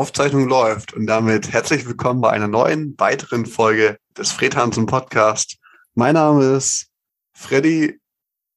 Aufzeichnung 0.00 0.48
läuft 0.48 0.94
und 0.94 1.06
damit 1.06 1.52
herzlich 1.52 1.86
willkommen 1.86 2.22
bei 2.22 2.30
einer 2.30 2.48
neuen, 2.48 2.94
weiteren 2.96 3.44
Folge 3.44 3.98
des 4.16 4.32
Fred 4.32 4.56
Hansen 4.56 4.86
Podcast. 4.86 5.58
Mein 5.92 6.14
Name 6.14 6.56
ist 6.56 6.86
Freddy 7.34 8.00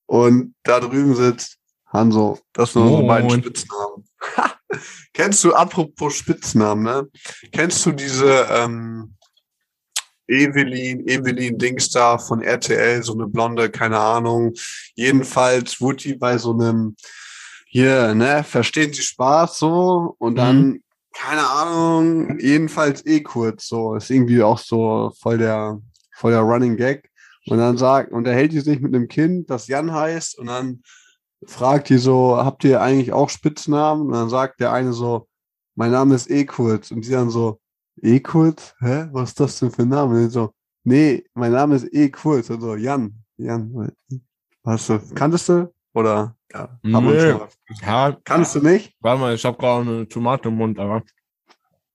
und 0.06 0.56
da 0.64 0.80
drüben 0.80 1.14
sitzt 1.18 1.58
Hanso. 1.88 2.40
Das 2.54 2.72
sind 2.72 2.84
unsere 2.84 3.06
beiden 3.06 3.30
Spitznamen. 3.30 4.08
Kennst 5.14 5.44
du, 5.44 5.54
apropos 5.54 6.16
Spitznamen, 6.16 6.84
ne? 6.86 7.10
Kennst 7.52 7.86
du 7.86 7.92
diese 7.92 8.48
ähm, 8.50 9.18
Evelyn, 10.30 11.06
Evelyn 11.10 11.58
Dings 11.58 11.90
da 11.90 12.20
von 12.20 12.42
RTL, 12.42 13.04
so 13.04 13.16
eine 13.16 13.28
blonde, 13.28 13.70
keine 13.70 14.00
Ahnung. 14.00 14.54
Jedenfalls 14.96 15.82
wurde 15.82 16.04
die 16.04 16.14
bei 16.14 16.38
so 16.38 16.54
einem, 16.54 16.96
hier, 17.66 18.16
ne, 18.16 18.46
verstehen 18.46 18.94
Sie 18.94 19.02
Spaß 19.02 19.60
so 19.60 20.16
und 20.20 20.36
dann, 20.36 20.68
mhm. 20.68 20.83
Keine 21.14 21.48
Ahnung, 21.48 22.40
jedenfalls 22.40 23.06
eh 23.06 23.22
kurz 23.22 23.68
so. 23.68 23.96
Ist 23.96 24.10
irgendwie 24.10 24.44
auch 24.44 24.58
so 24.58 25.12
voll 25.20 25.38
der, 25.38 25.80
voll 26.16 26.32
der 26.32 26.42
Running 26.42 26.76
Gag. 26.76 27.10
Und 27.48 27.58
dann 27.58 27.78
sagt, 27.78 28.12
und 28.12 28.26
er 28.26 28.36
hält 28.36 28.54
die 28.54 28.62
sich 28.62 28.80
mit 28.80 28.96
einem 28.96 29.08
Kind, 29.08 29.50
das 29.50 29.68
Jan 29.68 29.92
heißt, 29.94 30.40
und 30.40 30.48
dann 30.48 30.82
fragt 31.46 31.90
die 31.90 31.98
so, 31.98 32.38
habt 32.38 32.64
ihr 32.64 32.82
eigentlich 32.82 33.12
auch 33.12 33.30
Spitznamen? 33.30 34.08
Und 34.08 34.14
dann 34.14 34.30
sagt 34.30 34.60
der 34.60 34.72
eine 34.72 34.94
so, 34.94 35.28
mein 35.76 35.92
Name 35.92 36.16
ist 36.16 36.30
eh 36.30 36.46
kurz. 36.46 36.92
Und 36.92 37.06
die 37.06 37.12
dann 37.12 37.30
so, 37.30 37.60
E 38.02 38.20
kurz? 38.20 38.76
Hä? 38.80 39.08
Was 39.12 39.30
ist 39.30 39.40
das 39.40 39.60
denn 39.60 39.72
für 39.72 39.84
ein 39.84 39.90
Name? 39.90 40.24
Und 40.24 40.30
so, 40.30 40.54
nee, 40.84 41.24
mein 41.34 41.52
Name 41.52 41.76
ist 41.76 41.94
E 41.94 42.10
kurz. 42.10 42.50
Also 42.50 42.76
Jan. 42.76 43.14
Jan. 43.38 43.92
Hast 44.66 44.90
du, 44.90 45.00
kanntest 45.14 45.50
du? 45.50 45.73
Oder 45.94 46.36
ja, 46.52 46.80
nee. 46.82 47.36
ja, 47.82 48.18
kannst 48.24 48.56
du 48.56 48.60
nicht? 48.60 48.94
Warte 49.00 49.22
mal, 49.22 49.36
ich 49.36 49.46
habe 49.46 49.58
gerade 49.58 49.90
eine 49.90 50.08
Tomate 50.08 50.50
im 50.50 50.56
Mund, 50.56 50.80
aber. 50.80 51.04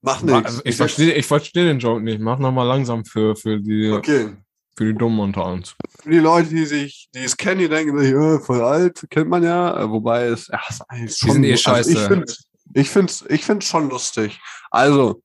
Mach 0.01 0.23
nichts. 0.23 0.45
Also 0.45 0.61
ich 0.65 0.77
verstehe 0.77 1.13
ich 1.15 1.27
versteh 1.27 1.65
den 1.65 1.81
Joke 1.81 2.01
nicht. 2.01 2.21
Mach 2.21 2.39
nochmal 2.39 2.67
langsam 2.67 3.05
für, 3.05 3.35
für 3.35 3.61
die. 3.61 3.91
Okay. 3.91 4.37
Für 4.77 4.85
die 4.85 4.95
Dummen 4.95 5.19
unter 5.19 5.47
uns. 5.47 5.75
Für 6.01 6.11
die 6.11 6.19
Leute, 6.19 6.51
die 6.51 6.65
sich, 6.65 7.09
die 7.13 7.25
es 7.25 7.37
kennen, 7.37 7.59
die 7.59 7.69
denken 7.69 7.99
sich, 7.99 8.15
oh, 8.15 8.39
voll 8.39 8.61
alt, 8.61 9.05
kennt 9.11 9.29
man 9.29 9.43
ja. 9.43 9.91
Wobei 9.91 10.27
es, 10.27 10.47
ja, 10.47 10.61
ist 10.69 10.83
eigentlich 10.89 11.17
schon. 11.17 11.29
Die 11.29 11.33
sind 11.35 11.45
eh 11.45 11.57
scheiße. 11.57 11.91
Also 11.91 12.01
ich 12.01 12.07
finde 12.07 12.33
ich 12.75 12.91
find's, 12.91 13.25
ich 13.29 13.45
find's 13.45 13.67
schon 13.67 13.89
lustig. 13.89 14.41
Also, 14.71 15.23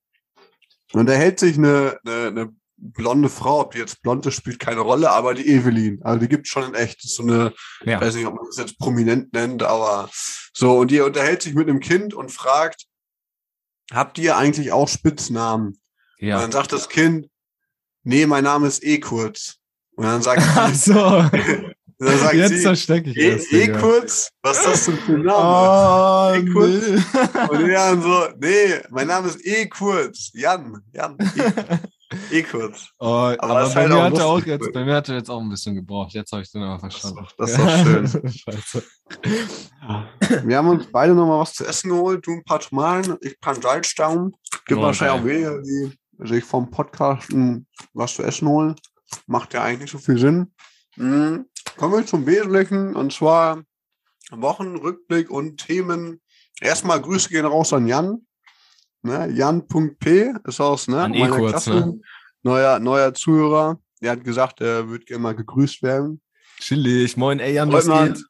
und 0.94 1.08
da 1.08 1.14
hält 1.14 1.40
sich 1.40 1.58
eine, 1.58 2.00
eine, 2.06 2.28
eine 2.28 2.56
blonde 2.92 3.30
Frau, 3.30 3.62
ob 3.62 3.72
die 3.72 3.80
jetzt 3.80 4.02
blond 4.02 4.26
ist, 4.26 4.36
spielt 4.36 4.60
keine 4.60 4.82
Rolle, 4.82 5.10
aber 5.12 5.34
die 5.34 5.48
Evelyn, 5.48 6.02
also 6.04 6.20
die 6.20 6.28
gibt 6.28 6.48
schon 6.48 6.64
in 6.66 6.74
echt, 6.74 7.04
das 7.04 7.16
so 7.16 7.24
eine, 7.24 7.54
ja. 7.86 7.96
ich 7.96 8.02
weiß 8.02 8.16
nicht, 8.16 8.26
ob 8.26 8.36
man 8.36 8.46
das 8.46 8.58
jetzt 8.58 8.78
prominent 8.78 9.34
nennt, 9.34 9.64
aber 9.64 10.10
so, 10.54 10.80
und 10.80 10.92
die 10.92 11.00
unterhält 11.00 11.42
sich 11.42 11.54
mit 11.54 11.70
einem 11.70 11.80
Kind 11.80 12.14
und 12.14 12.32
fragt, 12.32 12.86
habt 13.92 14.18
ihr 14.18 14.38
eigentlich 14.38 14.72
auch 14.72 14.88
Spitznamen? 14.88 15.80
Ja. 16.20 16.36
Und 16.36 16.44
dann 16.44 16.52
sagt 16.52 16.74
das 16.74 16.90
Kind, 16.90 17.28
nee, 18.04 18.26
mein 18.26 18.44
Name 18.44 18.68
ist 18.68 18.84
eh 18.84 19.00
kurz. 19.00 19.56
Und 19.96 20.06
dann 20.06 20.22
sagt 20.22 20.42
sie, 20.74 20.94
so. 20.94 21.30
Dann 22.00 22.20
sagt 22.20 22.34
Jetzt 22.34 22.64
verstecke 22.64 23.12
ich 23.12 23.18
eh, 23.18 23.64
eh 23.64 23.72
kurz, 23.72 24.30
was 24.42 24.58
ist 24.58 24.68
das 24.68 24.86
denn 24.86 24.98
für 24.98 25.14
ein 25.14 25.22
Name? 25.22 26.44
Oh, 26.44 26.50
eh 26.50 26.52
kurz. 26.52 26.74
Nee. 26.84 27.48
Und 27.50 27.70
Jan 27.70 28.02
so, 28.02 28.28
nee, 28.40 28.82
mein 28.90 29.08
Name 29.08 29.30
ist 29.30 29.46
eh 29.46 29.68
kurz. 29.68 30.32
Jan, 30.34 30.82
Jan, 30.92 31.18
eh, 31.20 31.78
eh 32.32 32.44
kurz. 32.44 32.90
Oh, 33.00 33.06
aber, 33.06 33.38
aber 33.42 33.70
bei, 33.70 33.76
halt 33.76 33.90
mir 33.90 34.04
hat 34.04 34.20
auch 34.20 34.46
jetzt, 34.46 34.74
bei 34.74 34.86
mir 34.86 34.96
hat 34.96 35.10
er 35.10 35.16
jetzt 35.16 35.30
auch 35.30 35.42
ein 35.42 35.50
bisschen 35.50 35.76
gebraucht. 35.76 36.14
Jetzt 36.14 36.32
habe 36.32 36.42
ich 36.42 36.52
den 36.52 36.64
aber 36.64 36.80
verstanden. 36.80 37.26
Das 37.38 37.52
ist 37.52 37.60
doch, 37.60 37.84
schön. 37.84 38.08
Scheiße. 38.32 38.84
Wir 40.46 40.58
haben 40.58 40.70
uns 40.70 40.88
beide 40.92 41.14
nochmal 41.14 41.40
was 41.40 41.54
zu 41.54 41.66
essen 41.66 41.90
geholt. 41.90 42.26
Du 42.26 42.32
ein 42.32 42.44
paar 42.44 42.60
Tomaten, 42.60 43.18
ich 43.22 43.34
ein 43.34 43.42
paar 43.42 43.56
Salzstaum. 43.56 44.34
Gibt 44.66 44.80
oh, 44.80 44.84
wahrscheinlich 44.84 45.22
auch 45.22 45.26
weniger, 45.26 45.62
die 45.62 45.92
sich 46.20 46.44
vom 46.44 46.70
Podcasten 46.70 47.68
was 47.94 48.16
zu 48.16 48.24
essen 48.24 48.48
holen. 48.48 48.76
Macht 49.28 49.54
ja 49.54 49.64
eigentlich 49.64 49.82
nicht 49.82 49.92
so 49.92 49.98
viel 49.98 50.18
Sinn. 50.18 50.54
Mhm. 50.96 51.46
Kommen 51.78 51.94
wir 51.94 52.06
zum 52.06 52.26
Wesentlichen 52.26 52.96
und 52.96 53.14
zwar 53.14 53.64
Wochenrückblick 54.32 55.30
und 55.30 55.58
Themen. 55.58 56.22
Erstmal 56.62 57.02
Grüße 57.02 57.30
gehen 57.30 57.46
raus 57.46 57.74
an 57.74 57.88
Jan. 57.88 58.26
Ne? 59.04 59.30
Jan.p 59.32 60.34
ist 60.46 60.60
aus 60.60 60.88
ne, 60.88 61.04
an 61.04 61.12
meiner 61.12 61.38
kurz, 61.38 61.52
Klasse. 61.52 61.72
Ne? 61.72 62.00
Neuer, 62.44 62.80
neuer 62.80 63.14
Zuhörer. 63.14 63.80
Der 64.02 64.12
hat 64.12 64.24
gesagt, 64.24 64.62
er 64.62 64.90
würde 64.90 65.06
gerne 65.06 65.22
mal 65.24 65.36
gegrüßt 65.36 65.84
werden. 65.84 66.22
Chillig. 66.60 67.16
Moin, 67.18 67.40
ey 67.40 67.54
Jan, 67.54 67.72
was 67.72 67.88
geht? 67.88 68.24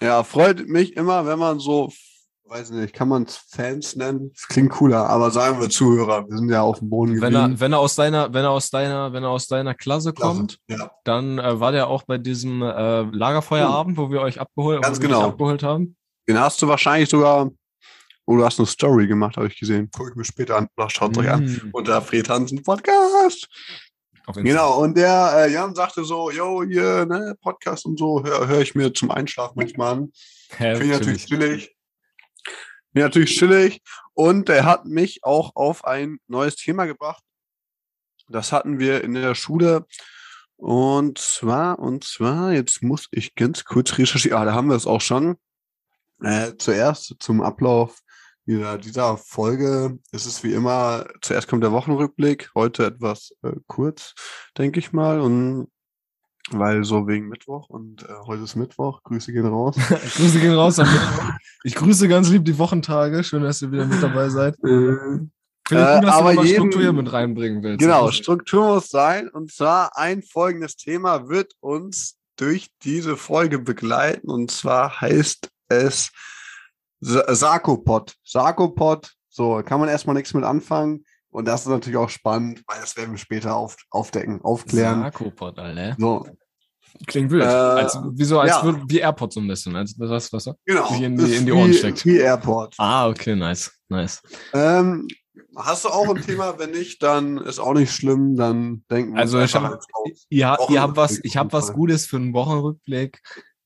Ja, 0.00 0.22
freut 0.22 0.68
mich 0.68 0.96
immer, 0.96 1.26
wenn 1.26 1.38
man 1.38 1.58
so 1.58 1.90
weiß 2.48 2.70
nicht, 2.70 2.94
kann 2.94 3.08
man 3.08 3.24
es 3.24 3.36
Fans 3.36 3.96
nennen? 3.96 4.30
Das 4.34 4.48
klingt 4.48 4.70
cooler, 4.70 5.08
aber 5.08 5.30
sagen 5.30 5.60
wir 5.60 5.68
Zuhörer, 5.68 6.28
wir 6.28 6.36
sind 6.36 6.50
ja 6.50 6.62
auf 6.62 6.78
dem 6.78 6.90
Boden 6.90 7.14
geblieben. 7.14 7.34
Wenn 7.34 7.52
er, 7.52 7.60
wenn 7.60 7.72
er 7.72 7.78
aus 7.78 7.94
deiner, 7.94 8.32
wenn 8.32 8.44
er 8.44 8.50
aus 8.50 8.70
deiner, 8.70 9.12
wenn 9.12 9.22
er 9.22 9.30
aus 9.30 9.46
deiner 9.46 9.74
Klasse, 9.74 10.12
Klasse 10.12 10.34
kommt, 10.34 10.58
ja. 10.68 10.90
dann 11.04 11.38
äh, 11.38 11.60
war 11.60 11.72
der 11.72 11.88
auch 11.88 12.04
bei 12.04 12.18
diesem 12.18 12.62
äh, 12.62 13.02
Lagerfeuerabend, 13.02 13.96
wo 13.96 14.10
wir 14.10 14.20
euch 14.20 14.40
abgeholt, 14.40 14.82
Ganz 14.82 15.00
genau. 15.00 15.22
abgeholt 15.22 15.62
haben. 15.62 15.96
Den 16.28 16.38
hast 16.38 16.60
du 16.62 16.68
wahrscheinlich 16.68 17.08
sogar, 17.08 17.50
oh, 18.28 18.36
du 18.36 18.44
hast 18.44 18.58
eine 18.58 18.66
Story 18.66 19.06
gemacht, 19.06 19.38
habe 19.38 19.46
ich 19.46 19.58
gesehen. 19.58 19.88
Guck 19.90 20.10
ich 20.10 20.14
mir 20.14 20.24
später 20.24 20.56
an, 20.56 20.68
schaut 20.88 21.16
mm. 21.16 21.20
euch 21.20 21.30
an. 21.30 21.44
Mm. 21.44 21.70
Unter 21.72 22.02
Fred 22.02 22.28
Hansen 22.28 22.62
Podcast. 22.62 23.48
Genau, 24.34 24.82
und 24.82 24.98
der 24.98 25.32
äh, 25.36 25.52
Jan 25.52 25.74
sagte 25.74 26.04
so, 26.04 26.30
yo, 26.30 26.62
hier, 26.62 27.06
ne, 27.06 27.34
Podcast 27.40 27.86
und 27.86 27.98
so, 27.98 28.22
höre 28.22 28.46
hör 28.46 28.60
ich 28.60 28.74
mir 28.74 28.92
zum 28.92 29.10
Einschlafen 29.10 29.54
manchmal 29.56 29.94
an. 29.94 30.12
Finde 30.50 30.84
ich 30.84 30.90
natürlich 30.90 31.24
chillig. 31.24 31.74
Mir 32.92 33.04
natürlich 33.04 33.34
chillig. 33.38 33.80
Und 34.12 34.50
er 34.50 34.66
hat 34.66 34.84
mich 34.84 35.24
auch 35.24 35.56
auf 35.56 35.86
ein 35.86 36.18
neues 36.26 36.56
Thema 36.56 36.84
gebracht. 36.84 37.22
Das 38.28 38.52
hatten 38.52 38.78
wir 38.78 39.02
in 39.02 39.14
der 39.14 39.34
Schule. 39.34 39.86
Und 40.56 41.16
zwar, 41.16 41.78
und 41.78 42.04
zwar, 42.04 42.52
jetzt 42.52 42.82
muss 42.82 43.08
ich 43.10 43.34
ganz 43.34 43.64
kurz 43.64 43.96
recherchieren. 43.96 44.36
Ah, 44.36 44.44
da 44.44 44.52
haben 44.52 44.68
wir 44.68 44.76
es 44.76 44.86
auch 44.86 45.00
schon. 45.00 45.38
Äh, 46.22 46.52
zuerst 46.58 47.16
zum 47.20 47.40
Ablauf 47.40 48.02
dieser, 48.48 48.78
dieser 48.78 49.18
Folge 49.18 49.98
ist 50.10 50.24
es 50.24 50.42
wie 50.42 50.54
immer, 50.54 51.06
zuerst 51.20 51.48
kommt 51.48 51.62
der 51.62 51.72
Wochenrückblick, 51.72 52.50
heute 52.54 52.86
etwas 52.86 53.34
äh, 53.42 53.52
kurz, 53.66 54.14
denke 54.56 54.80
ich 54.80 54.92
mal. 54.92 55.20
Und 55.20 55.68
weil 56.50 56.82
so 56.82 57.06
wegen 57.06 57.28
Mittwoch 57.28 57.68
und 57.68 58.04
äh, 58.04 58.06
heute 58.24 58.44
ist 58.44 58.56
Mittwoch. 58.56 59.02
Grüße 59.02 59.32
gehen 59.34 59.44
raus. 59.44 59.76
Grüße 60.16 60.40
gehen 60.40 60.54
raus 60.54 60.78
am. 60.78 60.88
Ich 61.62 61.74
grüße 61.74 62.08
ganz 62.08 62.30
lieb 62.30 62.46
die 62.46 62.56
Wochentage. 62.56 63.22
Schön, 63.22 63.42
dass 63.42 63.60
ihr 63.60 63.70
wieder 63.70 63.84
mit 63.84 64.02
dabei 64.02 64.30
seid. 64.30 64.54
Äh, 64.64 64.96
Finde 65.68 65.82
ich 65.82 65.94
gut, 65.96 66.04
dass 66.04 66.14
aber 66.14 66.34
du 66.34 66.42
jeden, 66.44 66.72
Struktur 66.72 66.92
mit 66.94 67.12
reinbringen 67.12 67.62
willst. 67.62 67.80
Genau, 67.80 68.10
Struktur 68.10 68.76
muss 68.76 68.88
sein. 68.88 69.28
Und 69.28 69.52
zwar 69.52 69.98
ein 69.98 70.22
folgendes 70.22 70.76
Thema 70.76 71.28
wird 71.28 71.52
uns 71.60 72.16
durch 72.36 72.68
diese 72.82 73.18
Folge 73.18 73.58
begleiten. 73.58 74.30
Und 74.30 74.50
zwar 74.50 75.02
heißt 75.02 75.50
es 75.68 76.10
Sarkopod. 77.00 78.14
Sarkopod. 78.24 79.10
So, 79.28 79.62
kann 79.64 79.80
man 79.80 79.88
erstmal 79.88 80.16
nichts 80.16 80.34
mit 80.34 80.44
anfangen. 80.44 81.04
Und 81.30 81.46
das 81.46 81.62
ist 81.62 81.68
natürlich 81.68 81.98
auch 81.98 82.08
spannend, 82.08 82.62
weil 82.66 82.80
das 82.80 82.96
werden 82.96 83.12
wir 83.12 83.18
später 83.18 83.54
auf, 83.54 83.76
aufdecken, 83.90 84.40
aufklären. 84.42 85.02
Sarkopod, 85.02 85.58
Alter. 85.58 85.96
So. 85.98 86.26
Klingt 87.06 87.30
wild. 87.30 87.42
Äh, 87.42 87.46
als, 87.46 87.98
wieso, 88.12 88.40
als 88.40 88.50
ja. 88.50 88.64
würde, 88.64 88.82
wie 88.88 88.98
AirPods 88.98 89.34
so 89.34 89.40
ein 89.40 89.46
bisschen. 89.46 89.76
Als, 89.76 89.94
was, 89.98 90.32
was, 90.32 90.50
genau. 90.64 90.90
Wie 90.90 91.04
in 91.04 91.16
die, 91.16 91.34
in 91.34 91.46
die 91.46 91.52
Ohren 91.52 91.70
wie, 91.70 91.74
steckt. 91.74 92.04
Wie 92.04 92.16
AirPods. 92.16 92.76
Ah, 92.78 93.08
okay, 93.08 93.36
nice. 93.36 93.70
Nice. 93.88 94.22
Ähm, 94.52 95.06
hast 95.56 95.84
du 95.84 95.90
auch 95.90 96.14
ein 96.14 96.22
Thema? 96.22 96.58
Wenn 96.58 96.70
nicht, 96.70 97.02
dann 97.02 97.38
ist 97.38 97.58
auch 97.58 97.74
nicht 97.74 97.92
schlimm. 97.92 98.36
Dann 98.36 98.84
denken 98.90 99.14
wir 99.14 99.20
Also, 99.20 99.40
ich 99.40 99.54
hab, 99.54 99.80
ihr, 100.28 100.56
ihr 100.70 100.82
habt 100.82 100.96
was, 100.96 101.20
ich 101.22 101.36
habe 101.36 101.52
was 101.52 101.72
Gutes 101.72 102.06
für 102.06 102.16
einen 102.16 102.32
Wochenrückblick. 102.32 103.20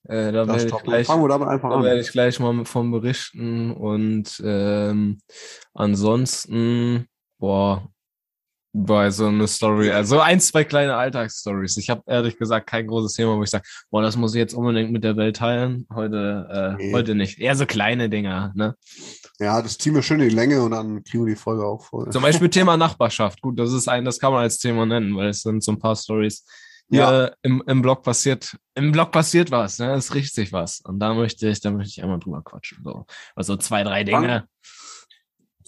Äh, 0.04 0.32
da 0.32 0.46
werde 0.48 0.66
ich, 0.66 0.82
gleich, 0.82 1.06
Fangen 1.06 1.22
wir 1.22 1.28
damit 1.28 1.48
einfach 1.48 1.70
da 1.70 1.82
werde 1.82 2.00
ich 2.00 2.10
gleich 2.10 2.40
mal 2.40 2.64
von 2.64 2.90
berichten. 2.90 3.72
Und 3.72 4.42
ähm, 4.44 5.18
ansonsten 5.74 7.06
boah, 7.42 7.88
bei 8.72 9.10
so 9.10 9.26
einer 9.26 9.46
Story, 9.46 9.90
also 9.90 10.20
ein, 10.20 10.40
zwei 10.40 10.64
kleine 10.64 10.96
Alltagsstories. 10.96 11.76
Ich 11.76 11.90
habe 11.90 12.02
ehrlich 12.06 12.38
gesagt 12.38 12.68
kein 12.68 12.86
großes 12.86 13.14
Thema, 13.14 13.36
wo 13.36 13.42
ich 13.42 13.50
sage, 13.50 13.64
boah, 13.90 14.00
das 14.00 14.16
muss 14.16 14.34
ich 14.34 14.38
jetzt 14.38 14.54
unbedingt 14.54 14.92
mit 14.92 15.04
der 15.04 15.16
Welt 15.16 15.36
teilen. 15.36 15.86
Heute, 15.92 16.76
äh, 16.78 16.82
nee. 16.82 16.92
heute 16.94 17.14
nicht. 17.14 17.38
Eher 17.38 17.54
so 17.54 17.66
kleine 17.66 18.08
Dinger, 18.08 18.52
ne? 18.54 18.74
Ja, 19.38 19.60
das 19.60 19.76
ziehen 19.76 19.94
wir 19.94 20.02
schön 20.02 20.20
in 20.20 20.28
die 20.28 20.34
Länge 20.34 20.62
und 20.62 20.70
dann 20.70 21.02
kriegen 21.04 21.26
wir 21.26 21.34
die 21.34 21.40
Folge 21.40 21.66
auch 21.66 21.82
voll. 21.82 22.08
Zum 22.10 22.22
Beispiel 22.22 22.48
Thema 22.48 22.76
Nachbarschaft. 22.76 23.42
Gut, 23.42 23.58
das 23.58 23.72
ist 23.72 23.88
ein, 23.88 24.04
das 24.04 24.18
kann 24.18 24.32
man 24.32 24.42
als 24.42 24.58
Thema 24.58 24.86
nennen, 24.86 25.16
weil 25.16 25.30
es 25.30 25.42
sind 25.42 25.62
so 25.62 25.72
ein 25.72 25.78
paar 25.78 25.96
Stories. 25.96 26.44
Ja. 26.88 27.30
im, 27.42 27.62
im 27.66 27.80
Blog 27.80 28.02
passiert, 28.02 28.58
im 28.74 28.92
Blog 28.92 29.12
passiert 29.12 29.50
was, 29.50 29.78
ne? 29.78 29.94
Es 29.94 30.14
riecht 30.14 30.34
sich 30.34 30.52
was. 30.52 30.80
Und 30.80 31.00
da 31.00 31.14
möchte 31.14 31.48
ich, 31.48 31.60
da 31.60 31.70
möchte 31.70 31.88
ich 31.88 32.02
einmal 32.02 32.18
drüber 32.18 32.42
quatschen. 32.42 32.82
So. 32.84 33.06
Also 33.34 33.56
zwei, 33.56 33.82
drei 33.82 34.04
Dinge. 34.04 34.46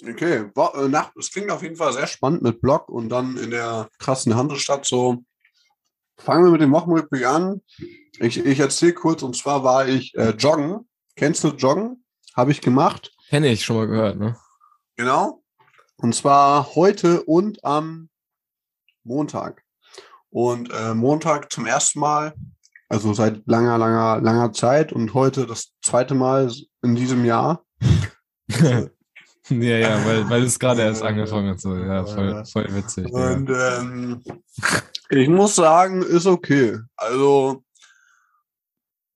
Okay, 0.02 0.50
äh, 0.55 1.02
es 1.19 1.31
klingt 1.31 1.50
auf 1.50 1.62
jeden 1.62 1.76
Fall 1.76 1.93
sehr 1.93 2.06
spannend 2.06 2.43
mit 2.43 2.61
Blog 2.61 2.88
und 2.88 3.08
dann 3.08 3.37
in 3.37 3.50
der 3.50 3.88
krassen 3.99 4.34
Handelsstadt 4.34 4.84
so. 4.84 5.25
Fangen 6.19 6.44
wir 6.44 6.50
mit 6.50 6.61
dem 6.61 6.72
Wochenrückblick 6.72 7.26
an. 7.26 7.62
Ich, 8.20 8.38
ich 8.38 8.61
erzähle 8.61 8.94
kurz, 8.94 9.22
und 9.22 9.37
zwar 9.37 9.64
war 9.64 9.88
ich 9.88 10.14
äh, 10.14 10.31
joggen. 10.31 10.88
Kennst 11.16 11.43
du 11.44 11.49
Joggen? 11.49 12.05
Habe 12.37 12.52
ich 12.52 12.61
gemacht. 12.61 13.12
Kenne 13.28 13.49
ich, 13.49 13.64
schon 13.64 13.76
mal 13.76 13.87
gehört, 13.87 14.19
ne? 14.19 14.37
Genau. 14.96 15.43
Und 15.96 16.14
zwar 16.14 16.75
heute 16.75 17.22
und 17.22 17.64
am 17.64 18.08
Montag. 19.05 19.63
Und 20.35 20.69
äh, 20.73 20.95
Montag 20.95 21.53
zum 21.53 21.65
ersten 21.65 22.01
Mal, 22.01 22.35
also 22.89 23.15
seit 23.15 23.47
langer, 23.47 23.79
langer, 23.79 24.21
langer 24.21 24.53
Zeit 24.53 24.93
und 24.93 25.15
heute 25.15 25.47
das 25.47 25.75
zweite 25.81 26.17
Mal 26.17 26.53
in 26.83 26.97
diesem 26.97 27.25
Jahr. 27.25 27.65
ja, 28.49 28.89
ja, 29.49 30.05
weil, 30.05 30.29
weil 30.29 30.43
es 30.43 30.59
gerade 30.59 30.83
erst 30.83 31.05
angefangen 31.05 31.51
hat. 31.51 31.61
So. 31.61 31.77
Ja, 31.77 32.05
voll, 32.05 32.45
voll 32.47 32.67
witzig. 32.75 33.13
Und 33.13 33.49
ähm, 33.49 34.25
ich 35.09 35.29
muss 35.29 35.55
sagen, 35.55 36.03
ist 36.03 36.27
okay. 36.27 36.81
Also, 36.97 37.63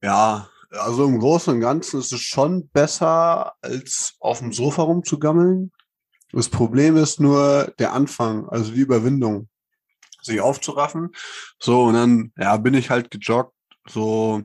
ja, 0.01 0.49
also 0.71 1.05
im 1.05 1.19
Großen 1.19 1.53
und 1.53 1.61
Ganzen 1.61 1.99
ist 1.99 2.13
es 2.13 2.21
schon 2.21 2.69
besser, 2.69 3.55
als 3.61 4.15
auf 4.21 4.39
dem 4.39 4.53
Sofa 4.53 4.83
rumzugammeln. 4.83 5.73
Das 6.31 6.49
Problem 6.49 6.97
ist 6.97 7.19
nur 7.19 7.75
der 7.81 7.93
Anfang, 7.93 8.49
also 8.51 8.71
die 8.71 8.83
Überwindung, 8.83 9.49
sich 10.29 10.41
aufzuraffen. 10.41 11.11
So, 11.59 11.85
und 11.85 11.95
dann, 11.95 12.33
ja, 12.37 12.57
bin 12.57 12.75
ich 12.75 12.91
halt 12.91 13.11
gejoggt, 13.11 13.55
so 13.89 14.43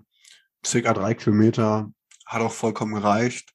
circa 0.65 0.93
drei 0.93 1.13
Kilometer, 1.13 1.91
hat 2.25 2.41
auch 2.41 2.51
vollkommen 2.51 2.95
gereicht. 2.95 3.49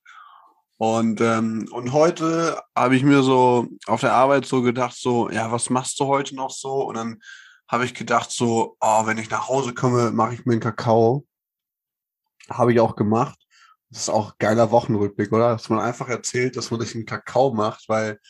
Und, 0.78 1.20
ähm, 1.20 1.69
und 1.72 1.92
heute 1.92 2.62
habe 2.76 2.94
ich 2.94 3.02
mir 3.02 3.22
so 3.22 3.66
auf 3.86 4.00
der 4.00 4.12
Arbeit 4.12 4.46
so 4.46 4.62
gedacht, 4.62 4.96
so, 4.96 5.28
ja, 5.28 5.50
was 5.50 5.70
machst 5.70 5.98
du 5.98 6.06
heute 6.06 6.36
noch 6.36 6.50
so? 6.50 6.84
Und 6.86 6.96
dann 6.96 7.19
habe 7.66 7.84
ich 7.84 7.94
gedacht, 7.94 8.31
so, 8.31 8.76
oh, 8.81 9.06
wenn 9.06 9.19
ich 9.19 9.28
nach 9.28 9.48
Hause 9.48 9.74
komme, 9.74 10.12
mache 10.12 10.34
ich 10.34 10.46
mir 10.46 10.52
einen 10.52 10.60
Kakao. 10.60 11.26
Habe 12.48 12.72
ich 12.72 12.81
auch 12.81 12.94
gemacht. 12.94 13.38
Das 13.90 14.02
ist 14.02 14.08
auch 14.08 14.38
geiler 14.38 14.70
Wochenrückblick, 14.70 15.32
oder? 15.32 15.50
Dass 15.50 15.69
man 15.69 15.81
einfach 15.81 16.08
erzählt, 16.08 16.56
dass 16.56 16.70
man 16.70 16.81
sich 16.81 16.94
einen 16.94 17.06
Kakao 17.06 17.52
macht, 17.52 17.88
weil 17.88 18.20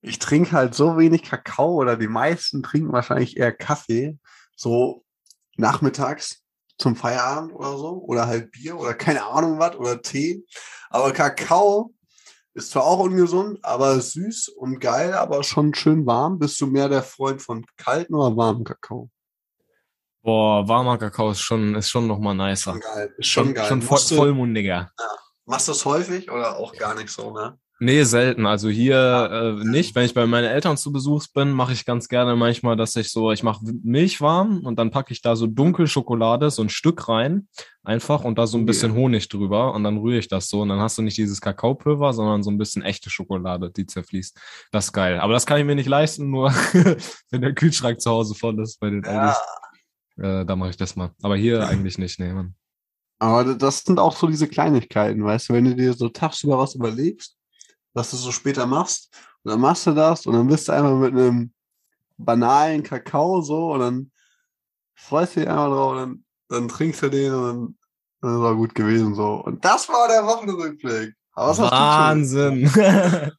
ich 0.00 0.18
trinke 0.18 0.52
halt 0.52 0.74
so 0.74 0.96
wenig 0.96 1.22
Kakao 1.22 1.74
oder 1.74 1.96
die 1.96 2.08
meisten 2.08 2.62
trinken 2.62 2.92
wahrscheinlich 2.92 3.36
eher 3.36 3.52
Kaffee, 3.52 4.18
so 4.56 5.04
nachmittags 5.56 6.42
zum 6.78 6.94
Feierabend 6.96 7.54
oder 7.54 7.76
so, 7.78 8.02
oder 8.02 8.26
halt 8.26 8.50
Bier 8.52 8.78
oder 8.78 8.94
keine 8.94 9.24
Ahnung 9.24 9.58
was 9.58 9.76
oder 9.76 10.02
Tee. 10.02 10.44
Aber 10.90 11.12
Kakao 11.12 11.94
ist 12.54 12.70
zwar 12.70 12.84
auch 12.84 13.00
ungesund, 13.00 13.58
aber 13.62 14.00
süß 14.00 14.48
und 14.48 14.80
geil, 14.80 15.14
aber 15.14 15.42
schon 15.42 15.74
schön 15.74 16.06
warm. 16.06 16.38
Bist 16.38 16.60
du 16.60 16.66
mehr 16.66 16.88
der 16.88 17.02
Freund 17.02 17.42
von 17.42 17.64
kalten 17.76 18.14
oder 18.14 18.36
warmen 18.36 18.64
Kakao? 18.64 19.10
Boah, 20.22 20.66
warmer 20.66 20.98
Kakao 20.98 21.30
ist 21.30 21.40
schon, 21.40 21.74
ist 21.74 21.88
schon 21.88 22.06
nochmal 22.06 22.34
nicer. 22.34 22.72
Schon 22.72 22.80
geil. 22.80 23.14
Ist 23.16 23.26
schon, 23.28 23.44
Schon, 23.44 23.54
geil. 23.54 23.68
schon 23.68 23.82
voll, 23.82 23.98
vollmundiger. 23.98 24.90
Machst 25.44 25.68
du 25.68 25.72
das 25.72 25.84
häufig 25.84 26.30
oder 26.30 26.56
auch 26.56 26.74
gar 26.74 26.94
nicht 26.94 27.10
so, 27.10 27.30
ne? 27.30 27.58
Nee, 27.78 28.04
selten. 28.04 28.46
Also 28.46 28.70
hier 28.70 29.58
äh, 29.60 29.64
nicht. 29.64 29.94
Wenn 29.94 30.06
ich 30.06 30.14
bei 30.14 30.26
meinen 30.26 30.46
Eltern 30.46 30.78
zu 30.78 30.92
Besuch 30.92 31.26
bin, 31.34 31.52
mache 31.52 31.74
ich 31.74 31.84
ganz 31.84 32.08
gerne 32.08 32.34
manchmal, 32.34 32.74
dass 32.74 32.96
ich 32.96 33.12
so, 33.12 33.32
ich 33.32 33.42
mache 33.42 33.60
Milch 33.82 34.22
warm 34.22 34.60
und 34.64 34.78
dann 34.78 34.90
packe 34.90 35.12
ich 35.12 35.20
da 35.20 35.36
so 35.36 35.46
Dunkelschokolade, 35.46 36.50
so 36.50 36.62
ein 36.62 36.70
Stück 36.70 37.06
rein, 37.08 37.48
einfach 37.84 38.24
und 38.24 38.38
da 38.38 38.46
so 38.46 38.56
ein 38.56 38.62
Ja. 38.62 38.66
bisschen 38.66 38.94
Honig 38.94 39.28
drüber 39.28 39.74
und 39.74 39.84
dann 39.84 39.98
rühre 39.98 40.18
ich 40.18 40.28
das 40.28 40.48
so 40.48 40.62
und 40.62 40.70
dann 40.70 40.80
hast 40.80 40.96
du 40.96 41.02
nicht 41.02 41.18
dieses 41.18 41.42
Kakaopulver, 41.42 42.14
sondern 42.14 42.42
so 42.42 42.50
ein 42.50 42.56
bisschen 42.56 42.80
echte 42.82 43.10
Schokolade, 43.10 43.70
die 43.70 43.84
zerfließt. 43.84 44.40
Das 44.72 44.86
ist 44.86 44.92
geil. 44.94 45.20
Aber 45.20 45.34
das 45.34 45.44
kann 45.44 45.58
ich 45.58 45.66
mir 45.66 45.74
nicht 45.74 45.88
leisten, 45.88 46.30
nur 46.30 46.50
wenn 47.30 47.42
der 47.42 47.54
Kühlschrank 47.54 48.00
zu 48.00 48.10
Hause 48.10 48.34
voll 48.34 48.58
ist 48.60 48.80
bei 48.80 48.88
den 48.88 49.02
Ja. 49.04 49.36
Aldi. 50.16 50.28
Äh, 50.28 50.46
da 50.46 50.56
mache 50.56 50.70
ich 50.70 50.78
das 50.78 50.96
mal. 50.96 51.10
Aber 51.22 51.36
hier 51.36 51.68
eigentlich 51.68 51.98
nicht, 51.98 52.18
nee, 52.20 52.32
Mann. 52.32 52.54
Aber 53.18 53.54
das 53.54 53.80
sind 53.80 53.98
auch 53.98 54.16
so 54.16 54.26
diese 54.28 54.48
Kleinigkeiten, 54.48 55.22
weißt 55.24 55.48
du, 55.50 55.52
wenn 55.54 55.64
du 55.66 55.74
dir 55.74 55.92
so 55.92 56.08
tagsüber 56.08 56.58
was 56.58 56.74
überlegst, 56.74 57.35
was 57.96 58.10
du 58.10 58.16
so 58.16 58.30
später 58.30 58.66
machst, 58.66 59.10
und 59.42 59.52
dann 59.52 59.60
machst 59.60 59.86
du 59.86 59.92
das 59.92 60.26
und 60.26 60.34
dann 60.34 60.46
bist 60.46 60.68
du 60.68 60.72
einfach 60.72 60.96
mit 60.96 61.12
einem 61.12 61.52
banalen 62.18 62.82
Kakao 62.82 63.40
so 63.40 63.72
und 63.72 63.80
dann 63.80 64.10
freust 64.94 65.36
du 65.36 65.40
dich 65.40 65.48
einfach 65.48 65.68
drauf 65.68 65.92
und 65.92 65.98
dann, 65.98 66.24
dann 66.48 66.68
trinkst 66.68 67.02
du 67.02 67.08
den 67.08 67.32
und 67.32 67.42
dann, 67.42 67.78
dann 68.20 68.40
ist 68.40 68.46
auch 68.46 68.54
gut 68.54 68.74
gewesen 68.74 69.14
so. 69.14 69.34
Und 69.44 69.64
das 69.64 69.88
war 69.88 70.08
der 70.08 70.26
Wochenrückblick. 70.26 71.14
Wahnsinn. 71.36 72.70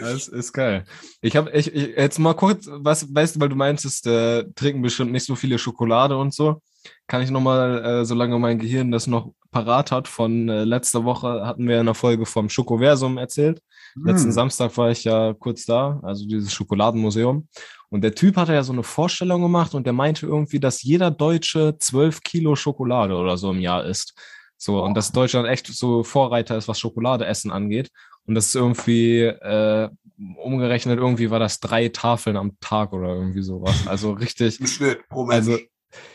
das 0.00 0.28
ist 0.28 0.52
geil. 0.52 0.84
Ich 1.20 1.36
habe 1.36 1.50
ich, 1.50 1.74
ich, 1.74 1.96
jetzt 1.96 2.18
mal 2.18 2.34
kurz, 2.34 2.68
was 2.70 3.12
weißt 3.14 3.36
du, 3.36 3.40
weil 3.40 3.48
du 3.48 3.56
meintest, 3.56 4.06
äh, 4.06 4.44
trinken 4.54 4.82
bestimmt 4.82 5.12
nicht 5.12 5.26
so 5.26 5.34
viele 5.34 5.58
Schokolade 5.58 6.16
und 6.16 6.34
so. 6.34 6.62
Kann 7.08 7.22
ich 7.22 7.30
nochmal, 7.30 7.84
äh, 7.84 8.04
solange 8.04 8.38
mein 8.38 8.58
Gehirn 8.58 8.90
das 8.90 9.06
noch 9.06 9.32
parat 9.56 9.90
hat, 9.90 10.06
von 10.06 10.50
äh, 10.50 10.64
letzter 10.64 11.04
Woche 11.04 11.46
hatten 11.46 11.66
wir 11.66 11.76
in 11.76 11.80
einer 11.80 11.94
Folge 11.94 12.26
vom 12.26 12.50
Schokoversum 12.50 13.16
erzählt. 13.16 13.62
Letzten 14.04 14.28
Hm. 14.28 14.32
Samstag 14.32 14.76
war 14.76 14.90
ich 14.90 15.04
ja 15.04 15.32
kurz 15.32 15.64
da, 15.64 15.98
also 16.02 16.26
dieses 16.26 16.52
Schokoladenmuseum. 16.52 17.48
Und 17.88 18.02
der 18.02 18.14
Typ 18.14 18.36
hatte 18.36 18.52
ja 18.52 18.62
so 18.62 18.74
eine 18.74 18.82
Vorstellung 18.82 19.40
gemacht 19.40 19.74
und 19.74 19.86
der 19.86 19.94
meinte 19.94 20.26
irgendwie, 20.26 20.60
dass 20.60 20.82
jeder 20.82 21.10
Deutsche 21.10 21.76
12 21.78 22.20
Kilo 22.20 22.54
Schokolade 22.54 23.14
oder 23.14 23.38
so 23.38 23.50
im 23.50 23.60
Jahr 23.60 23.86
isst. 23.86 24.12
So, 24.58 24.82
und 24.82 24.94
dass 24.94 25.12
Deutschland 25.12 25.48
echt 25.48 25.68
so 25.68 26.02
Vorreiter 26.02 26.58
ist, 26.58 26.68
was 26.68 26.78
Schokoladeessen 26.78 27.50
angeht. 27.50 27.90
Und 28.26 28.34
das 28.34 28.48
ist 28.48 28.56
irgendwie, 28.56 29.20
äh, 29.20 29.88
umgerechnet, 30.36 30.98
irgendwie 30.98 31.30
war 31.30 31.38
das 31.38 31.60
drei 31.60 31.88
Tafeln 31.88 32.36
am 32.36 32.58
Tag 32.60 32.92
oder 32.92 33.08
irgendwie 33.08 33.42
sowas. 33.42 33.86
Also 33.86 34.12
richtig, 34.12 34.60
Im 34.60 34.66
Schnitt 34.66 35.08
pro 35.08 35.24
Mensch. 35.24 35.48
also 35.48 35.58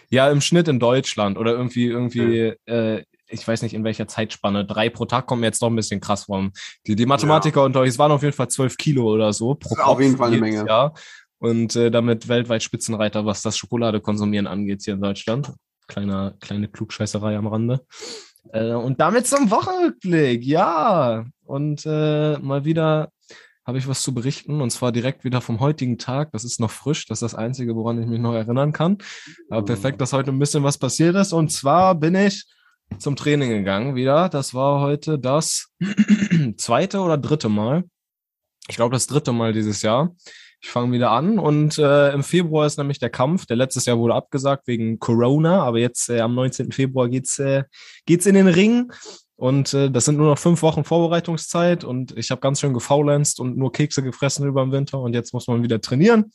ja, 0.10 0.30
im 0.30 0.42
Schnitt 0.42 0.68
in 0.68 0.80
Deutschland 0.80 1.38
oder 1.40 1.54
irgendwie, 1.54 1.88
irgendwie, 1.88 2.54
äh, 2.66 3.04
ich 3.32 3.48
weiß 3.48 3.62
nicht 3.62 3.74
in 3.74 3.84
welcher 3.84 4.08
Zeitspanne, 4.08 4.66
drei 4.66 4.90
pro 4.90 5.06
Tag 5.06 5.26
kommen 5.26 5.44
jetzt 5.44 5.62
noch 5.62 5.70
ein 5.70 5.76
bisschen 5.76 6.00
krass 6.00 6.26
vor. 6.26 6.50
Die, 6.86 6.96
die 6.96 7.06
Mathematiker 7.06 7.64
unter 7.64 7.82
euch, 7.82 7.90
es 7.90 8.00
waren 8.00 8.12
auf 8.12 8.24
jeden 8.24 8.36
Fall 8.36 8.50
zwölf 8.50 8.78
Kilo 8.78 9.12
oder 9.12 9.34
so 9.34 9.56
pro 9.56 9.70
Das 9.70 9.80
ist 9.80 9.86
auf 9.86 10.02
jeden 10.02 10.18
Fall 10.18 10.32
eine 10.32 10.40
Menge. 10.40 10.68
Jahr. 10.68 10.94
Und 11.40 11.76
äh, 11.76 11.90
damit 11.90 12.28
weltweit 12.28 12.62
Spitzenreiter, 12.62 13.26
was 13.26 13.42
das 13.42 13.58
Schokoladekonsumieren 13.58 14.48
angeht 14.48 14.84
hier 14.84 14.94
in 14.94 15.02
Deutschland. 15.02 15.52
Kleiner, 15.88 16.36
kleine 16.40 16.68
Klugscheißerei 16.68 17.36
am 17.36 17.48
Rande. 17.48 17.86
Äh, 18.54 18.74
und 18.74 19.00
damit 19.00 19.28
zum 19.28 19.50
Wochenrückblick, 19.50 20.46
ja. 20.46 21.26
Und 21.44 21.86
äh, 21.86 22.38
mal 22.38 22.64
wieder 22.66 23.10
habe 23.66 23.78
ich 23.78 23.88
was 23.88 24.04
zu 24.04 24.14
berichten 24.14 24.62
und 24.62 24.72
zwar 24.72 24.92
direkt 24.92 25.24
wieder 25.24 25.42
vom 25.42 25.60
heutigen 25.60 25.98
Tag. 25.98 26.32
Das 26.32 26.44
ist 26.44 26.60
noch 26.60 26.72
frisch, 26.72 27.06
das 27.06 27.22
ist 27.22 27.34
das 27.34 27.36
Einzige, 27.36 27.76
woran 27.76 28.02
ich 28.02 28.08
mich 28.08 28.20
noch 28.20 28.34
erinnern 28.34 28.72
kann. 28.72 28.98
Aber 29.50 29.64
perfekt, 29.64 30.02
dass 30.02 30.14
heute 30.14 30.32
ein 30.32 30.40
bisschen 30.40 30.64
was 30.64 30.78
passiert 30.78 31.16
ist. 31.16 31.34
Und 31.34 31.52
zwar 31.52 31.96
bin 31.96 32.16
ich 32.16 32.46
zum 32.98 33.16
Training 33.16 33.50
gegangen 33.50 33.96
wieder. 33.96 34.30
Das 34.30 34.54
war 34.54 34.82
heute 34.82 35.20
das 35.20 35.70
zweite 36.58 37.00
oder 37.00 37.18
dritte 37.18 37.50
Mal. 37.50 37.84
Ich 38.68 38.76
glaube, 38.76 38.94
das 38.94 39.08
dritte 39.08 39.32
Mal 39.32 39.54
dieses 39.54 39.82
Jahr. 39.82 40.16
Ich 40.64 40.70
fange 40.70 40.92
wieder 40.92 41.10
an 41.10 41.40
und 41.40 41.80
äh, 41.80 42.14
im 42.14 42.24
Februar 42.24 42.68
ist 42.68 42.78
nämlich 42.78 43.00
der 43.00 43.10
Kampf. 43.10 43.48
Der 43.48 43.56
letztes 43.56 43.86
Jahr 43.86 43.98
wurde 43.98 44.14
abgesagt 44.14 44.68
wegen 44.68 45.00
Corona, 45.00 45.64
aber 45.64 45.80
jetzt 45.80 46.10
äh, 46.10 46.20
am 46.20 46.36
19. 46.36 46.72
Februar 46.72 47.10
geht's 47.10 47.40
äh, 47.40 47.64
geht's 48.06 48.28
in 48.28 48.36
den 48.36 48.48
Ring. 48.48 48.92
Und 49.36 49.74
äh, 49.74 49.90
das 49.90 50.06
sind 50.06 50.18
nur 50.18 50.28
noch 50.28 50.38
fünf 50.38 50.62
Wochen 50.62 50.84
Vorbereitungszeit 50.84 51.84
und 51.84 52.16
ich 52.16 52.30
habe 52.30 52.42
ganz 52.42 52.60
schön 52.60 52.76
gefaulenzt 52.76 53.40
und 53.40 53.58
nur 53.58 53.72
Kekse 53.72 54.04
gefressen 54.04 54.48
über 54.48 54.64
den 54.64 54.72
Winter 54.72 55.00
und 55.00 55.16
jetzt 55.16 55.34
muss 55.34 55.48
man 55.48 55.64
wieder 55.64 55.82
trainieren. 55.82 56.32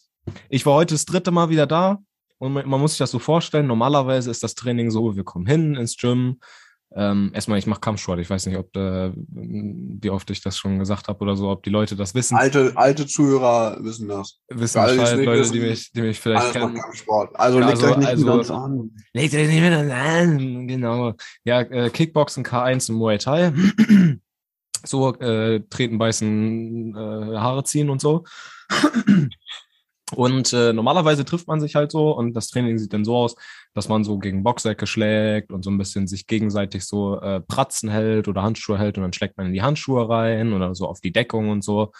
Ich 0.48 0.66
war 0.66 0.75
heute 0.75 0.94
das 0.94 1.04
dritte 1.04 1.30
Mal 1.30 1.48
wieder 1.48 1.68
da 1.68 1.98
und 2.38 2.52
man, 2.52 2.68
man 2.68 2.80
muss 2.80 2.92
sich 2.92 2.98
das 2.98 3.10
so 3.10 3.18
vorstellen. 3.18 3.66
Normalerweise 3.66 4.30
ist 4.30 4.42
das 4.42 4.54
Training 4.54 4.90
so, 4.90 5.16
wir 5.16 5.24
kommen 5.24 5.46
hin 5.46 5.74
ins 5.74 5.96
Gym. 5.96 6.38
Ähm, 6.94 7.32
erstmal, 7.34 7.58
ich 7.58 7.66
mache 7.66 7.80
Kampfsport. 7.80 8.20
Ich 8.20 8.30
weiß 8.30 8.46
nicht, 8.46 8.56
ob 8.56 8.74
äh, 8.76 9.12
wie 9.16 10.08
oft 10.08 10.30
ich 10.30 10.40
das 10.40 10.56
schon 10.56 10.78
gesagt 10.78 11.08
habe 11.08 11.18
oder 11.20 11.34
so, 11.36 11.50
ob 11.50 11.62
die 11.64 11.70
Leute 11.70 11.96
das 11.96 12.14
wissen. 12.14 12.36
alte, 12.36 12.72
alte 12.76 13.06
Zuhörer 13.06 13.76
wissen 13.80 14.08
das. 14.08 14.38
wissen 14.48 14.80
Bescheid, 14.80 15.16
nicht 15.16 15.26
Leute, 15.26 15.40
wissen, 15.40 15.52
die 15.54 15.60
mich, 15.60 15.92
die 15.92 16.00
mich 16.02 16.20
vielleicht 16.20 16.52
kennen. 16.52 16.74
Kampfsport. 16.74 17.34
Also 17.34 17.58
Ja, 17.58 17.66
legt 17.66 17.78
also- 17.82 17.90
euch 17.90 17.96
nicht 17.98 18.08
also- 18.08 18.24
mit 18.26 18.34
uns 18.34 18.50
an. 18.50 18.90
Legt 19.12 19.34
euch 19.34 19.48
nicht 19.48 19.60
mehr 19.60 19.94
an. 19.96 20.68
Genau. 20.68 21.12
Ja, 21.44 21.60
äh, 21.62 21.90
Kickboxen, 21.90 22.44
K1 22.44 22.90
und 22.90 22.96
Muay 22.98 23.18
Thai. 23.18 23.52
so 24.84 25.12
äh, 25.16 25.60
treten, 25.68 25.98
beißen, 25.98 26.94
äh, 26.94 27.36
Haare 27.36 27.64
ziehen 27.64 27.90
und 27.90 28.00
so. 28.00 28.24
Und 30.14 30.52
äh, 30.52 30.72
normalerweise 30.72 31.25
trifft 31.25 31.48
man 31.48 31.60
sich 31.60 31.75
halt 31.75 31.90
so 31.90 32.12
und 32.12 32.32
das 32.34 32.48
Training 32.48 32.78
sieht 32.78 32.92
dann 32.92 33.04
so 33.04 33.16
aus, 33.16 33.34
dass 33.75 33.88
man 33.88 34.04
so 34.04 34.18
gegen 34.18 34.44
Boxsäcke 34.44 34.86
schlägt 34.86 35.50
und 35.50 35.64
so 35.64 35.70
ein 35.70 35.78
bisschen 35.78 36.06
sich 36.06 36.28
gegenseitig 36.28 36.84
so 36.86 37.20
äh, 37.20 37.40
Pratzen 37.40 37.90
hält 37.90 38.28
oder 38.28 38.42
Handschuhe 38.42 38.78
hält 38.78 38.96
und 38.96 39.02
dann 39.02 39.12
schlägt 39.12 39.36
man 39.36 39.48
in 39.48 39.52
die 39.52 39.62
Handschuhe 39.62 40.08
rein 40.08 40.52
oder 40.52 40.76
so 40.76 40.86
auf 40.86 41.00
die 41.00 41.10
Deckung 41.10 41.50
und 41.50 41.64
so. 41.64 41.90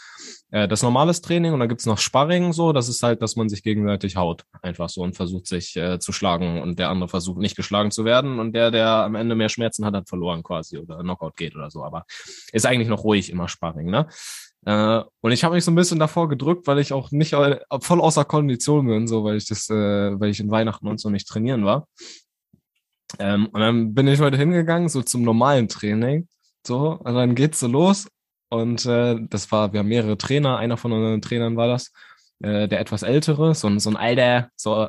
Äh, 0.53 0.69
das 0.69 0.85
normales 0.85 1.21
Training 1.21 1.53
und 1.53 1.59
dann 1.59 1.69
gibt's 1.69 1.85
noch 1.85 1.99
Sparring 1.99 2.53
so, 2.53 2.73
das 2.73 2.89
ist 2.89 3.03
halt, 3.03 3.23
dass 3.23 3.35
man 3.35 3.49
sich 3.49 3.65
gegenseitig 3.65 4.15
haut, 4.15 4.45
einfach 4.63 4.89
so 4.89 5.03
und 5.03 5.17
versucht 5.17 5.49
sich 5.49 5.75
äh, 5.77 5.99
zu 5.99 6.13
schlagen 6.13 6.63
und 6.63 6.79
der 6.79 6.91
andere 6.91 7.09
versucht 7.09 7.39
nicht 7.39 7.57
geschlagen 7.57 7.91
zu 7.91 8.05
werden 8.05 8.39
und 8.39 8.53
der, 8.53 8.71
der 8.71 8.89
am 8.89 9.17
Ende 9.17 9.35
mehr 9.35 9.49
Schmerzen 9.49 9.85
hat, 9.85 9.95
hat 9.95 10.09
verloren 10.09 10.45
quasi 10.45 10.79
oder 10.79 11.01
Knockout 11.01 11.37
geht 11.37 11.57
oder 11.57 11.71
so, 11.71 11.83
aber 11.83 12.05
ist 12.53 12.67
eigentlich 12.67 12.89
noch 12.89 13.03
ruhig 13.03 13.31
immer 13.31 13.49
Sparring, 13.49 13.91
ne? 13.91 14.07
Äh, 14.67 15.03
und 15.21 15.33
ich 15.33 15.45
habe 15.45 15.55
mich 15.55 15.65
so 15.65 15.71
ein 15.71 15.77
bisschen 15.77 16.01
davor 16.01 16.29
gedrückt, 16.29 16.67
weil 16.67 16.81
ich 16.81 16.93
auch 16.93 17.13
nicht 17.13 17.31
voll 17.35 18.01
außer 18.01 18.25
Kondition 18.25 18.87
bin, 18.87 19.07
so 19.07 19.25
weil 19.25 19.37
ich 19.37 19.47
das, 19.47 19.71
äh, 19.71 20.21
weil 20.21 20.31
ich 20.31 20.41
in 20.41 20.51
Weihnachten 20.51 20.89
und 20.89 21.01
so 21.01 21.09
nicht 21.09 21.29
trainieren 21.29 21.65
war. 21.65 21.87
Ähm, 23.21 23.47
und 23.47 23.61
dann 23.61 23.95
bin 23.95 24.09
ich 24.09 24.21
heute 24.21 24.37
hingegangen, 24.37 24.89
so 24.89 25.03
zum 25.03 25.23
normalen 25.23 25.69
Training. 25.69 26.29
So, 26.67 26.99
und 26.99 27.15
dann 27.15 27.37
geht's 27.37 27.61
so 27.61 27.69
los. 27.69 28.09
Und 28.49 28.85
äh, 28.87 29.17
das 29.31 29.51
war, 29.53 29.73
wir 29.73 29.81
haben 29.81 29.89
mehrere 29.89 30.19
Trainer, 30.19 30.59
einer 30.59 30.77
von 30.77 30.93
unseren 30.93 31.23
Trainern 31.23 31.57
war 31.57 31.69
das, 31.69 31.93
äh, 32.43 32.67
der 32.67 32.81
etwas 32.81 33.03
ältere, 33.03 33.55
so 33.55 33.69
ein, 33.69 33.79
so 33.79 33.91
ein 33.91 33.97
alter, 33.97 34.51
so 34.57 34.89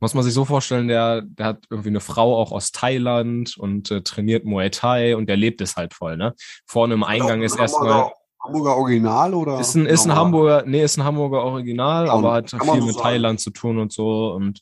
muss 0.00 0.14
man 0.14 0.24
sich 0.24 0.34
so 0.34 0.44
vorstellen, 0.44 0.88
der, 0.88 1.22
der 1.22 1.46
hat 1.46 1.64
irgendwie 1.70 1.90
eine 1.90 2.00
Frau 2.00 2.36
auch 2.36 2.50
aus 2.50 2.72
Thailand 2.72 3.56
und 3.56 3.90
äh, 3.92 4.02
trainiert 4.02 4.44
Muay 4.44 4.70
Thai 4.70 5.16
und 5.16 5.28
der 5.28 5.36
lebt 5.36 5.60
es 5.60 5.76
halt 5.76 5.94
voll, 5.94 6.16
ne? 6.16 6.34
Vorne 6.66 6.94
im 6.94 7.04
Eingang 7.04 7.42
ist 7.42 7.56
erstmal. 7.56 8.10
Hamburger 8.44 8.76
Original 8.76 9.34
oder? 9.34 9.60
Ist 9.60 9.74
ein, 9.74 9.86
ist 9.86 10.04
ein 10.06 10.14
Hamburger, 10.14 10.64
nee, 10.66 10.82
ist 10.82 10.96
ein 10.96 11.04
Hamburger 11.04 11.44
Original, 11.44 12.06
Kann- 12.06 12.18
aber 12.18 12.32
hat 12.32 12.50
viel 12.50 12.60
so 12.60 12.74
mit 12.74 12.94
sagen. 12.94 13.02
Thailand 13.02 13.40
zu 13.40 13.50
tun 13.50 13.78
und 13.78 13.92
so 13.92 14.32
und 14.32 14.60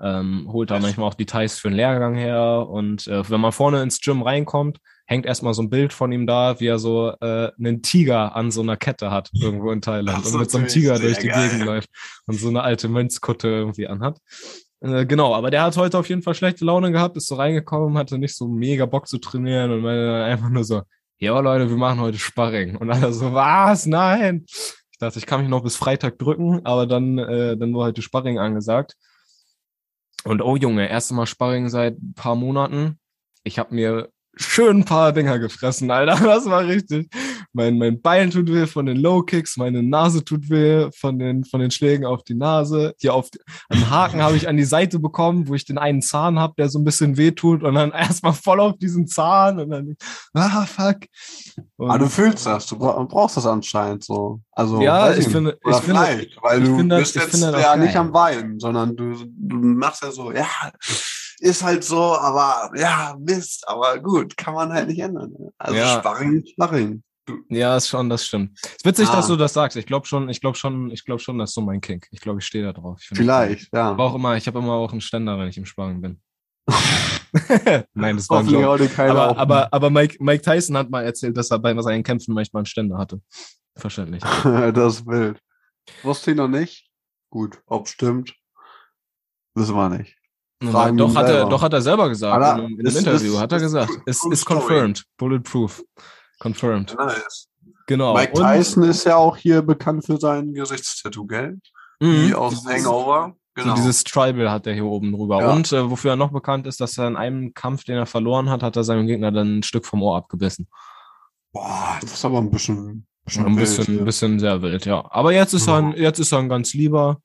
ähm, 0.00 0.48
holt 0.52 0.70
da 0.70 0.78
manchmal 0.78 1.08
auch 1.08 1.14
Details 1.14 1.58
für 1.58 1.68
den 1.68 1.76
Lehrgang 1.76 2.14
her. 2.14 2.66
Und 2.68 3.06
äh, 3.08 3.28
wenn 3.28 3.40
man 3.40 3.52
vorne 3.52 3.82
ins 3.82 4.00
Gym 4.00 4.22
reinkommt, 4.22 4.78
hängt 5.06 5.26
erstmal 5.26 5.54
so 5.54 5.62
ein 5.62 5.70
Bild 5.70 5.92
von 5.92 6.12
ihm 6.12 6.26
da, 6.26 6.60
wie 6.60 6.66
er 6.66 6.78
so 6.78 7.12
äh, 7.20 7.50
einen 7.58 7.82
Tiger 7.82 8.36
an 8.36 8.50
so 8.50 8.60
einer 8.60 8.76
Kette 8.76 9.10
hat, 9.10 9.30
irgendwo 9.32 9.72
in 9.72 9.80
Thailand. 9.80 10.24
Und 10.24 10.38
mit 10.38 10.50
so 10.50 10.58
einem 10.58 10.68
Tiger 10.68 10.98
durch 10.98 11.18
die 11.18 11.28
geil. 11.28 11.48
Gegend 11.48 11.64
läuft 11.64 11.88
und 12.26 12.38
so 12.38 12.48
eine 12.48 12.62
alte 12.62 12.88
Mönchskutte 12.88 13.48
irgendwie 13.48 13.88
anhat. 13.88 14.18
Äh, 14.80 15.06
genau, 15.06 15.34
aber 15.34 15.50
der 15.50 15.62
hat 15.62 15.76
heute 15.76 15.98
auf 15.98 16.08
jeden 16.08 16.22
Fall 16.22 16.34
schlechte 16.34 16.64
Laune 16.64 16.92
gehabt, 16.92 17.16
ist 17.16 17.26
so 17.26 17.34
reingekommen, 17.34 17.98
hatte 17.98 18.18
nicht 18.18 18.36
so 18.36 18.46
mega 18.46 18.86
Bock 18.86 19.08
zu 19.08 19.18
trainieren 19.18 19.72
und 19.72 19.80
meinte 19.80 20.06
dann 20.06 20.22
einfach 20.22 20.50
nur 20.50 20.62
so, 20.62 20.82
ja 21.18 21.38
Leute, 21.38 21.68
wir 21.68 21.76
machen 21.76 22.00
heute 22.00 22.18
Sparring. 22.18 22.76
Und 22.76 22.90
alle 22.90 23.12
so, 23.12 23.32
was? 23.32 23.86
Nein. 23.86 24.44
Ich 24.46 24.98
dachte, 24.98 25.18
ich 25.18 25.26
kann 25.26 25.40
mich 25.40 25.48
noch 25.48 25.62
bis 25.62 25.76
Freitag 25.76 26.18
drücken, 26.18 26.64
aber 26.64 26.86
dann, 26.86 27.18
äh, 27.18 27.56
dann 27.56 27.74
war 27.74 27.86
heute 27.86 28.02
Sparring 28.02 28.38
angesagt. 28.38 28.96
Und 30.24 30.42
oh 30.42 30.56
Junge, 30.56 30.88
erste 30.88 31.14
Mal 31.14 31.26
Sparring 31.26 31.68
seit 31.68 31.98
ein 31.98 32.14
paar 32.14 32.34
Monaten. 32.34 32.98
Ich 33.44 33.58
habe 33.58 33.74
mir 33.74 34.08
schön 34.34 34.78
ein 34.78 34.84
paar 34.84 35.12
Dinger 35.12 35.38
gefressen, 35.38 35.90
Alter. 35.90 36.16
Das 36.24 36.46
war 36.46 36.66
richtig. 36.66 37.08
Mein, 37.54 37.78
mein 37.78 38.00
Bein 38.02 38.30
tut 38.30 38.52
weh 38.52 38.66
von 38.66 38.84
den 38.86 38.98
Low 38.98 39.22
Kicks, 39.22 39.56
meine 39.56 39.82
Nase 39.82 40.22
tut 40.24 40.50
weh 40.50 40.90
von 40.92 41.18
den, 41.18 41.44
von 41.44 41.60
den 41.60 41.70
Schlägen 41.70 42.04
auf 42.04 42.22
die 42.22 42.34
Nase. 42.34 42.94
Hier 43.00 43.14
auf 43.14 43.28
einen 43.70 43.88
Haken 43.90 44.22
habe 44.22 44.36
ich 44.36 44.46
an 44.48 44.56
die 44.58 44.64
Seite 44.64 44.98
bekommen, 44.98 45.48
wo 45.48 45.54
ich 45.54 45.64
den 45.64 45.78
einen 45.78 46.02
Zahn 46.02 46.38
habe, 46.38 46.54
der 46.58 46.68
so 46.68 46.78
ein 46.78 46.84
bisschen 46.84 47.16
weh 47.16 47.30
tut 47.32 47.62
und 47.62 47.74
dann 47.74 47.90
erstmal 48.22 48.34
voll 48.34 48.60
auf 48.60 48.76
diesen 48.76 49.06
Zahn 49.06 49.58
und 49.60 49.70
dann, 49.70 49.96
ah, 50.34 50.66
fuck. 50.66 50.98
Und, 51.76 51.90
Ah, 51.90 51.98
du 51.98 52.06
fühlst 52.08 52.44
das, 52.46 52.66
du 52.66 52.78
bra- 52.78 53.02
brauchst 53.04 53.38
das 53.38 53.46
anscheinend 53.46 54.04
so. 54.04 54.40
Also, 54.52 54.80
Ja, 54.82 55.10
ich 55.12 55.18
nicht. 55.18 55.30
finde- 55.30 55.58
ich 55.68 55.76
finde- 55.76 56.00
weil 56.42 56.62
ich 56.62 56.68
du 56.68 56.76
finde- 56.76 56.96
bist 56.98 57.16
ich 57.16 57.22
jetzt 57.22 57.34
das 57.34 57.40
ja 57.40 57.50
geil. 57.50 57.78
nicht 57.80 57.96
am 57.96 58.12
Weinen, 58.12 58.60
sondern 58.60 58.94
du, 58.94 59.14
du 59.36 59.56
machst 59.56 60.02
ja 60.02 60.10
so, 60.10 60.30
ja, 60.32 60.46
ist 61.40 61.62
halt 61.64 61.82
so, 61.84 61.98
aber 62.16 62.70
ja, 62.76 63.16
Mist, 63.18 63.64
aber 63.66 63.98
gut, 64.00 64.36
kann 64.36 64.54
man 64.54 64.72
halt 64.72 64.88
nicht 64.88 64.98
ändern. 65.00 65.30
ne? 65.30 65.50
Also 65.56 65.76
Ja. 65.76 65.98
Sparring, 65.98 66.44
Sparring. 66.46 67.02
Ja, 67.48 67.76
ist 67.76 67.88
schon, 67.88 68.08
das 68.08 68.24
stimmt. 68.26 68.58
Es 68.62 68.72
ist 68.76 68.84
witzig, 68.84 69.08
Ah. 69.08 69.16
dass 69.16 69.26
du 69.28 69.36
das 69.36 69.52
sagst. 69.52 69.76
Ich 69.76 69.86
glaube 69.86 70.06
schon, 70.06 70.28
ich 70.28 70.40
glaube 70.40 70.56
schon, 70.56 70.90
ich 70.90 71.04
glaube 71.04 71.20
schon, 71.20 71.38
das 71.38 71.50
ist 71.50 71.54
so 71.54 71.60
mein 71.60 71.80
Kink. 71.80 72.06
Ich 72.10 72.20
glaube, 72.20 72.40
ich 72.40 72.46
stehe 72.46 72.64
da 72.64 72.72
drauf. 72.72 73.00
Vielleicht, 73.02 73.72
ja. 73.74 73.90
Aber 73.90 74.04
auch 74.04 74.14
immer, 74.14 74.36
ich 74.36 74.46
habe 74.46 74.58
immer 74.58 74.72
auch 74.74 74.92
einen 74.92 75.00
Ständer, 75.00 75.38
wenn 75.38 75.48
ich 75.48 75.56
im 75.58 75.64
Sparring 75.66 76.00
bin. 76.00 76.20
Nein, 77.94 78.16
das 78.16 78.28
war 78.30 78.38
ein 78.38 78.46
Hoffentlich 78.46 78.52
Joke. 78.52 78.66
heute 78.68 78.88
keiner 78.88 79.10
Aber, 79.16 79.38
aber, 79.38 79.68
aber 79.72 79.90
Mike, 79.90 80.16
Mike 80.20 80.42
Tyson 80.42 80.76
hat 80.76 80.90
mal 80.90 81.02
erzählt, 81.04 81.36
dass 81.36 81.50
er 81.50 81.58
bei 81.58 81.78
seinen 81.82 82.02
Kämpfen 82.02 82.34
manchmal 82.34 82.60
einen 82.60 82.66
Ständer 82.66 82.98
hatte. 82.98 83.20
Verständlich. 83.76 84.22
das 84.44 84.96
ist 85.00 85.06
wild. 85.06 85.38
Wusste 86.02 86.30
ich 86.32 86.36
noch 86.36 86.48
nicht. 86.48 86.88
Gut, 87.30 87.58
ob 87.66 87.88
stimmt, 87.88 88.34
wissen 89.54 89.74
wir 89.74 89.88
nicht. 89.90 90.16
Fragen 90.62 90.96
doch, 90.96 91.14
hat 91.14 91.26
er, 91.26 91.32
selber. 91.34 91.50
doch 91.50 91.62
hat 91.62 91.72
er 91.72 91.82
selber 91.82 92.08
gesagt. 92.08 92.34
Hat 92.42 92.58
er? 92.58 92.64
in, 92.64 92.78
einem- 92.78 92.80
Ist- 92.86 92.96
Interview 92.98 93.34
ist- 93.34 93.38
hat 93.40 93.52
er 93.52 93.60
gesagt. 93.60 93.92
Ist, 94.06 94.26
ist 94.32 94.44
confirmed. 94.44 95.04
Bulletproof. 95.16 95.84
Confirmed. 96.38 96.94
Nice. 96.98 97.48
Genau. 97.86 98.14
Mike 98.14 98.32
Und- 98.32 98.42
Tyson 98.42 98.82
ist 98.84 99.04
ja 99.04 99.16
auch 99.16 99.36
hier 99.36 99.62
bekannt 99.62 100.04
für 100.06 100.18
sein 100.18 100.52
Gesichtstattoo, 100.54 101.26
gell? 101.26 101.58
Wie 102.00 102.28
Mhm. 102.28 102.34
aus 102.34 102.60
Dieses- 102.62 102.84
Hangover. 102.86 103.34
Genau. 103.54 103.70
So 103.74 103.82
dieses 103.82 104.04
Tribal 104.04 104.48
hat 104.52 104.68
er 104.68 104.74
hier 104.74 104.84
oben 104.84 105.10
drüber. 105.10 105.40
Ja. 105.40 105.52
Und 105.52 105.72
äh, 105.72 105.90
wofür 105.90 106.12
er 106.12 106.16
noch 106.16 106.30
bekannt 106.30 106.64
ist, 106.68 106.80
dass 106.80 106.96
er 106.96 107.08
in 107.08 107.16
einem 107.16 107.54
Kampf, 107.54 107.82
den 107.82 107.96
er 107.96 108.06
verloren 108.06 108.50
hat, 108.50 108.62
hat 108.62 108.76
er 108.76 108.84
seinem 108.84 109.08
Gegner 109.08 109.32
dann 109.32 109.58
ein 109.58 109.62
Stück 109.64 109.84
vom 109.84 110.00
Ohr 110.02 110.16
abgebissen. 110.16 110.68
Boah, 111.52 111.98
das 112.00 112.12
ist 112.12 112.24
aber 112.24 112.38
ein 112.38 112.50
bisschen, 112.52 113.04
bisschen, 113.24 113.46
ein 113.46 113.56
wild 113.56 113.58
bisschen, 113.58 113.84
hier. 113.86 113.98
ein 113.98 114.04
bisschen 114.04 114.38
sehr 114.38 114.62
wild, 114.62 114.84
ja. 114.86 115.04
Aber 115.10 115.32
jetzt 115.32 115.54
ist 115.54 115.66
er 115.66 115.74
ein, 115.78 115.92
jetzt 115.96 116.20
ist 116.20 116.30
er 116.30 116.38
ein 116.38 116.48
ganz 116.48 116.72
lieber 116.72 117.20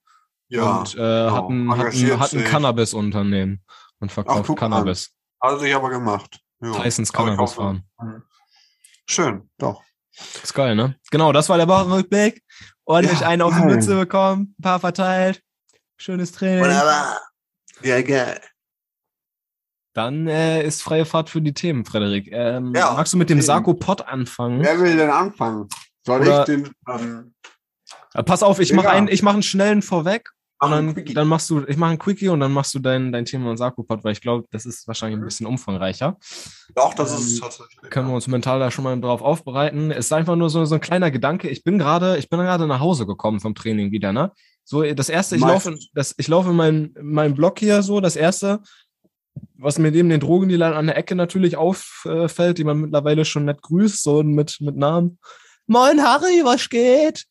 Ja, 0.47 0.79
und 0.79 0.95
äh, 0.95 1.29
hat 1.29 1.49
ein, 1.49 1.69
hat 1.77 1.93
ein, 1.93 2.19
hat 2.19 2.33
ein. 2.33 2.43
Cannabis-Unternehmen 2.45 3.61
und 3.99 4.09
Ach, 4.09 4.13
verkauft 4.15 4.49
an. 4.49 4.55
Cannabis. 4.55 5.11
er 5.39 5.59
sich 5.59 5.75
aber 5.75 5.89
gemacht. 5.91 6.39
Ja. 6.61 6.71
Tysons 6.71 7.13
Aber 7.13 7.29
ich 7.29 7.35
Cannabis 7.35 7.39
hoffe- 7.57 7.61
fahren. 7.99 8.23
Schön, 9.09 9.49
doch. 9.57 9.83
Ist 10.43 10.53
geil, 10.53 10.75
ne? 10.75 10.95
Genau, 11.11 11.31
das 11.31 11.49
war 11.49 11.57
der 11.57 11.67
Wochenrückblick. 11.67 12.43
Ordentlich 12.85 13.19
Ja, 13.21 13.27
einen 13.29 13.41
auf 13.41 13.53
die. 13.55 13.65
Mütze 13.65 13.95
bekommen, 13.97 14.55
ein 14.59 14.61
paar 14.61 14.79
verteilt. 14.79 15.41
Schönes 15.97 16.31
Training. 16.31 16.63
Wunderbar. 16.63 17.19
Ja, 17.81 18.01
geil. 18.01 18.39
Dann 19.93 20.27
äh, 20.27 20.63
ist 20.63 20.81
freie 20.81 21.05
Fahrt 21.05 21.29
für 21.29 21.41
die 21.41 21.53
Themen, 21.53 21.85
Frederik. 21.85 22.27
Ähm, 22.31 22.73
Ja, 22.75 22.93
magst 22.93 23.13
du 23.13 23.17
mit 23.17 23.29
dem. 23.29 23.41
Sarkopod 23.41 24.01
anfangen? 24.07 24.63
Wer 24.63 24.79
will 24.79 24.97
denn 24.97 25.09
anfangen? 25.11 25.67
Soll 26.05 26.21
Oder- 26.21 26.39
ich 26.41 26.45
den, 26.45 26.73
ähm, 26.89 27.33
Äh, 28.13 28.23
pass 28.23 28.43
auf, 28.43 28.59
ich 28.59 28.73
mache 28.73 28.89
einen, 28.89 29.07
ich 29.07 29.21
mache 29.23 29.35
einen 29.35 29.43
schnellen 29.43 29.81
vorweg 29.81 30.29
einen 30.71 30.95
dann, 30.95 31.05
dann 31.05 31.27
machst 31.27 31.49
du, 31.49 31.65
ich 31.67 31.77
mache 31.77 31.91
einen 31.91 31.99
Quickie 31.99 32.29
und 32.29 32.39
dann 32.39 32.51
machst 32.51 32.73
du 32.73 32.79
dein, 32.79 33.11
dein 33.11 33.25
Thema 33.25 33.51
und 33.51 33.57
Sarkopod, 33.57 34.03
weil 34.03 34.13
ich 34.13 34.21
glaube, 34.21 34.47
das 34.51 34.65
ist 34.65 34.87
wahrscheinlich 34.87 35.19
ein 35.19 35.25
bisschen 35.25 35.47
umfangreicher. 35.47 36.17
doch, 36.75 36.93
das 36.93 37.11
ähm, 37.11 37.17
ist 37.17 37.41
tatsächlich. 37.41 37.89
Können 37.89 38.07
wir 38.07 38.15
uns 38.15 38.27
mental 38.27 38.59
da 38.59 38.71
schon 38.71 38.83
mal 38.83 38.99
drauf 38.99 39.21
aufbereiten. 39.21 39.91
Es 39.91 40.05
ist 40.05 40.13
einfach 40.13 40.35
nur 40.35 40.49
so, 40.49 40.65
so 40.65 40.75
ein 40.75 40.81
kleiner 40.81 41.11
Gedanke. 41.11 41.49
Ich 41.49 41.63
bin 41.63 41.77
gerade, 41.77 42.17
ich 42.17 42.29
bin 42.29 42.39
gerade 42.39 42.67
nach 42.67 42.79
Hause 42.79 43.05
gekommen 43.05 43.39
vom 43.39 43.55
Training 43.55 43.91
wieder, 43.91 44.13
ne? 44.13 44.31
So, 44.63 44.81
das 44.81 45.09
erste, 45.09 45.35
ich 45.35 45.41
laufe, 45.41 45.75
das, 45.93 46.15
ich 46.17 46.27
laufe 46.27 46.51
in 46.51 46.55
meinen, 46.55 46.95
in 46.95 47.11
meinen 47.11 47.35
Block 47.35 47.59
hier 47.59 47.81
so, 47.81 47.99
das 47.99 48.15
erste, 48.15 48.61
was 49.57 49.77
mir 49.77 49.91
neben 49.91 50.09
den 50.09 50.19
Drogendealern 50.19 50.73
an 50.73 50.87
der 50.87 50.97
Ecke 50.97 51.15
natürlich 51.15 51.57
auffällt, 51.57 52.57
die 52.57 52.63
man 52.63 52.79
mittlerweile 52.79 53.25
schon 53.25 53.45
nett 53.45 53.61
grüßt, 53.61 54.03
so 54.03 54.23
mit, 54.23 54.57
mit 54.61 54.77
Namen. 54.77 55.19
Moin 55.67 56.01
Harry, 56.01 56.41
was 56.43 56.69
geht? 56.69 57.25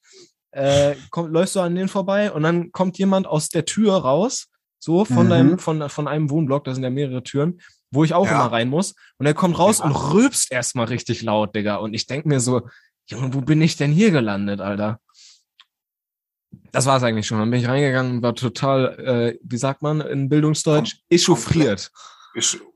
Äh, 0.53 0.95
komm, 1.11 1.33
läufst 1.33 1.57
du 1.57 1.61
an 1.61 1.75
denen 1.75 1.89
vorbei 1.89 2.31
und 2.31 2.43
dann 2.43 2.73
kommt 2.73 2.99
jemand 2.99 3.27
aus 3.27 3.49
der 3.49 3.65
Tür 3.65 3.97
raus, 3.97 4.49
so 4.79 5.05
von 5.05 5.27
Mhm. 5.27 5.31
deinem, 5.31 5.59
von, 5.59 5.89
von 5.89 6.09
einem 6.09 6.29
Wohnblock, 6.31 6.65
da 6.65 6.75
sind 6.75 6.83
ja 6.85 6.91
mehrere 6.91 7.23
Türen, 7.23 7.61
wo 7.91 8.05
ich 8.05 8.15
auch 8.15 8.27
Ja. 8.27 8.33
immer 8.33 8.53
rein 8.53 8.69
muss. 8.69 8.95
Und 9.19 9.27
er 9.27 9.35
kommt 9.35 9.59
raus 9.59 9.79
Ja. 9.79 9.87
und 9.87 9.93
rülpst 9.93 10.53
erstmal 10.53 10.87
richtig 10.87 11.23
laut, 11.23 11.55
Digga. 11.55 11.77
Und 11.77 11.95
ich 11.95 12.07
denk 12.07 12.27
mir 12.27 12.41
so, 12.41 12.69
Junge, 13.07 13.33
wo 13.35 13.41
bin 13.41 13.61
ich 13.63 13.77
denn 13.77 13.93
hier 13.93 14.11
gelandet, 14.11 14.61
Alter? 14.61 15.01
Das 16.71 16.87
war's 16.87 17.03
eigentlich 17.03 17.27
schon. 17.27 17.39
Dann 17.39 17.51
bin 17.51 17.61
ich 17.61 17.69
reingegangen 17.69 18.17
und 18.17 18.23
war 18.23 18.35
total, 18.35 18.99
äh, 18.99 19.39
wie 19.43 19.57
sagt 19.59 19.83
man 19.83 20.01
in 20.01 20.29
Bildungsdeutsch, 20.29 20.97
echauffiert. 21.11 21.91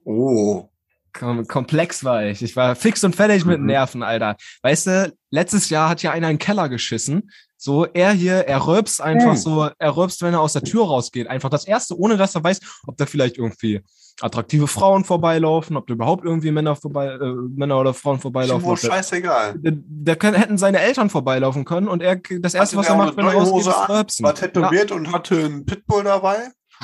Oh. 0.04 0.68
Kom 1.12 1.46
komplex 1.46 2.04
war 2.04 2.24
ich. 2.26 2.42
Ich 2.42 2.56
war 2.56 2.76
fix 2.76 3.02
und 3.04 3.16
fertig 3.16 3.46
mit 3.46 3.58
Mhm. 3.60 3.66
Nerven, 3.66 4.02
Alter. 4.02 4.36
Weißt 4.62 4.86
du, 4.86 5.16
letztes 5.30 5.70
Jahr 5.70 5.88
hat 5.88 6.02
ja 6.02 6.10
einer 6.10 6.28
in 6.28 6.34
den 6.36 6.38
Keller 6.38 6.68
geschissen. 6.68 7.30
So, 7.58 7.86
er 7.86 8.12
hier, 8.12 8.34
er 8.46 8.66
rülpst 8.66 9.00
einfach 9.00 9.32
Mhm. 9.32 9.36
so, 9.36 9.68
er 9.78 9.96
rülpst, 9.96 10.20
wenn 10.22 10.34
er 10.34 10.40
aus 10.40 10.52
der 10.52 10.62
Tür 10.62 10.84
rausgeht. 10.86 11.26
Einfach 11.28 11.48
das 11.48 11.66
erste, 11.66 11.98
ohne 11.98 12.16
dass 12.16 12.34
er 12.34 12.44
weiß, 12.44 12.60
ob 12.86 12.96
da 12.98 13.06
vielleicht 13.06 13.38
irgendwie 13.38 13.80
attraktive 14.20 14.66
Frauen 14.66 15.04
vorbeilaufen, 15.04 15.76
ob 15.76 15.86
da 15.86 15.94
überhaupt 15.94 16.24
irgendwie 16.24 16.50
Männer 16.50 16.76
vorbei, 16.76 17.06
äh, 17.06 17.32
Männer 17.54 17.78
oder 17.80 17.92
Frauen 17.94 18.16
Ist 18.16 18.22
vorbeilaufen. 18.22 18.62
ihm 18.64 18.68
wohl 18.68 18.76
scheißegal. 18.76 19.54
da, 19.58 19.70
da 19.74 20.14
können, 20.14 20.36
hätten 20.36 20.58
seine 20.58 20.80
Eltern 20.80 21.10
vorbeilaufen 21.10 21.64
können 21.64 21.88
und 21.88 22.02
er, 22.02 22.16
das 22.16 22.54
erste, 22.54 22.76
Hatte 22.76 22.76
was 22.76 22.86
er 22.88 22.94
auch 22.94 22.98
macht, 23.06 23.16
wenn 23.16 23.26
er 23.26 23.32
rausgeht, 23.34 23.46
Jogginghose 23.46 23.70
ist 23.70 23.76
an, 23.76 23.96
rülpsen. 23.96 24.24
War 24.26 24.34
tätowiert 24.34 24.92
und 24.92 25.12
hatte 25.12 25.36
einen 25.36 25.66
Pitbull 25.66 26.04
dabei. 26.04 26.36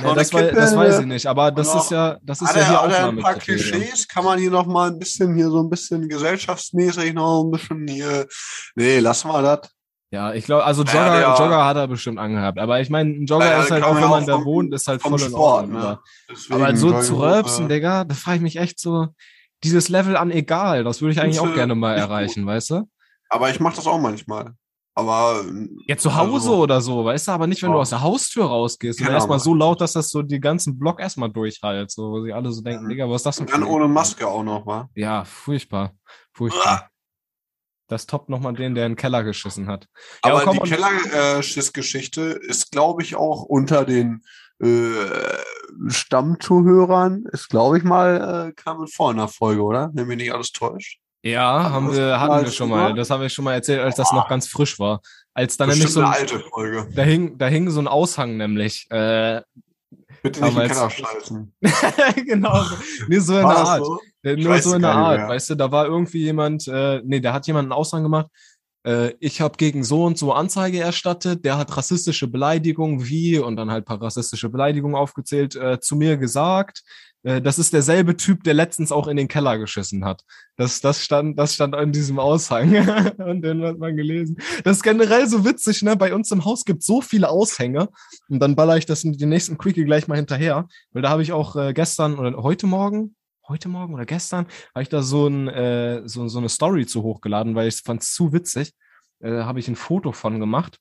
Ja, 0.02 0.14
das, 0.14 0.31
Kippe, 0.31 0.52
das 0.52 0.75
weiß 0.75 1.00
ich 1.00 1.07
nicht, 1.07 1.26
aber 1.26 1.50
das 1.50 1.75
ist 1.75 1.91
ja, 1.91 2.17
das 2.23 2.41
ist 2.41 2.55
ja 2.55 2.62
er, 2.62 2.87
hier 2.88 2.97
er 2.97 3.09
ein 3.09 3.19
paar. 3.19 3.35
Klischees? 3.35 4.09
Kann 4.09 4.25
man 4.25 4.38
hier 4.38 4.50
noch 4.50 4.67
mal 4.67 4.91
ein 4.91 4.99
bisschen 4.99 5.35
hier 5.35 5.50
so 5.50 5.61
ein 5.62 5.69
bisschen 5.69 6.09
gesellschaftsmäßig 6.09 7.12
noch 7.12 7.45
ein 7.45 7.50
bisschen 7.50 7.87
hier. 7.87 8.26
Nee, 8.75 9.00
lassen 9.00 9.29
wir 9.29 9.43
das. 9.43 9.71
Ja, 10.12 10.35
ich 10.35 10.45
glaube, 10.45 10.64
also 10.64 10.83
Jogger, 10.83 11.11
der- 11.21 11.35
Jogger 11.38 11.64
hat 11.64 11.76
er 11.78 11.88
bestimmt 11.88 12.19
angehabt. 12.19 12.59
Aber 12.59 12.81
ich 12.81 12.90
meine, 12.90 13.11
ein 13.11 13.25
Jogger 13.26 13.47
Naja, 13.47 13.62
ist 13.62 13.71
halt 13.71 13.83
auch, 13.83 13.95
wenn 13.95 14.02
ja 14.02 14.09
man 14.09 14.26
da 14.26 14.35
vom- 14.35 14.45
wohnt, 14.45 14.75
ist 14.75 14.87
halt 14.87 15.00
voll 15.00 15.12
in 15.12 15.19
Sport, 15.31 15.62
Ordnung. 15.62 15.81
ne? 15.81 15.87
aber- 15.88 16.02
Deswegen 16.31 16.62
Aber 16.62 16.76
so 16.76 16.88
zu 16.88 16.95
Jogginghose, 16.95 17.35
rülpsen, 17.35 17.69
Digga, 17.71 18.04
da 18.04 18.14
frage 18.14 18.37
ich 18.37 18.42
mich 18.42 18.57
echt 18.57 18.78
so, 18.78 19.09
dieses 19.64 19.88
Level 19.88 20.16
an 20.16 20.31
egal, 20.31 20.85
das 20.85 21.00
würde 21.00 21.12
ich 21.12 21.21
eigentlich 21.21 21.40
auch 21.40 21.47
du 21.47 21.54
gerne 21.54 21.75
mal 21.75 21.97
erreichen, 21.97 22.45
weißt 22.47 22.71
du? 22.71 22.83
Aber 23.31 23.49
ich 23.50 23.59
mache 23.59 23.76
das 23.76 23.87
auch 23.87 23.99
manchmal. 23.99 24.52
Aber 24.95 25.42
Ja, 25.87 25.97
zu 25.97 26.14
Hause 26.14 26.35
also, 26.35 26.57
oder 26.59 26.83
so, 26.83 27.02
weißt 27.07 27.28
du, 27.28 27.33
aber 27.33 27.47
nicht, 27.47 27.62
wenn 27.62 27.71
du 27.71 27.76
Ja. 27.76 27.81
aus 27.81 27.88
der 27.88 28.02
Haustür 28.02 28.45
rausgehst 28.45 29.00
und 29.00 29.07
Genau, 29.07 29.16
erstmal 29.16 29.38
so 29.40 29.54
laut, 29.54 29.81
dass 29.81 29.95
das 29.95 30.11
so 30.11 30.21
die 30.21 30.38
ganzen 30.40 30.78
Block 30.78 31.00
erstmal 31.00 31.31
durchhalt, 31.31 31.90
so, 31.90 32.11
wo 32.11 32.23
sie 32.23 32.35
alle 32.35 32.52
so 32.52 32.61
denken, 32.61 32.85
Mhm. 32.85 32.88
Digga, 32.90 33.09
was 33.09 33.16
ist 33.23 33.26
das 33.26 33.37
denn 33.37 33.47
dann 33.47 33.62
für 33.62 33.69
ohne 33.71 33.88
Maske 33.88 34.28
auch 34.28 34.42
noch, 34.42 34.66
wa? 34.66 34.90
Ja, 34.95 35.25
furchtbar. 35.25 35.92
Furchtbar. 36.35 36.90
Das 37.93 38.07
toppt 38.07 38.31
nochmal 38.31 38.55
den, 38.55 38.75
der 38.75 38.87
in 38.87 38.93
den 38.93 38.97
Keller 38.97 39.23
geschissen 39.23 39.67
hat. 39.67 39.87
Ja, 40.25 40.35
Aber 40.35 40.51
die 40.51 40.59
Kellerschiss-Geschichte 40.61 42.23
ist, 42.23 42.73
glaube 42.73 43.03
ich, 43.03 43.17
auch 43.17 43.43
unter 43.43 43.85
den 43.85 44.23
äh, 44.63 44.93
Stammzuhörern, 45.89 47.25
ist, 47.33 47.51
glaube 47.51 47.77
ich 47.77 47.85
mal, 47.85 48.49
äh, 48.49 48.53
kam 48.55 48.81
in 48.81 48.89
vor 48.89 49.11
in 49.11 49.19
der 49.19 49.29
Folge, 49.29 49.63
oder? 49.63 49.91
Wenn 49.93 50.07
mich 50.07 50.17
nicht 50.17 50.33
alles 50.33 50.53
täuscht. 50.53 51.01
Ja, 51.23 51.71
haben 51.71 51.89
das 51.89 51.97
wir, 51.97 52.19
hatten 52.19 52.45
wir 52.47 52.51
schon 52.51 52.71
mal. 52.71 52.95
Das 52.95 53.11
haben 53.11 53.21
wir 53.21 53.29
schon 53.29 53.45
mal 53.45 53.53
erzählt, 53.53 53.81
als 53.81 53.97
das 53.97 54.11
noch 54.13 54.27
ganz 54.27 54.49
frisch 54.49 54.79
war. 54.79 55.03
Als 55.35 55.59
da 55.59 55.67
nämlich 55.67 55.89
so 55.89 56.01
eine 56.01 56.09
ein, 56.09 56.15
alte 56.15 56.41
Folge. 56.41 56.89
da 56.95 57.03
hing, 57.03 57.37
da 57.37 57.47
hing 57.47 57.69
so 57.71 57.79
ein 57.79 57.89
Aushang 57.89 58.39
nämlich. 58.39 58.87
Äh, 58.91 59.43
Bitte 60.23 60.41
nicht 60.41 60.51
Aber 60.51 60.63
in 60.63 60.69
den 60.69 60.77
Keller 60.77 60.91
scheißen. 60.91 61.55
genau. 62.27 62.65
Nee, 63.09 63.19
so 63.19 63.37
in 63.37 63.45
War 63.45 63.55
der 63.55 63.61
das 63.61 63.69
Art. 63.69 63.85
so? 63.85 64.01
Äh, 64.23 64.37
Nur 64.37 64.59
so 64.59 64.75
in 64.75 64.83
der 64.83 64.93
Art, 64.93 65.19
mehr. 65.19 65.29
weißt 65.29 65.50
du, 65.50 65.55
da 65.55 65.71
war 65.73 65.87
irgendwie 65.87 66.23
jemand, 66.23 66.69
äh, 66.69 67.00
nee, 67.05 67.21
da 67.21 67.33
hat 67.33 67.47
jemand 67.47 67.67
einen 67.67 67.73
Aushang 67.73 68.02
gemacht, 68.02 68.29
äh, 68.85 69.14
ich 69.21 69.41
habe 69.41 69.57
gegen 69.57 69.85
so 69.85 70.05
und 70.05 70.19
so 70.19 70.33
Anzeige 70.33 70.81
erstattet, 70.81 71.45
der 71.45 71.57
hat 71.59 71.76
rassistische 71.76 72.29
Beleidigungen 72.29 73.07
wie 73.07 73.38
und 73.38 73.57
dann 73.57 73.71
halt 73.71 73.83
ein 73.83 73.87
paar 73.87 74.02
rassistische 74.02 74.49
Beleidigungen 74.49 74.97
aufgezählt, 74.97 75.57
äh, 75.57 75.81
zu 75.81 75.97
mir 75.97 76.17
gesagt. 76.17 76.83
Äh, 77.23 77.41
das 77.41 77.59
ist 77.59 77.73
derselbe 77.73 78.17
Typ, 78.17 78.43
der 78.43 78.55
letztens 78.55 78.91
auch 78.91 79.07
in 79.07 79.17
den 79.17 79.29
Keller 79.29 79.59
geschissen 79.59 80.05
hat. 80.05 80.23
Das, 80.57 80.81
das 80.81 81.02
stand, 81.02 81.38
das 81.38 81.55
stand 81.55 81.75
in 81.76 81.93
diesem 81.93 82.19
Aushang. 82.19 82.75
und 83.19 83.43
den 83.43 83.62
hat 83.62 83.79
man 83.79 83.97
gelesen. 83.97 84.38
Das 84.64 84.79
ist 84.79 84.83
generell 84.83 85.29
so 85.29 85.45
witzig, 85.45 85.83
ne? 85.83 85.97
Bei 85.97 86.14
uns 86.14 86.31
im 86.31 86.45
Haus 86.45 86.64
gibt 86.64 86.83
so 86.83 87.00
viele 87.00 87.29
Aushänge. 87.29 87.88
Und 88.29 88.41
dann 88.41 88.57
baller 88.57 88.76
ich 88.76 88.87
das 88.87 89.05
in 89.05 89.12
die 89.12 89.26
nächsten 89.26 89.59
Quickie 89.59 89.85
gleich 89.85 90.09
mal 90.09 90.17
hinterher. 90.17 90.67
Weil 90.93 91.02
da 91.02 91.11
habe 91.11 91.23
ich 91.23 91.33
auch 91.33 91.55
äh, 91.55 91.73
gestern 91.73 92.19
oder 92.19 92.43
heute 92.43 92.67
Morgen, 92.67 93.14
heute 93.49 93.69
Morgen 93.69 93.95
oder 93.95 94.07
gestern, 94.07 94.47
habe 94.75 94.83
ich 94.83 94.89
da 94.89 95.03
so, 95.03 95.27
ein, 95.27 95.49
äh, 95.49 96.03
so, 96.07 96.29
so 96.29 96.39
eine 96.39 96.49
Story 96.49 96.87
zu 96.87 97.03
hochgeladen, 97.03 97.55
weil 97.55 97.69
ich 97.69 97.77
fand 97.77 98.03
es 98.03 98.13
zu 98.15 98.33
witzig. 98.33 98.73
Äh, 99.21 99.43
habe 99.43 99.59
ich 99.61 99.69
ein 99.69 99.77
Foto 99.77 100.13
von 100.13 100.41
gemacht. 100.41 100.79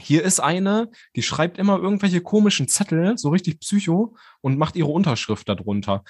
Hier 0.00 0.22
ist 0.22 0.40
eine, 0.40 0.90
die 1.16 1.22
schreibt 1.22 1.58
immer 1.58 1.78
irgendwelche 1.78 2.20
komischen 2.20 2.68
Zettel, 2.68 3.18
so 3.18 3.30
richtig 3.30 3.58
psycho, 3.60 4.16
und 4.40 4.56
macht 4.58 4.76
ihre 4.76 4.88
Unterschrift 4.90 5.48
darunter. 5.48 6.04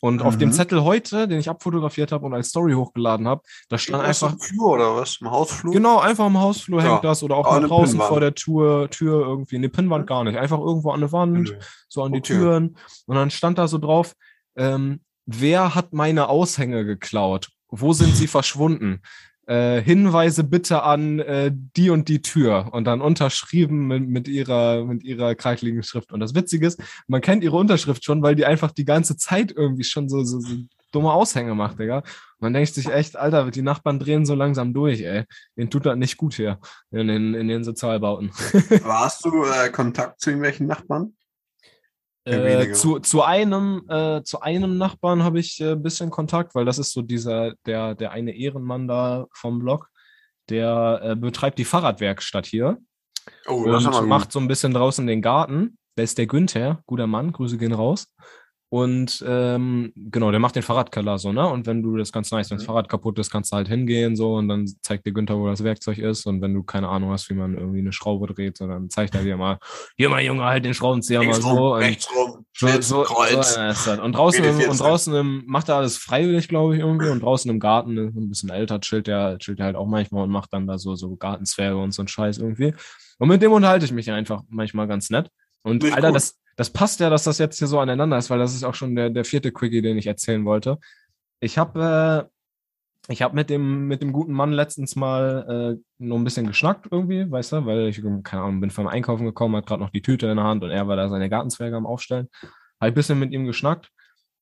Und 0.00 0.20
auf 0.22 0.36
dem 0.36 0.50
Mhm. 0.50 0.52
Zettel 0.54 0.82
heute, 0.84 1.28
den 1.28 1.38
ich 1.38 1.48
abfotografiert 1.48 2.12
habe 2.12 2.26
und 2.26 2.34
als 2.34 2.48
Story 2.50 2.72
hochgeladen 2.74 3.26
habe, 3.26 3.42
da 3.70 3.78
stand 3.78 4.02
das 4.02 4.22
einfach, 4.22 4.34
im 4.34 4.40
Flur 4.40 4.72
oder 4.72 4.96
was? 4.96 5.18
Im 5.20 5.30
Hausflur? 5.30 5.72
Genau, 5.72 5.98
einfach 5.98 6.26
im 6.26 6.38
Hausflur 6.38 6.82
Ja. 6.82 6.92
hängt 6.92 7.04
das 7.04 7.22
oder 7.22 7.36
auch 7.36 7.46
Ah, 7.46 7.50
mal 7.52 7.56
eine 7.58 7.68
draußen 7.68 7.92
Pinnwand. 7.92 8.08
vor 8.08 8.20
der 8.20 8.34
Tür, 8.34 8.90
Tür 8.90 9.20
irgendwie. 9.26 9.56
Eine 9.56 9.70
Pinnwand 9.70 10.06
gar 10.06 10.24
nicht. 10.24 10.36
Einfach 10.38 10.58
irgendwo 10.58 10.90
an 10.90 11.00
der 11.00 11.12
Wand, 11.12 11.48
Nö. 11.50 11.58
so 11.88 12.02
an 12.02 12.12
die 12.12 12.18
Okay. 12.18 12.34
Türen. 12.34 12.76
Und 13.06 13.16
dann 13.16 13.30
stand 13.30 13.56
da 13.58 13.66
so 13.66 13.78
drauf, 13.78 14.14
ähm, 14.56 15.00
wer 15.26 15.74
hat 15.74 15.92
meine 15.92 16.28
Aushänge 16.28 16.84
geklaut? 16.84 17.50
Wo 17.68 17.92
sind 17.92 18.14
sie 18.14 18.26
verschwunden? 18.26 19.00
Äh, 19.46 19.82
Hinweise 19.82 20.42
bitte 20.42 20.84
an 20.84 21.18
äh, 21.18 21.50
die 21.52 21.90
und 21.90 22.08
die 22.08 22.22
Tür 22.22 22.70
und 22.72 22.84
dann 22.84 23.02
unterschrieben 23.02 23.86
mit, 23.86 24.08
mit 24.08 24.26
ihrer 24.26 24.84
mit 24.84 25.02
ihrer 25.04 25.34
krakeligen 25.34 25.82
Schrift. 25.82 26.12
Und 26.12 26.20
das 26.20 26.34
Witzige 26.34 26.66
ist, 26.66 26.82
man 27.08 27.20
kennt 27.20 27.44
ihre 27.44 27.56
Unterschrift 27.56 28.04
schon, 28.04 28.22
weil 28.22 28.36
die 28.36 28.46
einfach 28.46 28.72
die 28.72 28.86
ganze 28.86 29.18
Zeit 29.18 29.52
irgendwie 29.54 29.84
schon 29.84 30.08
so, 30.08 30.24
so, 30.24 30.40
so 30.40 30.56
dumme 30.94 31.12
Aushänge 31.12 31.54
macht, 31.54 31.78
Digga. 31.78 32.02
Man 32.38 32.52
denkt 32.52 32.72
sich 32.72 32.86
echt, 32.88 33.16
Alter, 33.16 33.50
die 33.50 33.62
Nachbarn 33.62 33.98
drehen 33.98 34.24
so 34.24 34.34
langsam 34.34 34.72
durch, 34.72 35.00
ey. 35.00 35.24
Denen 35.56 35.70
tut 35.70 35.86
das 35.86 35.96
nicht 35.96 36.16
gut 36.16 36.34
hier 36.34 36.58
in 36.90 37.08
den, 37.08 37.34
in 37.34 37.48
den 37.48 37.64
Sozialbauten. 37.64 38.30
Hast 38.84 39.24
du 39.24 39.44
äh, 39.44 39.70
Kontakt 39.70 40.20
zu 40.20 40.30
irgendwelchen 40.30 40.66
Nachbarn? 40.66 41.14
Äh, 42.26 42.72
zu, 42.72 43.00
zu 43.00 43.22
einem 43.22 43.84
äh, 43.88 44.22
zu 44.22 44.40
einem 44.40 44.78
Nachbarn 44.78 45.24
habe 45.24 45.40
ich 45.40 45.60
ein 45.60 45.72
äh, 45.72 45.76
bisschen 45.76 46.08
Kontakt, 46.08 46.54
weil 46.54 46.64
das 46.64 46.78
ist 46.78 46.92
so 46.92 47.02
dieser 47.02 47.52
der 47.66 47.94
der 47.94 48.12
eine 48.12 48.34
Ehrenmann 48.34 48.88
da 48.88 49.26
vom 49.32 49.58
Blog, 49.58 49.90
der 50.48 51.00
äh, 51.02 51.16
betreibt 51.16 51.58
die 51.58 51.66
Fahrradwerkstatt 51.66 52.46
hier 52.46 52.78
Oh, 53.46 53.64
und 53.64 54.08
macht 54.08 54.32
so 54.32 54.38
ein 54.38 54.48
bisschen 54.48 54.74
draußen 54.74 55.06
den 55.06 55.22
Garten. 55.22 55.78
Der 55.96 56.04
ist 56.04 56.18
der 56.18 56.26
Günther, 56.26 56.82
guter 56.86 57.06
Mann, 57.06 57.32
Grüße 57.32 57.58
gehen 57.58 57.72
raus. 57.72 58.08
Und 58.74 59.24
ähm, 59.24 59.92
genau, 59.94 60.32
der 60.32 60.40
macht 60.40 60.56
den 60.56 60.64
Fahrradkeller 60.64 61.16
so, 61.16 61.32
ne? 61.32 61.48
Und 61.48 61.64
wenn 61.64 61.80
du 61.80 61.96
das 61.96 62.10
ganz 62.10 62.32
nice, 62.32 62.50
wenn 62.50 62.56
das 62.56 62.64
Mhm. 62.64 62.72
Fahrrad 62.72 62.88
kaputt 62.88 63.16
ist, 63.20 63.30
kannst 63.30 63.52
du 63.52 63.56
halt 63.56 63.68
hingehen 63.68 64.16
so 64.16 64.34
und 64.34 64.48
dann 64.48 64.66
zeigt 64.82 65.06
dir 65.06 65.12
Günther, 65.12 65.38
wo 65.38 65.46
das 65.46 65.62
Werkzeug 65.62 65.98
ist. 65.98 66.26
Und 66.26 66.40
wenn 66.42 66.52
du 66.54 66.64
keine 66.64 66.88
Ahnung 66.88 67.12
hast, 67.12 67.30
wie 67.30 67.34
man 67.34 67.56
irgendwie 67.56 67.78
eine 67.78 67.92
Schraube 67.92 68.26
dreht, 68.26 68.58
so, 68.58 68.66
dann 68.66 68.90
zeigt 68.90 69.14
er 69.14 69.22
dir 69.22 69.36
mal, 69.36 69.60
hier 69.96 70.08
mal 70.08 70.24
Junge, 70.24 70.42
halt 70.42 70.64
den 70.64 70.74
Schraubenzieher 70.74 71.22
mal 71.22 71.34
so. 71.34 71.74
rechts 71.74 72.08
rum, 72.16 72.44
so, 72.52 72.66
so, 72.80 73.02
Kreuz. 73.04 73.54
so. 73.84 73.92
Und 74.02 74.16
draußen, 74.16 74.42
im, 74.44 74.56
WD-40. 74.58 74.68
und 74.68 74.80
draußen 74.80 75.14
im, 75.14 75.44
macht 75.46 75.68
er 75.68 75.76
alles 75.76 75.96
freiwillig, 75.96 76.48
glaube 76.48 76.74
ich, 76.74 76.80
irgendwie. 76.80 77.10
Und 77.10 77.22
draußen 77.22 77.48
im 77.48 77.60
Garten, 77.60 77.96
ein 77.96 78.28
bisschen 78.28 78.50
älter, 78.50 78.80
chillt 78.80 79.06
er, 79.06 79.38
chillt 79.38 79.60
er 79.60 79.66
halt 79.66 79.76
auch 79.76 79.86
manchmal 79.86 80.24
und 80.24 80.30
macht 80.30 80.52
dann 80.52 80.66
da 80.66 80.78
so, 80.78 80.96
so 80.96 81.14
Gartenzwerge 81.14 81.76
und 81.76 81.92
so 81.92 82.02
ein 82.02 82.08
Scheiß 82.08 82.38
irgendwie. 82.38 82.74
Und 83.20 83.28
mit 83.28 83.40
dem 83.40 83.52
unterhalte 83.52 83.84
ich 83.84 83.92
mich 83.92 84.10
einfach 84.10 84.42
manchmal 84.48 84.88
ganz 84.88 85.10
nett. 85.10 85.30
Und 85.62 85.84
Alter, 85.84 86.10
das, 86.10 86.40
das 86.56 86.70
passt 86.70 87.00
ja, 87.00 87.10
dass 87.10 87.24
das 87.24 87.38
jetzt 87.38 87.58
hier 87.58 87.68
so 87.68 87.80
aneinander 87.80 88.18
ist, 88.18 88.30
weil 88.30 88.38
das 88.38 88.54
ist 88.54 88.64
auch 88.64 88.74
schon 88.74 88.94
der, 88.94 89.10
der 89.10 89.24
vierte 89.24 89.52
Quickie, 89.52 89.82
den 89.82 89.98
ich 89.98 90.06
erzählen 90.06 90.44
wollte. 90.44 90.78
Ich 91.40 91.58
habe 91.58 92.28
äh, 92.28 92.34
ich 93.08 93.20
habe 93.20 93.34
mit 93.34 93.50
dem, 93.50 93.86
mit 93.86 94.00
dem 94.00 94.12
guten 94.12 94.32
Mann 94.32 94.52
letztens 94.52 94.96
mal 94.96 95.76
äh, 95.78 95.82
noch 95.98 96.16
ein 96.16 96.24
bisschen 96.24 96.46
geschnackt 96.46 96.88
irgendwie, 96.90 97.30
weißt 97.30 97.52
du, 97.52 97.66
weil 97.66 97.88
ich, 97.88 98.02
keine 98.22 98.42
Ahnung, 98.42 98.60
bin 98.60 98.70
vom 98.70 98.86
Einkaufen 98.86 99.26
gekommen, 99.26 99.56
hat 99.56 99.66
gerade 99.66 99.82
noch 99.82 99.90
die 99.90 100.00
Tüte 100.00 100.26
in 100.28 100.36
der 100.36 100.46
Hand 100.46 100.64
und 100.64 100.70
er 100.70 100.88
war 100.88 100.96
da 100.96 101.08
seine 101.10 101.28
Gartenzwerge 101.28 101.76
am 101.76 101.86
Aufstellen. 101.86 102.28
Habe 102.80 102.92
ein 102.92 102.94
bisschen 102.94 103.18
mit 103.18 103.32
ihm 103.32 103.44
geschnackt 103.44 103.90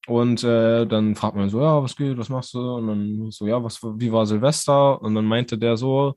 und 0.07 0.45
äh, 0.45 0.87
dann 0.87 1.17
fragt 1.17 1.37
man 1.37 1.49
so, 1.49 1.61
ja, 1.61 1.83
was 1.83 1.97
geht, 1.97 2.19
was 2.19 2.29
machst 2.29 2.55
du? 2.55 2.61
Und 2.77 2.87
dann 2.87 3.31
so, 3.31 3.47
ja, 3.47 3.63
was, 3.63 3.83
wie 3.83 4.13
war 4.13 4.27
Silvester? 4.27 5.01
Und 5.03 5.15
dann 5.15 5.25
meinte 5.25 5.59
der 5.59 5.77
so, 5.77 6.15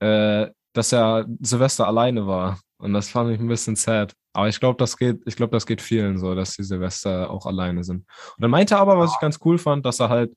äh, 0.00 0.48
dass 0.72 0.92
er 0.92 1.26
Silvester 1.40 1.86
alleine 1.86 2.26
war. 2.26 2.60
Und 2.78 2.92
das 2.94 3.08
fand 3.08 3.32
ich 3.32 3.40
ein 3.40 3.48
bisschen 3.48 3.76
sad. 3.76 4.14
Aber 4.32 4.48
ich 4.48 4.60
glaube, 4.60 4.76
das 4.78 4.96
geht, 4.96 5.20
ich 5.26 5.36
glaube, 5.36 5.52
das 5.52 5.66
geht 5.66 5.82
vielen 5.82 6.18
so, 6.18 6.34
dass 6.34 6.54
die 6.56 6.62
Silvester 6.62 7.30
auch 7.30 7.46
alleine 7.46 7.82
sind. 7.84 7.98
Und 8.36 8.42
dann 8.42 8.50
meinte 8.50 8.74
er 8.74 8.80
aber, 8.80 8.98
was 8.98 9.12
ich 9.12 9.20
ganz 9.20 9.38
cool 9.44 9.58
fand, 9.58 9.84
dass 9.86 10.00
er 10.00 10.08
halt, 10.10 10.32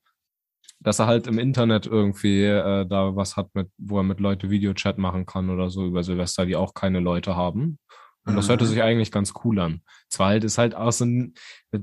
dass 0.80 0.99
er 0.99 1.06
halt 1.08 1.27
im 1.27 1.38
Internet 1.38 1.86
irgendwie 1.86 2.43
äh, 2.43 2.86
da 2.88 3.15
was 3.15 3.38
hat, 3.38 3.49
mit, 3.54 3.69
wo 3.77 3.97
er 3.97 4.04
mit 4.04 4.19
Leute 4.19 4.49
Videochat 4.49 4.97
machen 4.97 5.25
kann 5.25 5.49
oder 5.49 5.69
so 5.69 5.86
über 5.86 6.04
Silvester, 6.04 6.45
die 6.45 6.56
auch 6.56 6.73
keine 6.73 6.99
Leute 6.99 7.36
haben. 7.36 7.77
Und 8.25 8.36
das 8.36 8.49
hörte 8.49 8.65
Mhm. 8.65 8.69
sich 8.69 8.82
eigentlich 8.84 9.12
ganz 9.12 9.34
cool 9.43 9.60
an. 9.60 9.82
Zwar 10.10 10.27
halt 10.30 10.43
ist 10.43 10.58
halt 10.58 10.75
auch 10.75 10.91
so 10.91 11.06
ein, 11.06 11.34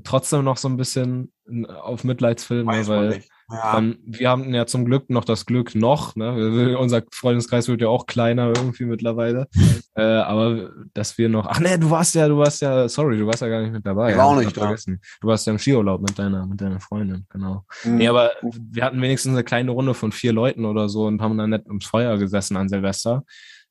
trotzdem 0.03 0.43
noch 0.43 0.57
so 0.57 0.69
ein 0.69 0.77
bisschen 0.77 1.33
auf 1.67 2.03
Mitleidsfilm, 2.03 2.65
Weiß 2.67 2.87
man 2.87 2.97
weil 2.97 3.09
nicht. 3.09 3.29
Ja. 3.51 3.77
ähm, 3.77 3.97
wir 4.05 4.29
haben 4.29 4.53
ja 4.53 4.65
zum 4.65 4.85
Glück 4.85 5.09
noch 5.09 5.25
das 5.25 5.45
Glück 5.45 5.73
noch, 5.75 6.15
ne? 6.15 6.77
Unser 6.77 7.01
Freundeskreis 7.11 7.67
wird 7.67 7.81
ja 7.81 7.87
auch 7.87 8.05
kleiner 8.05 8.47
irgendwie 8.55 8.85
mittlerweile. 8.85 9.47
Äh, 9.95 10.03
aber 10.03 10.69
dass 10.93 11.17
wir 11.17 11.27
noch. 11.27 11.45
Ach 11.47 11.59
nee, 11.59 11.77
du 11.77 11.89
warst 11.89 12.15
ja, 12.15 12.25
du 12.29 12.37
warst 12.37 12.61
ja, 12.61 12.87
sorry, 12.87 13.17
du 13.17 13.25
warst 13.27 13.41
ja 13.41 13.49
gar 13.49 13.61
nicht 13.61 13.73
mit 13.73 13.85
dabei. 13.85 14.11
Ich 14.11 14.17
war 14.17 14.27
auch 14.27 14.37
nicht 14.37 14.55
da. 14.55 14.61
vergessen. 14.61 15.01
Du 15.19 15.27
warst 15.27 15.45
ja 15.45 15.51
im 15.51 15.59
Skiurlaub 15.59 15.99
mit 15.99 16.17
deiner, 16.17 16.45
mit 16.45 16.61
deiner 16.61 16.79
Freundin, 16.79 17.25
genau. 17.27 17.65
Mhm. 17.83 17.97
Nee, 17.97 18.07
aber 18.07 18.31
wir 18.71 18.85
hatten 18.85 19.01
wenigstens 19.01 19.33
eine 19.33 19.43
kleine 19.43 19.71
Runde 19.71 19.93
von 19.93 20.13
vier 20.13 20.31
Leuten 20.31 20.63
oder 20.63 20.87
so 20.87 21.05
und 21.05 21.21
haben 21.21 21.37
dann 21.37 21.49
nett 21.49 21.65
ums 21.67 21.85
Feuer 21.85 22.17
gesessen 22.17 22.55
an 22.55 22.69
Silvester. 22.69 23.23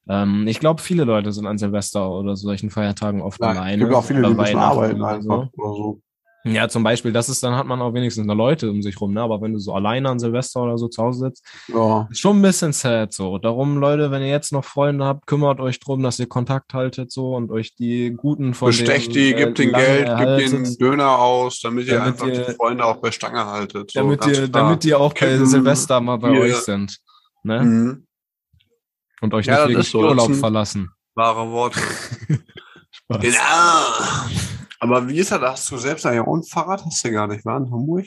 Ähm, 0.06 0.46
ich 0.48 0.60
glaube, 0.60 0.82
viele 0.82 1.04
Leute 1.04 1.32
sind 1.32 1.46
an 1.46 1.56
Silvester 1.56 2.10
oder 2.10 2.36
solchen 2.36 2.68
Feiertagen 2.68 3.22
oft 3.22 3.40
Ja, 3.40 3.48
alleine. 3.50 3.82
es 3.82 3.88
gibt 3.88 3.94
auch 3.96 4.04
viele, 4.04 4.28
die 4.28 4.34
müssen 4.34 4.58
arbeiten 4.58 5.00
oder 5.00 5.22
so. 5.22 5.30
oder 5.32 5.74
so. 5.74 6.00
Ja, 6.44 6.68
zum 6.68 6.84
Beispiel, 6.84 7.12
das 7.12 7.28
ist, 7.28 7.42
dann 7.42 7.56
hat 7.56 7.66
man 7.66 7.82
auch 7.82 7.92
wenigstens 7.94 8.24
noch 8.24 8.34
Leute 8.36 8.70
um 8.70 8.80
sich 8.80 8.98
rum, 9.00 9.12
ne? 9.12 9.20
Aber 9.20 9.42
wenn 9.42 9.52
du 9.52 9.58
so 9.58 9.74
alleine 9.74 10.08
an 10.08 10.18
Silvester 10.20 10.62
oder 10.62 10.78
so 10.78 10.86
zu 10.88 11.02
Hause 11.02 11.26
sitzt, 11.26 11.44
Ja. 11.66 12.06
ist 12.10 12.20
schon 12.20 12.38
ein 12.38 12.42
bisschen 12.42 12.72
sad 12.72 13.12
so. 13.12 13.38
Darum, 13.38 13.76
Leute, 13.78 14.10
wenn 14.12 14.22
ihr 14.22 14.28
jetzt 14.28 14.52
noch 14.52 14.64
Freunde 14.64 15.04
habt, 15.04 15.26
kümmert 15.26 15.58
euch 15.60 15.80
drum, 15.80 16.02
dass 16.02 16.18
ihr 16.20 16.28
Kontakt 16.28 16.72
haltet 16.74 17.10
so 17.10 17.34
und 17.34 17.50
euch 17.50 17.74
die 17.74 18.14
guten 18.16 18.54
von 18.54 18.68
Bestecht 18.68 19.14
denen, 19.14 19.14
die, 19.14 19.32
äh, 19.32 19.36
gebt 19.46 19.58
den 19.58 19.70
lange 19.72 19.84
Geld, 19.84 20.06
erhaltet, 20.08 20.50
gebt 20.52 20.66
den 20.66 20.78
Döner 20.78 21.18
aus, 21.18 21.60
damit 21.60 21.86
ihr 21.88 21.94
Damit 21.98 22.08
einfach 22.14 22.26
ihr- 22.28 22.44
die 22.46 22.52
Freunde 22.54 22.84
auch 22.84 22.96
bei 22.98 23.10
Stange 23.10 23.44
haltet. 23.44 23.90
So, 23.90 24.00
damit, 24.00 24.24
ihr, 24.26 24.32
klar. 24.34 24.48
damit 24.48 24.84
die 24.84 24.94
auch 24.94 25.12
bei 25.14 25.36
Silvester 25.44 26.00
mal 26.00 26.18
bei 26.18 26.30
Bier. 26.30 26.40
euch 26.42 26.56
sind. 26.58 26.98
Ne? 27.42 27.62
Mhm. 27.62 28.06
Und 29.20 29.34
euch 29.34 29.46
Ja, 29.46 29.66
nicht 29.66 29.92
wegen 29.92 30.04
Urlaub 30.04 30.32
verlassen. 30.36 30.88
Wahre 31.16 31.50
Worte. 31.50 31.80
Spaß. 32.92 33.20
genau. 33.20 34.37
Aber 34.80 35.08
wie 35.08 35.18
ist 35.18 35.32
das? 35.32 35.40
Hast 35.42 35.70
du 35.70 35.76
selbst 35.76 36.06
auch 36.06 36.10
ein 36.34 36.42
Fahrrad? 36.42 36.84
Hast 36.84 37.04
du 37.04 37.10
gar 37.10 37.26
nicht, 37.26 37.44
war 37.44 37.56
in 37.58 37.70
Hamburg? 37.70 38.06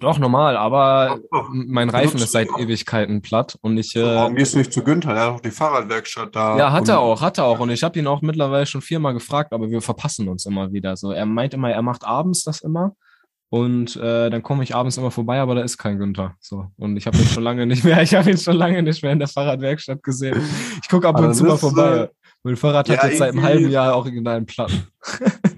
Doch, 0.00 0.18
normal, 0.18 0.56
aber 0.56 1.20
Oh, 1.30 1.44
mein 1.52 1.88
Reifen 1.90 2.18
ist 2.20 2.32
seit 2.32 2.50
auch? 2.50 2.58
Ewigkeiten 2.58 3.22
platt 3.22 3.56
und 3.62 3.78
ich. 3.78 3.94
Äh, 3.94 4.02
Warum 4.04 4.34
gehst 4.34 4.54
du 4.54 4.58
nicht 4.58 4.72
zu 4.72 4.82
Günther? 4.82 5.14
Der 5.14 5.22
hat 5.22 5.34
doch 5.36 5.40
die 5.40 5.52
Fahrradwerkstatt 5.52 6.34
da. 6.34 6.58
Ja, 6.58 6.72
hat 6.72 6.88
er 6.88 7.00
Und- 7.00 7.06
auch, 7.06 7.20
hat 7.22 7.38
er 7.38 7.44
auch. 7.44 7.60
Und 7.60 7.70
ich 7.70 7.84
habe 7.84 7.96
ihn 7.98 8.08
auch 8.08 8.20
mittlerweile 8.20 8.66
schon 8.66 8.82
viermal 8.82 9.14
gefragt, 9.14 9.52
aber 9.52 9.70
wir 9.70 9.80
verpassen 9.80 10.26
uns 10.28 10.44
immer 10.44 10.72
wieder. 10.72 10.96
So, 10.96 11.12
er 11.12 11.24
meint 11.24 11.54
immer, 11.54 11.70
er 11.70 11.82
macht 11.82 12.04
abends 12.04 12.42
das 12.42 12.62
immer. 12.62 12.96
Und 13.48 13.94
äh, 13.94 14.28
dann 14.28 14.42
komme 14.42 14.64
ich 14.64 14.74
abends 14.74 14.96
immer 14.96 15.12
vorbei, 15.12 15.38
aber 15.38 15.54
da 15.54 15.60
ist 15.62 15.78
kein 15.78 15.98
Günther. 15.98 16.34
So. 16.40 16.66
Und 16.78 16.96
ich 16.96 17.06
habe 17.06 17.16
ihn 17.18 17.26
schon 17.28 17.44
lange 17.44 17.64
nicht 17.64 17.84
mehr, 17.84 18.02
ich 18.02 18.12
habe 18.16 18.28
ihn 18.28 18.38
schon 18.38 18.56
lange 18.56 18.82
nicht 18.82 19.04
mehr 19.04 19.12
in 19.12 19.20
der 19.20 19.28
Fahrradwerkstatt 19.28 20.02
gesehen. 20.02 20.42
Ich 20.82 20.88
gucke 20.88 21.06
ab 21.06 21.20
und 21.20 21.32
zu 21.32 21.44
mal 21.44 21.56
vorbei. 21.56 21.96
äh, 21.96 22.08
Mein 22.42 22.56
Fahrrad 22.56 22.88
hat 22.90 23.02
ja, 23.04 23.08
jetzt 23.08 23.18
seit 23.18 23.30
einem 23.34 23.42
halben 23.44 23.70
Jahr 23.70 23.94
originalen 23.96 24.46
Platten. 24.46 24.88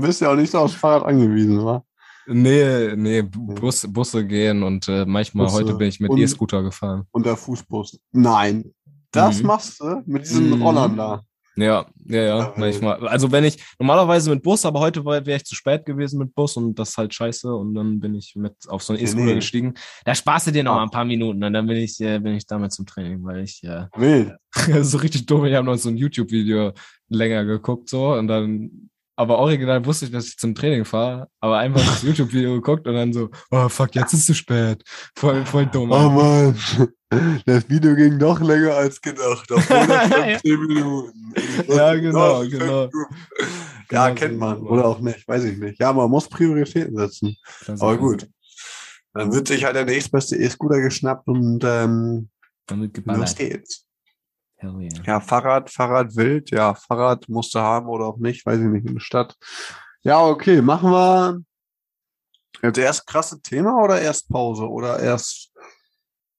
Du 0.00 0.06
bist 0.06 0.20
ja 0.22 0.32
auch 0.32 0.36
nicht 0.36 0.50
so 0.50 0.58
aufs 0.58 0.74
Fahrrad 0.74 1.04
angewiesen, 1.04 1.62
wa? 1.62 1.84
Nee, 2.26 2.94
nee, 2.96 3.20
Bus, 3.22 3.86
Busse 3.86 4.26
gehen 4.26 4.62
und 4.62 4.88
äh, 4.88 5.04
manchmal 5.04 5.44
Busse 5.46 5.58
heute 5.58 5.74
bin 5.74 5.88
ich 5.88 6.00
mit 6.00 6.16
E-Scooter 6.16 6.62
gefahren. 6.62 7.04
Und 7.10 7.26
der 7.26 7.36
Fußbus. 7.36 7.98
Nein. 8.12 8.72
Das 9.10 9.40
Mhm. 9.42 9.46
machst 9.46 9.78
du 9.80 10.02
mit 10.06 10.22
diesen 10.24 10.48
Mhm. 10.50 10.62
Rollern 10.62 10.96
da. 10.96 11.22
Ja, 11.56 11.84
ja, 12.06 12.22
ja, 12.22 12.54
manchmal. 12.56 13.06
Also 13.08 13.30
wenn 13.30 13.44
ich, 13.44 13.62
normalerweise 13.78 14.30
mit 14.30 14.42
Bus, 14.42 14.64
aber 14.64 14.80
heute 14.80 15.04
wäre 15.04 15.34
ich 15.36 15.44
zu 15.44 15.54
spät 15.54 15.84
gewesen 15.84 16.18
mit 16.20 16.34
Bus 16.34 16.56
und 16.56 16.78
das 16.78 16.90
ist 16.90 16.96
halt 16.98 17.12
scheiße 17.12 17.52
und 17.54 17.74
dann 17.74 18.00
bin 18.00 18.14
ich 18.14 18.34
mit 18.36 18.54
auf 18.68 18.82
so 18.82 18.92
einen 18.94 19.02
Nee, 19.02 19.08
E-Scooter 19.08 19.24
nee. 19.26 19.34
gestiegen. 19.34 19.74
Da 20.06 20.14
sparst 20.14 20.46
du 20.46 20.50
dir 20.52 20.62
noch 20.64 20.76
Ah. 20.76 20.82
ein 20.84 20.90
paar 20.90 21.04
Minuten 21.04 21.44
und 21.44 21.52
dann 21.52 21.66
bin 21.66 21.76
ich, 21.76 22.00
äh, 22.00 22.18
bin 22.20 22.34
ich 22.36 22.46
damit 22.46 22.72
zum 22.72 22.86
Training, 22.86 23.22
weil 23.24 23.40
ich, 23.42 23.62
äh, 23.64 23.86
Wild. 23.96 24.34
so 24.86 24.96
richtig 24.98 25.26
dumm, 25.26 25.44
ich 25.44 25.54
habe 25.54 25.66
noch 25.66 25.76
so 25.76 25.90
ein 25.90 25.96
YouTube-Video 25.98 26.72
länger 27.08 27.44
geguckt 27.44 27.90
so 27.90 28.14
und 28.14 28.28
dann, 28.28 28.89
aber 29.16 29.38
original 29.38 29.84
wusste 29.84 30.06
ich, 30.06 30.10
dass 30.12 30.26
ich 30.26 30.36
zum 30.38 30.54
Training 30.54 30.84
fahre, 30.84 31.28
aber 31.40 31.58
einfach 31.58 31.84
das 31.84 32.02
YouTube-Video 32.02 32.54
geguckt 32.54 32.86
und 32.86 32.94
dann 32.94 33.12
so, 33.12 33.28
oh 33.50 33.68
fuck, 33.68 33.94
jetzt 33.94 34.12
ist 34.14 34.20
es 34.20 34.26
zu 34.26 34.34
spät. 34.34 34.82
Voll, 35.16 35.44
voll 35.44 35.66
dumm. 35.66 35.90
Oh 35.90 36.08
Mann, 36.08 36.56
das 37.46 37.68
Video 37.68 37.94
ging 37.94 38.18
doch 38.18 38.40
länger 38.40 38.74
als 38.74 39.00
gedacht. 39.00 39.50
Auf 39.52 39.70
115 39.70 40.66
Minuten. 40.66 41.34
Ja, 41.68 41.94
genau, 41.94 42.42
Ja, 42.42 42.48
genau. 42.48 42.82
Ja, 42.84 42.88
Genau 43.88 44.14
kennt 44.14 44.38
man. 44.38 44.58
Oder 44.60 44.84
auch 44.86 45.00
nicht, 45.00 45.26
weiß 45.26 45.44
ich 45.44 45.58
nicht. 45.58 45.80
Ja, 45.80 45.92
man 45.92 46.08
muss 46.08 46.28
Prioritäten 46.28 46.96
setzen. 46.96 47.36
Aber 47.66 47.96
gut. 47.98 48.28
Dann 49.12 49.32
wird 49.32 49.48
sich 49.48 49.64
halt 49.64 49.74
der 49.74 49.84
nächstbeste 49.84 50.36
E-Scooter 50.36 50.80
geschnappt 50.80 51.26
und 51.26 51.64
ähm, 51.64 52.28
Dann 52.66 52.80
wird 52.82 52.96
los 52.96 53.04
geballert. 53.04 53.36
geht's. 53.36 53.84
Hell 54.60 54.78
yeah. 54.80 55.02
Ja, 55.06 55.20
Fahrrad, 55.20 55.70
Fahrrad 55.70 56.14
wild. 56.16 56.50
Ja, 56.50 56.74
Fahrrad 56.74 57.28
musst 57.28 57.54
du 57.54 57.58
haben 57.58 57.88
oder 57.88 58.06
auch 58.06 58.18
nicht, 58.18 58.44
weiß 58.44 58.58
ich 58.58 58.66
nicht, 58.66 58.86
in 58.86 58.94
der 58.94 59.00
Stadt. 59.00 59.34
Ja, 60.02 60.22
okay, 60.22 60.60
machen 60.60 60.90
wir 60.90 61.40
jetzt 62.62 62.78
erst 62.78 63.06
krasse 63.06 63.40
Thema 63.40 63.82
oder 63.82 64.00
erst 64.00 64.28
Pause 64.28 64.68
oder 64.68 64.98
erst, 65.00 65.50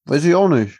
weiß 0.05 0.23
ich 0.25 0.35
auch 0.35 0.49
nicht. 0.49 0.79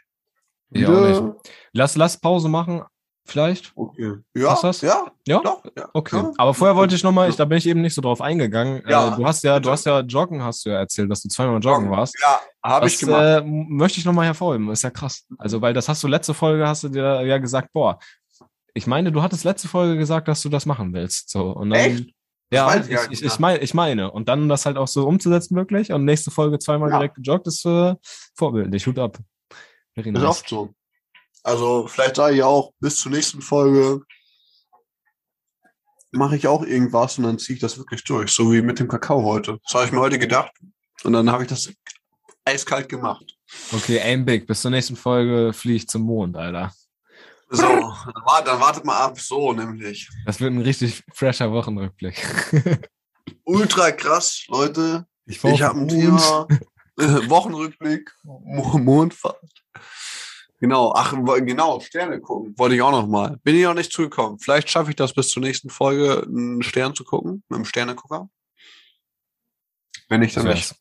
Ja, 0.70 0.88
Wieder- 0.88 1.36
Lass, 1.72 1.96
lass 1.96 2.16
Pause 2.18 2.48
machen, 2.48 2.82
vielleicht. 3.24 3.72
Okay. 3.76 4.14
Ja, 4.34 4.48
Passt 4.50 4.64
das? 4.64 4.80
ja, 4.80 5.06
Ja? 5.26 5.40
doch. 5.40 5.62
Ja, 5.76 5.88
Okay. 5.92 6.16
ja. 6.16 6.32
Aber 6.36 6.54
vorher 6.54 6.76
wollte 6.76 6.94
ich 6.94 7.02
nochmal, 7.02 7.28
ich, 7.30 7.36
da 7.36 7.44
bin 7.44 7.58
ich 7.58 7.66
eben 7.66 7.80
nicht 7.80 7.94
so 7.94 8.02
drauf 8.02 8.20
eingegangen. 8.20 8.82
Ja, 8.88 9.12
äh, 9.12 9.16
du 9.16 9.24
hast 9.26 9.42
ja, 9.44 9.60
du 9.60 9.70
hast 9.70 9.86
ja 9.86 10.00
Joggen, 10.00 10.42
hast 10.42 10.64
du 10.66 10.70
ja 10.70 10.78
erzählt, 10.78 11.10
dass 11.10 11.22
du 11.22 11.28
zweimal 11.28 11.60
joggen 11.60 11.90
warst. 11.90 12.14
Ja, 12.22 12.40
habe 12.62 12.86
ich 12.86 12.98
gemacht. 12.98 13.22
äh, 13.22 13.40
möchte 13.42 13.98
ich 13.98 14.04
nochmal 14.04 14.26
hervorheben. 14.26 14.70
Ist 14.70 14.82
ja 14.82 14.90
krass. 14.90 15.24
Also, 15.38 15.60
weil 15.60 15.72
das 15.74 15.88
hast 15.88 16.02
du 16.02 16.08
letzte 16.08 16.34
Folge, 16.34 16.66
hast 16.66 16.84
du 16.84 16.88
dir 16.88 17.22
ja 17.24 17.38
gesagt, 17.38 17.72
boah, 17.72 17.98
ich 18.74 18.86
meine, 18.86 19.12
du 19.12 19.22
hattest 19.22 19.44
letzte 19.44 19.68
Folge 19.68 19.96
gesagt, 19.98 20.28
dass 20.28 20.40
du 20.42 20.48
das 20.48 20.64
machen 20.66 20.92
willst. 20.94 21.28
So. 21.30 21.50
Und 21.52 21.70
dann, 21.70 21.78
Echt? 21.80 22.10
Ja, 22.50 22.74
ich 22.76 22.82
ich, 22.88 22.92
ich, 22.92 23.08
nicht 23.08 23.22
ich, 23.24 23.38
meine, 23.38 23.58
ich 23.60 23.72
meine. 23.74 24.10
Und 24.10 24.28
dann 24.28 24.48
das 24.48 24.66
halt 24.66 24.76
auch 24.76 24.88
so 24.88 25.06
umzusetzen 25.06 25.56
wirklich 25.56 25.90
und 25.92 26.04
nächste 26.04 26.30
Folge 26.30 26.58
zweimal 26.58 26.90
Ja. 26.90 26.96
direkt 26.98 27.14
gejoggt 27.16 27.46
ist 27.46 27.64
äh, 27.64 27.94
vorbildlich. 28.34 28.86
Hut 28.86 28.98
ab. 28.98 29.18
Very 29.94 30.10
Ist 30.10 30.22
oft 30.22 30.48
so. 30.48 30.70
Also 31.42 31.86
vielleicht 31.88 32.16
sage 32.16 32.36
ich 32.36 32.42
auch, 32.42 32.72
bis 32.80 32.96
zur 33.00 33.12
nächsten 33.12 33.40
Folge 33.40 34.02
mache 36.12 36.36
ich 36.36 36.46
auch 36.46 36.62
irgendwas 36.62 37.18
und 37.18 37.24
dann 37.24 37.38
ziehe 37.38 37.56
ich 37.56 37.60
das 37.60 37.78
wirklich 37.78 38.04
durch. 38.04 38.30
So 38.30 38.52
wie 38.52 38.62
mit 38.62 38.78
dem 38.78 38.88
Kakao 38.88 39.24
heute. 39.24 39.58
Das 39.64 39.74
habe 39.74 39.86
ich 39.86 39.92
mir 39.92 40.00
heute 40.00 40.18
gedacht. 40.18 40.52
Und 41.04 41.14
dann 41.14 41.30
habe 41.30 41.42
ich 41.42 41.48
das 41.48 41.72
eiskalt 42.44 42.88
gemacht. 42.88 43.36
Okay, 43.72 44.00
aim 44.00 44.24
big. 44.24 44.46
Bis 44.46 44.60
zur 44.62 44.70
nächsten 44.70 44.96
Folge 44.96 45.52
fliege 45.52 45.76
ich 45.76 45.88
zum 45.88 46.02
Mond, 46.02 46.36
Alter. 46.36 46.72
So, 47.48 47.62
dann, 47.62 47.92
wart, 48.24 48.46
dann 48.46 48.60
wartet 48.60 48.84
mal 48.84 48.98
ab. 48.98 49.18
So 49.20 49.52
nämlich. 49.52 50.08
Das 50.24 50.40
wird 50.40 50.52
ein 50.52 50.62
richtig 50.62 51.02
fresher 51.12 51.50
Wochenrückblick. 51.50 52.88
Ultra 53.44 53.90
krass, 53.92 54.44
Leute. 54.48 55.06
Ich, 55.26 55.42
Ich 55.44 55.62
habe 55.62 55.80
ein 55.80 55.88
Thema. 55.88 56.46
Wochenrückblick, 56.96 58.10
Mo 58.22 58.78
Mondfahrt. 58.78 59.40
Genau, 60.62 60.92
ach, 60.94 61.12
genau, 61.44 61.80
Sterne 61.80 62.20
gucken. 62.20 62.56
Wollte 62.56 62.76
ich 62.76 62.82
auch 62.82 62.92
noch 62.92 63.08
mal. 63.08 63.36
Bin 63.42 63.56
ich 63.56 63.64
noch 63.64 63.74
nicht 63.74 63.92
zugekommen. 63.92 64.38
Vielleicht 64.38 64.70
schaffe 64.70 64.90
ich 64.90 64.96
das 64.96 65.12
bis 65.12 65.30
zur 65.30 65.42
nächsten 65.42 65.70
Folge, 65.70 66.22
einen 66.22 66.62
Stern 66.62 66.94
zu 66.94 67.02
gucken, 67.02 67.42
mit 67.48 67.58
dem 67.58 67.64
Sternegucker. 67.64 68.30
Wenn 70.08 70.20
nicht, 70.20 70.36
dann 70.36 70.46
nicht. 70.46 70.72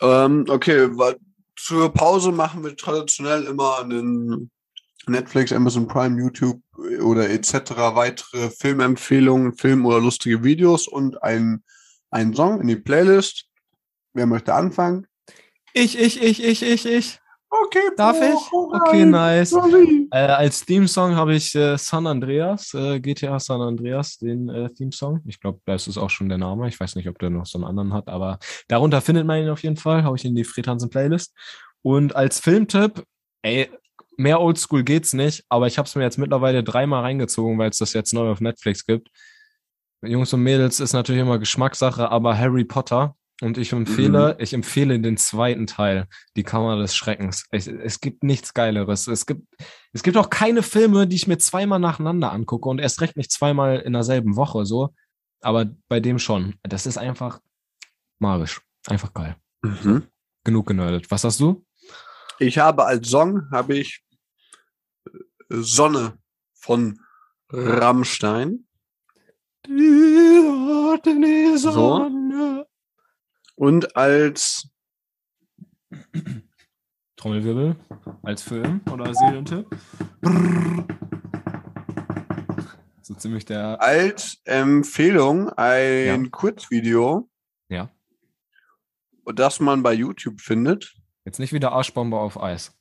Ähm, 0.00 0.44
okay, 0.48 0.88
zur 1.56 1.92
Pause 1.92 2.30
machen 2.30 2.62
wir 2.62 2.76
traditionell 2.76 3.42
immer 3.46 3.80
einen 3.80 4.48
Netflix, 5.08 5.52
Amazon 5.52 5.88
Prime, 5.88 6.20
YouTube 6.20 6.62
oder 7.02 7.30
etc. 7.30 7.72
weitere 7.96 8.48
Filmempfehlungen, 8.48 9.56
Film 9.56 9.84
oder 9.86 10.00
lustige 10.00 10.44
Videos 10.44 10.86
und 10.86 11.20
ein, 11.24 11.64
einen 12.12 12.32
Song 12.32 12.60
in 12.60 12.68
die 12.68 12.76
Playlist. 12.76 13.46
Wer 14.12 14.26
möchte 14.26 14.54
anfangen? 14.54 15.08
Ich, 15.72 15.98
ich, 15.98 16.22
ich, 16.22 16.44
ich, 16.44 16.62
ich, 16.62 16.86
ich. 16.86 17.21
Okay, 17.54 17.90
Darf 17.98 18.16
ich? 18.16 18.52
Okay, 18.52 19.04
nice. 19.04 19.52
Äh, 20.10 20.16
als 20.16 20.64
Theme-Song 20.64 21.14
habe 21.14 21.34
ich 21.34 21.54
äh, 21.54 21.76
San 21.76 22.06
Andreas, 22.06 22.72
äh, 22.72 22.98
GTA 22.98 23.38
San 23.38 23.60
Andreas, 23.60 24.16
den 24.16 24.48
äh, 24.48 24.70
Theme-Song. 24.70 25.20
Ich 25.26 25.38
glaube, 25.38 25.60
das 25.66 25.86
ist 25.86 25.98
auch 25.98 26.08
schon 26.08 26.30
der 26.30 26.38
Name. 26.38 26.66
Ich 26.68 26.80
weiß 26.80 26.96
nicht, 26.96 27.10
ob 27.10 27.18
der 27.18 27.28
noch 27.28 27.44
so 27.44 27.58
einen 27.58 27.66
anderen 27.66 27.92
hat, 27.92 28.08
aber 28.08 28.38
darunter 28.68 29.02
findet 29.02 29.26
man 29.26 29.42
ihn 29.42 29.50
auf 29.50 29.62
jeden 29.62 29.76
Fall. 29.76 30.02
Hau 30.02 30.14
ich 30.14 30.24
in 30.24 30.34
die 30.34 30.44
Fredhansen 30.44 30.88
Playlist. 30.88 31.34
Und 31.82 32.16
als 32.16 32.40
Filmtipp, 32.40 33.04
ey, 33.42 33.70
mehr 34.16 34.40
Oldschool 34.40 34.82
geht's 34.82 35.12
nicht, 35.12 35.44
aber 35.50 35.66
ich 35.66 35.76
habe 35.76 35.86
es 35.86 35.94
mir 35.94 36.04
jetzt 36.04 36.18
mittlerweile 36.18 36.64
dreimal 36.64 37.02
reingezogen, 37.02 37.58
weil 37.58 37.68
es 37.68 37.78
das 37.78 37.92
jetzt 37.92 38.14
neu 38.14 38.30
auf 38.30 38.40
Netflix 38.40 38.86
gibt. 38.86 39.10
Jungs 40.00 40.32
und 40.32 40.42
Mädels 40.42 40.80
ist 40.80 40.94
natürlich 40.94 41.20
immer 41.20 41.38
Geschmackssache, 41.38 42.10
aber 42.10 42.36
Harry 42.38 42.64
Potter. 42.64 43.14
Und 43.42 43.58
ich 43.58 43.72
empfehle, 43.72 44.36
ich 44.38 44.54
empfehle 44.54 45.00
den 45.00 45.16
zweiten 45.16 45.66
Teil, 45.66 46.06
die 46.36 46.44
Kammer 46.44 46.76
des 46.76 46.94
Schreckens. 46.94 47.44
Ich, 47.50 47.66
es 47.66 48.00
gibt 48.00 48.22
nichts 48.22 48.54
Geileres. 48.54 49.08
Es 49.08 49.26
gibt, 49.26 49.42
es 49.92 50.04
gibt 50.04 50.16
auch 50.16 50.30
keine 50.30 50.62
Filme, 50.62 51.08
die 51.08 51.16
ich 51.16 51.26
mir 51.26 51.38
zweimal 51.38 51.80
nacheinander 51.80 52.30
angucke 52.30 52.68
und 52.68 52.78
erst 52.78 53.00
recht 53.00 53.16
nicht 53.16 53.32
zweimal 53.32 53.80
in 53.80 53.94
derselben 53.94 54.36
Woche 54.36 54.64
so. 54.64 54.94
Aber 55.40 55.66
bei 55.88 55.98
dem 55.98 56.20
schon. 56.20 56.54
Das 56.62 56.86
ist 56.86 56.98
einfach 56.98 57.40
magisch. 58.20 58.60
Einfach 58.86 59.12
geil. 59.12 59.34
Mhm. 59.62 60.06
Genug 60.44 60.68
genördet. 60.68 61.10
Was 61.10 61.24
hast 61.24 61.40
du? 61.40 61.66
Ich 62.38 62.58
habe 62.58 62.84
als 62.84 63.10
Song 63.10 63.50
habe 63.50 63.76
ich 63.76 64.04
äh, 65.04 65.10
Sonne 65.48 66.16
von 66.54 67.00
Rammstein 67.50 68.68
Die 69.66 71.56
So. 71.56 72.62
Und 73.62 73.94
als 73.94 74.68
Trommelwirbel. 77.14 77.76
Als 78.24 78.42
Film 78.42 78.80
oder 78.90 79.14
Serientipp? 79.14 79.66
So 83.02 83.14
ziemlich 83.14 83.44
der. 83.44 83.80
als 83.80 84.40
Empfehlung 84.44 85.48
ein 85.50 86.24
Ja. 86.24 86.30
Kurzvideo, 86.30 87.28
Ja. 87.68 87.88
das 89.32 89.60
man 89.60 89.84
bei 89.84 89.92
YouTube 89.92 90.40
findet. 90.40 90.96
Jetzt 91.24 91.38
nicht 91.38 91.52
wieder 91.52 91.70
Arschbombe 91.70 92.16
auf 92.18 92.42
Eis. 92.42 92.76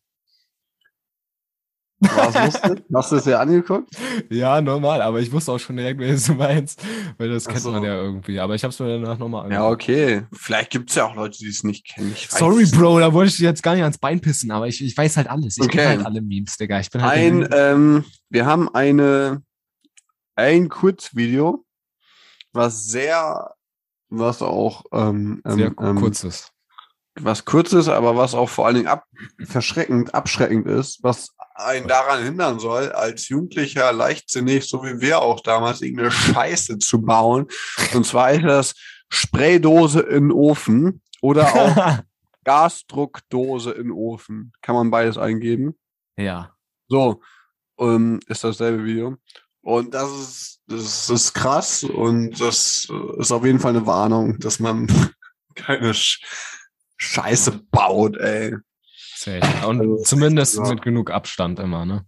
Hast 2.04 3.12
du 3.12 3.16
es 3.18 3.26
ja 3.26 3.40
angeguckt? 3.40 3.94
Ja, 4.30 4.60
normal, 4.62 5.02
aber 5.02 5.20
ich 5.20 5.32
wusste 5.32 5.52
auch 5.52 5.60
schon 5.60 5.78
direkt, 5.78 6.00
wer 6.00 6.16
du 6.16 6.34
meinst, 6.34 6.82
weil 7.18 7.30
das 7.30 7.46
Ach 7.48 7.52
kennt 7.52 7.64
so. 7.64 7.72
man 7.72 7.84
ja 7.84 7.96
irgendwie. 7.96 8.40
Aber 8.40 8.56
ich 8.56 8.64
habe 8.64 8.72
es 8.72 8.80
mir 8.80 9.00
danach 9.00 9.18
nochmal 9.20 9.52
Ja, 9.52 9.68
okay. 9.68 10.24
Vielleicht 10.34 10.72
gibt 10.72 10.90
es 10.90 10.96
ja 10.96 11.06
auch 11.06 11.16
Leute, 11.16 11.38
die 11.38 11.48
es 11.48 11.64
nicht 11.64 11.86
kennen. 11.86 12.16
Sorry, 12.30 12.66
Bro, 12.66 13.00
da 13.00 13.14
wollte 13.14 13.30
ich 13.32 13.38
dir 13.38 13.50
jetzt 13.50 13.62
gar 13.64 13.74
nicht 13.74 13.84
ans 13.84 13.98
Bein 14.00 14.20
pissen, 14.20 14.52
aber 14.52 14.68
ich, 14.68 14.84
ich 14.84 14.98
weiß 14.98 15.18
halt 15.18 15.30
alles. 15.30 15.58
Ich 15.58 15.64
Okay. 15.66 15.78
kenne 15.78 15.90
halt 15.90 16.06
alle 16.06 16.22
Memes, 16.22 16.58
Digga. 16.58 16.80
Ich 16.80 16.90
bin 16.90 17.02
halt 17.02 17.14
Ein, 17.14 17.48
ähm, 17.52 18.06
wir 18.30 18.46
haben 18.46 18.74
eine, 18.74 19.44
ein 20.36 20.70
Kurzvideo, 20.70 21.66
was 22.54 22.86
sehr, 22.86 23.54
was 24.10 24.42
auch, 24.42 24.86
ähm, 24.92 25.42
ähm, 25.46 25.56
sehr 25.56 25.74
ähm, 25.80 25.96
kurzes. 25.98 26.52
was 27.20 27.46
kurz 27.46 27.74
ist, 27.74 27.90
aber 27.90 28.16
was 28.18 28.34
auch 28.34 28.50
vor 28.50 28.66
allen 28.66 28.76
Dingen 28.76 28.88
ab, 28.88 29.06
verschreckend, 29.44 30.14
abschreckend 30.16 30.66
ist, 30.68 31.04
was 31.04 31.30
einen 31.56 31.88
daran 31.88 32.24
hindern 32.24 32.60
soll, 32.60 32.92
als 32.92 33.28
Jugendlicher 33.30 33.92
leichtsinnig, 33.92 34.68
so 34.68 34.84
wie 34.84 35.00
wir 35.02 35.22
auch 35.22 35.42
damals, 35.42 35.82
irgendeine 35.82 36.12
Scheiße 36.12 36.80
zu 36.80 37.02
bauen. 37.02 37.48
Und 37.94 38.06
zwar 38.06 38.32
ist 38.32 38.44
das 38.44 38.74
Spraydose 39.10 40.02
in 40.02 40.32
Ofen 40.32 41.02
oder 41.22 41.54
auch 41.54 42.00
Gasdruckdose 42.44 43.72
in 43.72 43.92
Ofen. 43.92 44.54
Kann 44.62 44.76
man 44.76 44.92
beides 44.92 45.18
eingeben. 45.18 45.78
ja. 46.18 46.56
So, 46.88 47.22
ähm, 47.80 48.20
ist 48.28 48.44
dasselbe 48.44 48.84
Video. 48.84 49.16
Und 49.62 49.94
das 49.94 50.12
ist, 50.12 50.62
das 50.68 51.10
ist 51.10 51.34
krass 51.34 51.84
und 51.86 52.40
das 52.42 52.88
ist 53.18 53.32
auf 53.32 53.46
jeden 53.46 53.62
Fall 53.62 53.76
eine 53.76 53.86
Warnung, 53.86 54.38
dass 54.40 54.60
man 54.60 54.88
keine 55.56 55.94
Sch 55.94 56.22
Scheiße 56.98 57.62
baut, 57.72 58.18
ey. 58.18 58.58
Safe. 59.24 59.68
Und 59.68 59.80
Also, 59.82 59.98
zumindest 60.04 60.58
ja. 60.58 60.68
mit 60.70 60.82
genug 60.82 61.12
Abstand 61.12 61.60
immer, 61.60 61.86
ne? 61.86 62.06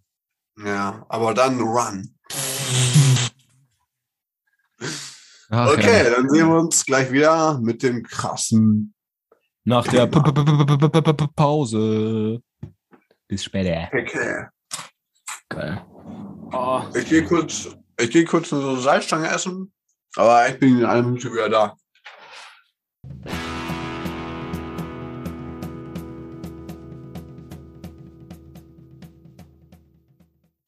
Ja, 0.66 1.06
aber 1.10 1.36
dann 1.36 1.60
run. 1.62 2.16
Ach, 5.50 5.72
Okay, 5.74 6.06
ja. 6.06 6.10
dann 6.16 6.28
sehen 6.30 6.48
wir 6.48 6.60
uns 6.60 6.86
gleich 6.86 7.12
wieder 7.12 7.60
mit 7.60 7.84
dem 7.84 8.02
krassen 8.04 8.96
Nach 9.64 9.86
der 9.88 10.08
P- 10.08 10.20
P- 10.22 11.14
P- 11.14 11.28
Pause. 11.36 12.42
Bis 13.28 13.44
später. 13.44 13.90
Okay. 13.96 14.48
Geil. 15.50 15.86
Oh. 16.52 16.82
Ich 16.96 17.08
gehe 17.08 17.24
kurz, 17.26 17.70
ich 18.00 18.10
gehe 18.10 18.26
kurz 18.26 18.52
eine 18.52 18.78
Salzstange 18.78 19.28
essen, 19.30 19.72
aber 20.16 20.50
ich 20.50 20.58
bin 20.60 20.80
in 20.80 20.86
einer 20.86 21.04
Minute 21.04 21.32
wieder 21.32 21.50
da. 21.50 21.76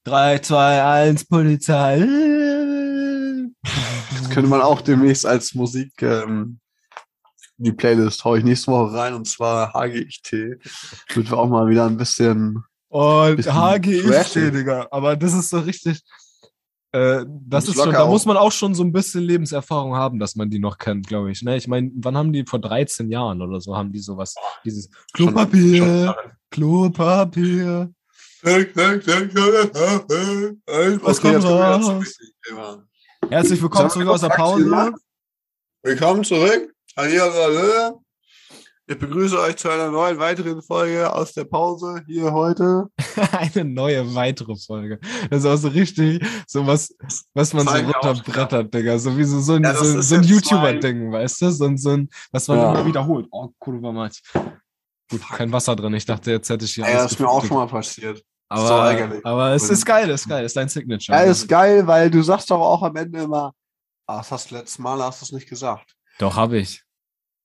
3, 0.06 0.40
2, 0.40 0.84
1, 0.84 1.26
Polizei. 1.26 2.00
Das 4.12 4.30
könnte 4.30 4.50
man 4.50 4.62
auch 4.62 4.82
demnächst 4.82 5.26
als 5.26 5.54
Musik 5.56 6.02
ähm, 6.02 6.60
in 7.58 7.66
die 7.66 7.72
Playlist 7.72 8.24
hau 8.24 8.36
ich 8.36 8.44
nächste 8.44 8.72
Woche 8.72 8.94
rein 8.94 9.14
und 9.14 9.26
zwar 9.26 9.74
HGIT. 9.74 10.32
Wird 10.32 11.32
wir 11.32 11.38
auch 11.38 11.48
mal 11.48 11.68
wieder 11.70 11.86
ein 11.86 11.98
bisschen. 11.98 12.64
Und 12.90 13.38
Bisschen 13.38 13.54
HGIT. 13.54 14.54
Digga. 14.54 14.88
Aber 14.92 15.16
das 15.16 15.34
ist 15.34 15.50
so 15.50 15.60
richtig. 15.60 16.02
Äh, 16.92 17.26
das 17.28 17.68
ist 17.68 17.76
schon, 17.76 17.92
da 17.92 18.04
auch. 18.04 18.10
muss 18.10 18.26
man 18.26 18.38
auch 18.38 18.52
schon 18.52 18.76
so 18.76 18.84
ein 18.84 18.92
bisschen 18.92 19.24
Lebenserfahrung 19.24 19.96
haben, 19.96 20.20
dass 20.20 20.36
man 20.36 20.50
die 20.50 20.60
noch 20.60 20.78
kennt, 20.78 21.08
glaube 21.08 21.32
ich. 21.32 21.42
Ne? 21.42 21.58
Ich 21.58 21.68
meine, 21.68 21.92
wann 21.96 22.16
haben 22.16 22.32
die 22.32 22.46
vor 22.46 22.60
13 22.60 23.10
Jahren 23.10 23.42
oder 23.42 23.60
so 23.60 23.76
haben 23.76 23.92
die 23.92 24.00
sowas, 24.00 24.36
dieses 24.64 24.90
Klopapier, 25.14 26.16
Klopapier. 26.52 27.90
Was 28.44 28.72
kommt 31.22 31.42
kommen 31.42 31.44
wir 31.44 31.50
raus? 31.50 32.18
Thema. 32.46 32.84
Herzlich 33.30 33.62
willkommen 33.62 33.90
zurück 33.90 34.08
aus 34.10 34.22
der 34.22 34.30
Pause. 34.30 34.94
Willkommen 35.84 36.24
zurück. 36.24 36.74
Ich 38.88 39.00
begrüße 39.00 39.40
euch 39.40 39.56
zu 39.56 39.70
einer 39.70 39.90
neuen 39.90 40.20
weiteren 40.20 40.62
Folge 40.62 41.12
aus 41.12 41.34
der 41.34 41.46
Pause 41.46 42.04
hier 42.08 42.32
heute. 42.34 42.88
Eine 43.32 43.66
neue 43.66 44.14
weitere 44.14 44.56
Folge. 44.56 45.00
Das 45.30 45.40
ist 45.40 45.46
auch 45.46 45.56
so 45.58 45.70
richtig, 45.70 46.24
so 46.46 46.68
was, 46.68 46.94
was 47.34 47.54
man 47.54 47.66
so 47.66 47.72
Zeig 47.72 47.86
runterbrettert, 47.86 48.74
Digga. 48.74 49.00
So 49.00 49.18
wie 49.18 49.24
so, 49.24 49.40
so 49.40 49.54
ein, 49.54 49.64
Ja, 49.64 49.74
so, 49.76 50.02
so 50.02 50.16
ein 50.16 50.24
YouTuber-Ding, 50.24 51.12
weißt 51.12 51.42
du? 51.42 51.52
So 51.52 51.66
ein, 51.66 51.78
so 51.78 51.92
ein, 51.92 52.10
was 52.32 52.48
man 52.48 52.58
Ja. 52.60 52.74
immer 52.74 52.86
wiederholt. 52.86 53.28
Oh, 53.32 53.50
Kurva 53.60 53.92
Mać. 53.92 54.22
Gut, 55.10 55.22
kein 55.30 55.52
Wasser 55.52 55.76
drin. 55.76 55.94
Ich 55.94 56.06
dachte, 56.06 56.32
jetzt 56.32 56.50
hätte 56.50 56.66
ich 56.66 56.74
hier 56.74 56.84
Ja, 56.88 57.04
das 57.04 57.14
ist 57.14 57.20
mir 57.20 57.30
auch 57.30 57.44
schon 57.46 57.58
mal 57.58 57.68
passiert. 57.68 58.18
so 58.18 58.24
Aber, 58.50 58.92
ärgerlich. 58.92 59.26
aber 59.26 59.52
es 59.54 59.70
ist 59.70 59.86
geil, 59.86 60.10
ist 60.10 60.28
geil, 60.28 60.46
ist 60.46 60.56
dein 60.58 60.70
Signature. 60.70 61.18
Ja, 61.18 61.24
ist 61.24 61.48
geil, 61.48 61.86
weil 61.88 62.10
du 62.10 62.22
sagst 62.24 62.50
doch 62.52 62.60
auch 62.60 62.82
am 62.84 62.96
Ende 62.96 63.22
immer, 63.24 63.54
ah, 64.08 64.18
das 64.18 64.32
hast 64.32 64.52
du 64.52 64.56
letztes 64.56 64.80
Mal, 64.80 65.00
hast 65.04 65.22
du 65.22 65.26
es 65.26 65.32
nicht 65.32 65.48
gesagt. 65.50 65.96
Doch, 66.20 66.36
habe 66.36 66.58
ich. 66.58 66.84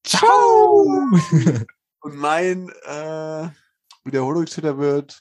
Ciao! 0.07 0.87
Und 2.03 2.16
mein 2.16 2.70
äh, 2.87 3.49
Wiederholungstäter 4.05 4.79
wird 4.79 5.20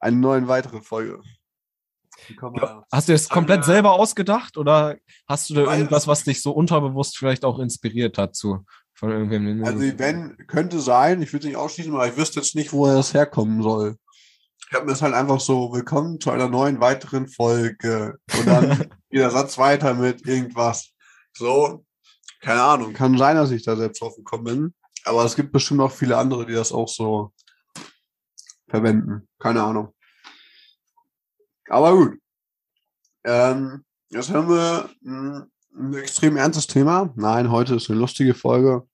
eine 0.00 0.16
neue 0.16 0.46
weitere 0.48 0.80
Folge. 0.82 1.20
Wir- 2.28 2.84
Hast 2.92 3.08
du 3.08 3.12
das 3.12 3.28
komplett 3.28 3.62
Äh, 3.62 3.64
selber 3.64 3.92
ausgedacht 3.92 4.56
oder 4.58 4.96
hast 5.26 5.48
du 5.48 5.54
da 5.54 5.62
irgendwas, 5.74 6.02
es 6.02 6.06
was 6.08 6.24
dich 6.24 6.42
so 6.42 6.52
unterbewusst 6.52 7.16
vielleicht 7.16 7.44
auch 7.44 7.58
inspiriert 7.58 8.18
hat 8.18 8.36
zu 8.36 8.64
von 9.00 9.10
irgendwem? 9.10 9.64
Also 9.64 9.80
wenn, 9.98 10.36
könnte 10.46 10.78
sein, 10.78 11.22
ich 11.22 11.32
würde 11.32 11.44
es 11.44 11.46
nicht 11.46 11.56
ausschließen, 11.56 11.92
aber 11.92 12.06
ich 12.06 12.16
wüsste 12.16 12.40
jetzt 12.40 12.54
nicht, 12.54 12.72
woher 12.72 12.94
das 12.94 13.14
herkommen 13.14 13.62
soll. 13.62 13.96
Ich 14.68 14.74
habe 14.74 14.84
mir 14.84 14.92
das 14.92 15.02
halt 15.02 15.14
einfach 15.14 15.40
so, 15.40 15.72
willkommen 15.72 16.20
zu 16.20 16.30
einer 16.30 16.48
neuen 16.48 16.80
weiteren 16.80 17.26
Folge. 17.26 18.18
Und 18.38 18.46
dann 18.46 18.68
geht 19.10 19.20
der 19.20 19.30
Satz 19.30 19.58
weiter 19.58 19.94
mit 19.94 20.26
irgendwas. 20.26 20.90
So, 21.32 21.84
keine 22.40 22.62
Ahnung. 22.62 22.92
Kann 22.92 23.18
sein, 23.18 23.36
dass 23.36 23.50
ich 23.50 23.64
da 23.64 23.74
selbst 23.74 24.00
drauf 24.00 24.14
gekommen 24.14 24.44
bin. 24.44 24.74
Aber 25.04 25.24
es 25.24 25.34
gibt 25.34 25.50
bestimmt 25.50 25.80
auch 25.80 25.90
viele 25.90 26.18
andere, 26.18 26.44
die 26.46 26.52
das 26.52 26.70
auch 26.70 26.88
so 26.88 27.32
verwenden. 28.68 29.26
Keine 29.38 29.62
Ahnung. 29.62 29.94
Aber 31.68 31.96
gut. 31.96 32.18
Ähm, 33.24 33.82
jetzt 34.10 34.30
haben 34.30 34.48
wir 34.50 34.90
ein, 35.04 35.50
ein 35.74 35.94
extrem 35.94 36.36
ernstes 36.36 36.66
Thema. 36.66 37.12
Nein, 37.16 37.50
heute 37.50 37.76
ist 37.76 37.90
eine 37.90 37.98
lustige 37.98 38.34
Folge. 38.34 38.86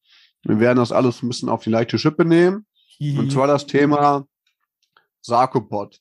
Wir 0.46 0.61
werden 0.61 0.78
das 0.78 0.92
alles 0.92 1.22
ein 1.22 1.28
bisschen 1.28 1.48
auf 1.48 1.62
die 1.64 1.70
leichte 1.70 1.98
Schippe 1.98 2.24
nehmen. 2.24 2.66
Und 3.00 3.30
zwar 3.30 3.46
das 3.46 3.66
Thema 3.66 4.26
Sarkopod. 5.20 5.98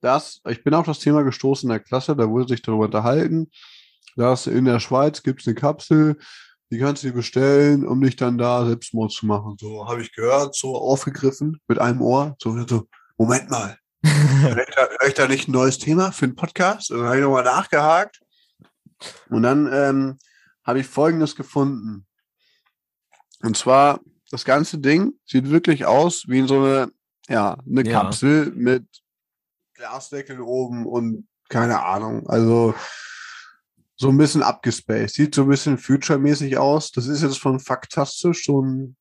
Das, 0.00 0.40
ich 0.48 0.62
bin 0.62 0.74
auf 0.74 0.86
das 0.86 1.00
Thema 1.00 1.22
gestoßen 1.22 1.68
in 1.68 1.72
der 1.72 1.80
Klasse, 1.80 2.14
da 2.14 2.28
wurde 2.28 2.48
sich 2.48 2.62
darüber 2.62 2.84
unterhalten, 2.84 3.50
dass 4.14 4.46
in 4.46 4.66
der 4.66 4.78
Schweiz 4.78 5.22
gibt 5.22 5.40
es 5.40 5.48
eine 5.48 5.54
Kapsel, 5.54 6.18
die 6.70 6.78
kannst 6.78 7.02
du 7.02 7.08
dir 7.08 7.14
bestellen, 7.14 7.86
um 7.86 8.00
dich 8.00 8.14
dann 8.16 8.38
da 8.38 8.64
Selbstmord 8.66 9.10
zu 9.10 9.26
machen. 9.26 9.56
So 9.58 9.88
habe 9.88 10.02
ich 10.02 10.12
gehört, 10.12 10.54
so 10.54 10.76
aufgegriffen 10.76 11.60
mit 11.66 11.78
einem 11.78 12.02
Ohr. 12.02 12.36
So, 12.38 12.66
so 12.66 12.86
Moment 13.16 13.50
mal, 13.50 13.78
Hör 14.06 14.58
ich, 14.58 14.74
da, 14.74 14.88
hör 15.00 15.08
ich 15.08 15.14
da 15.14 15.26
nicht 15.26 15.48
ein 15.48 15.52
neues 15.52 15.78
Thema 15.78 16.12
für 16.12 16.26
einen 16.26 16.36
Podcast? 16.36 16.90
Und 16.90 16.98
dann 16.98 17.06
habe 17.06 17.16
ich 17.16 17.22
nochmal 17.22 17.44
nachgehakt. 17.44 18.20
Und 19.30 19.42
dann 19.42 19.68
ähm, 19.72 20.18
habe 20.64 20.80
ich 20.80 20.86
Folgendes 20.86 21.34
gefunden. 21.34 22.05
Und 23.42 23.56
zwar, 23.56 24.00
das 24.30 24.44
ganze 24.44 24.78
Ding 24.78 25.14
sieht 25.24 25.50
wirklich 25.50 25.86
aus 25.86 26.24
wie 26.28 26.46
so 26.46 26.62
eine, 26.62 26.92
ja, 27.28 27.58
eine 27.68 27.84
Ja. 27.84 28.02
Kapsel 28.02 28.52
mit 28.54 28.84
Glasdeckel 29.74 30.40
oben 30.40 30.86
und 30.86 31.28
keine 31.48 31.82
Ahnung. 31.82 32.26
Also 32.28 32.74
so 33.96 34.08
ein 34.08 34.18
bisschen 34.18 34.42
abgespaced. 34.42 35.14
Sieht 35.14 35.34
so 35.34 35.42
ein 35.42 35.48
bisschen 35.48 35.78
future-mäßig 35.78 36.58
aus. 36.58 36.92
Das 36.92 37.06
ist 37.06 37.22
jetzt 37.22 37.38
von 37.38 37.60
Faktastisch 37.60 38.44
so 38.44 38.62
ein 38.62 38.96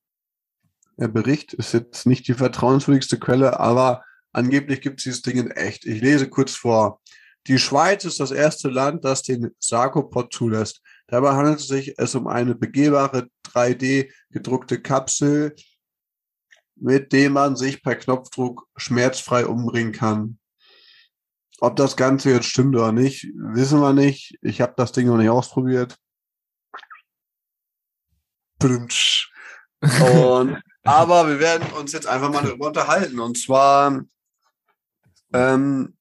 Bericht. 0.98 1.54
Ist 1.54 1.74
jetzt 1.74 2.06
nicht 2.06 2.28
die 2.28 2.34
vertrauenswürdigste 2.34 3.20
Quelle, 3.20 3.60
aber 3.60 4.04
Angeblich 4.36 4.82
gibt 4.82 5.00
es 5.00 5.06
dieses 5.06 5.22
Ding 5.22 5.38
in 5.38 5.52
echt. 5.52 5.86
Ich 5.86 6.02
lese 6.02 6.28
kurz 6.28 6.52
vor. 6.56 7.00
Die 7.48 7.58
Schweiz 7.58 8.04
ist 8.04 8.20
das 8.20 8.32
erste 8.32 8.68
Land, 8.68 9.06
das 9.06 9.24
den 9.24 9.52
Sarkopod 9.60 10.34
zulässt. 10.34 10.82
Dabei 11.08 11.34
handelt 11.34 11.60
es 11.60 11.68
sich 11.68 11.98
es 11.98 12.16
um 12.16 12.28
eine 12.28 12.56
begehbare 12.56 13.30
3D 13.48 14.12
gedruckte 14.32 14.82
Kapsel, 14.82 15.56
mit 16.76 17.14
dem 17.14 17.34
man 17.34 17.56
sich 17.56 17.84
per 17.84 17.96
Knopfdruck 17.96 18.68
schmerzfrei 18.76 19.46
umbringen 19.46 19.94
kann. 19.94 20.40
Ob 21.62 21.76
das 21.78 21.96
Ganze 21.96 22.32
jetzt 22.32 22.48
stimmt 22.48 22.76
oder 22.76 22.92
nicht, 22.92 23.28
wissen 23.36 23.80
wir 23.80 23.94
nicht. 23.94 24.38
Ich 24.42 24.60
habe 24.62 24.74
das 24.76 24.92
Ding 24.92 25.08
noch 25.08 25.18
nicht 25.18 25.30
ausprobiert. 25.30 25.96
Und, 29.82 30.62
aber 30.84 31.28
wir 31.28 31.40
werden 31.40 31.72
uns 31.74 31.94
jetzt 31.94 32.08
einfach 32.08 32.32
mal 32.32 32.44
darüber 32.44 32.68
unterhalten. 32.68 33.20
Und 33.20 33.38
zwar, 33.38 34.04
ähm, 35.34 35.98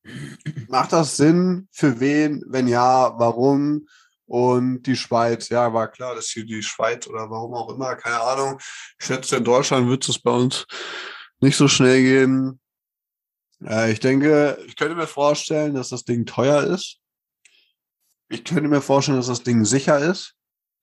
macht 0.69 0.93
das 0.93 1.17
Sinn? 1.17 1.69
Für 1.71 2.01
wen? 2.01 2.43
Wenn 2.49 2.69
ja, 2.69 3.19
warum? 3.19 3.87
Und 4.27 4.83
die 4.85 4.97
Schweiz, 4.97 5.49
ja, 5.51 5.73
war 5.73 5.89
klar, 5.89 6.15
dass 6.15 6.29
hier 6.29 6.47
die 6.47 6.63
Schweiz 6.63 7.07
oder 7.07 7.31
warum 7.31 7.55
auch 7.55 7.69
immer, 7.75 7.95
keine 7.97 8.21
Ahnung. 8.21 8.59
Ich 8.99 9.07
schätze, 9.07 9.37
in 9.37 9.45
Deutschland 9.45 9.89
wird 9.89 10.09
es 10.09 10.19
bei 10.19 10.31
uns 10.31 10.67
nicht 11.41 11.57
so 11.57 11.69
schnell 11.69 12.03
gehen. 12.03 12.61
Äh, 13.63 13.93
ich 13.93 14.01
denke, 14.01 14.59
ich 14.67 14.77
könnte 14.77 14.95
mir 14.95 15.07
vorstellen, 15.07 15.75
dass 15.75 15.91
das 15.91 16.05
Ding 16.05 16.25
teuer 16.25 16.65
ist. 16.65 16.99
Ich 18.29 18.45
könnte 18.45 18.69
mir 18.69 18.81
vorstellen, 18.81 19.19
dass 19.19 19.27
das 19.27 19.43
Ding 19.43 19.65
sicher 19.65 19.99
ist. 19.99 20.35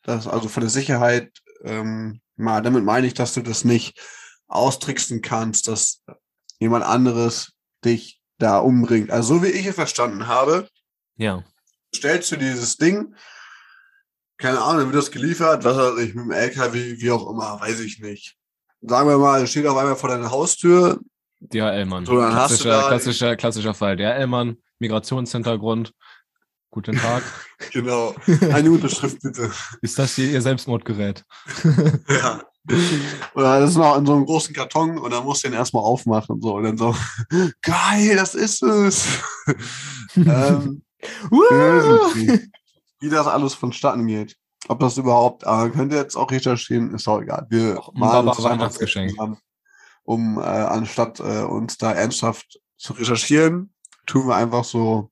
Das, 0.04 0.27
also 0.27 0.47
von 0.47 0.62
der 0.62 0.69
Sicherheit, 0.69 1.32
ähm, 1.63 2.21
mal, 2.36 2.62
damit 2.62 2.84
meine 2.84 3.08
ich, 3.08 3.13
dass 3.13 3.34
du 3.34 3.41
das 3.41 3.63
nicht 3.63 3.99
austricksen 4.47 5.21
kannst, 5.21 5.67
dass 5.67 6.04
jemand 6.60 6.86
anderes 6.86 7.54
dich 7.84 8.21
da 8.38 8.60
umbringt. 8.60 9.12
Also 9.12 9.36
so 9.36 9.43
wie 9.43 9.47
ich 9.47 9.65
es 9.65 9.75
verstanden 9.75 10.27
habe, 10.27 10.69
Ja. 11.17 11.43
Stellst 11.95 12.32
du 12.32 12.36
dieses 12.38 12.77
Ding, 12.77 13.15
keine 14.38 14.60
Ahnung, 14.62 14.77
dann 14.84 14.93
wird 14.93 15.04
das 15.04 15.12
geliefert, 15.12 15.63
was 15.63 15.77
weiß 15.77 15.99
ich, 15.99 16.15
mit 16.15 16.25
dem 16.25 16.32
LKW, 16.32 16.95
wie 16.99 17.12
auch 17.12 17.30
immer, 17.30 17.60
weiß 17.60 17.80
ich 17.82 17.99
nicht. 17.99 18.38
Sagen 18.82 19.08
wir 19.10 19.17
mal, 19.17 19.43
es 19.43 19.51
steht 19.51 19.67
auf 19.67 19.77
einmal 19.77 19.95
vor 19.95 20.10
deiner 20.10 20.32
Haustür, 20.32 20.99
DHL-Mann. 21.41 22.06
So, 22.06 22.17
dann 22.19 22.36
hast 22.36 22.51
du 22.51 22.63
klassischer, 22.63 22.69
da- 22.82 22.88
klassischer, 22.88 23.36
klassischer 23.36 23.73
Fall. 23.73 23.95
DHL-Mann, 23.97 24.58
Migrationshintergrund. 24.80 25.93
Guten 26.69 26.95
Tag. 26.95 27.23
genau, 27.71 28.15
eine 28.54 28.71
Unterschrift 28.71 29.21
bitte. 29.21 29.51
Ist 29.82 29.99
das 29.99 30.15
hier 30.15 30.30
Ihr 30.32 30.41
Selbstmordgerät? 30.41 31.23
Ja. 32.08 32.43
Oder 33.34 33.60
das 33.62 33.71
ist 33.71 33.77
noch 33.77 33.97
in 33.97 34.06
so 34.06 34.13
einem 34.13 34.25
großen 34.27 34.54
Karton 34.54 34.99
und 34.99 35.10
dann 35.12 35.23
musst 35.23 35.43
du 35.43 35.47
den 35.49 35.58
erstmal 35.58 35.82
aufmachen 35.84 36.36
und 36.36 36.43
so. 36.43 36.54
Und 36.54 36.63
dann 36.63 36.77
so, 36.77 36.95
geil, 37.63 38.15
das 38.15 38.36
ist 38.36 38.62
es. 38.62 39.08
ähm, 40.15 40.84
wie 43.00 43.10
das 43.10 43.28
alles 43.28 43.54
vonstatten 43.54 44.08
geht. 44.08 44.36
Ob 44.68 44.80
das 44.80 44.98
überhaupt, 44.98 45.46
aber 45.46 45.70
könnt 45.72 45.92
ihr 45.92 45.98
jetzt 46.00 46.16
auch 46.16 46.30
recherchieren, 46.30 46.94
ist 46.94 47.08
auch 47.08 47.20
egal. 47.22 47.48
Wir 47.50 47.80
Auch 47.80 47.94
malen 47.94 48.28
uns 48.28 48.38
Baba- 48.38 48.38
das 48.38 48.46
einfach 48.46 48.50
Weihnachtsgeschenk. 48.60 49.10
zusammen, 49.12 49.38
um 50.04 50.38
äh, 50.38 50.42
anstatt 50.44 51.20
äh, 51.20 51.42
uns 51.44 51.78
da 51.78 51.94
ernsthaft 51.94 52.60
zu 52.78 52.94
recherchieren, 52.94 53.74
tun 54.06 54.28
wir 54.28 54.36
einfach 54.36 54.64
so, 54.64 55.10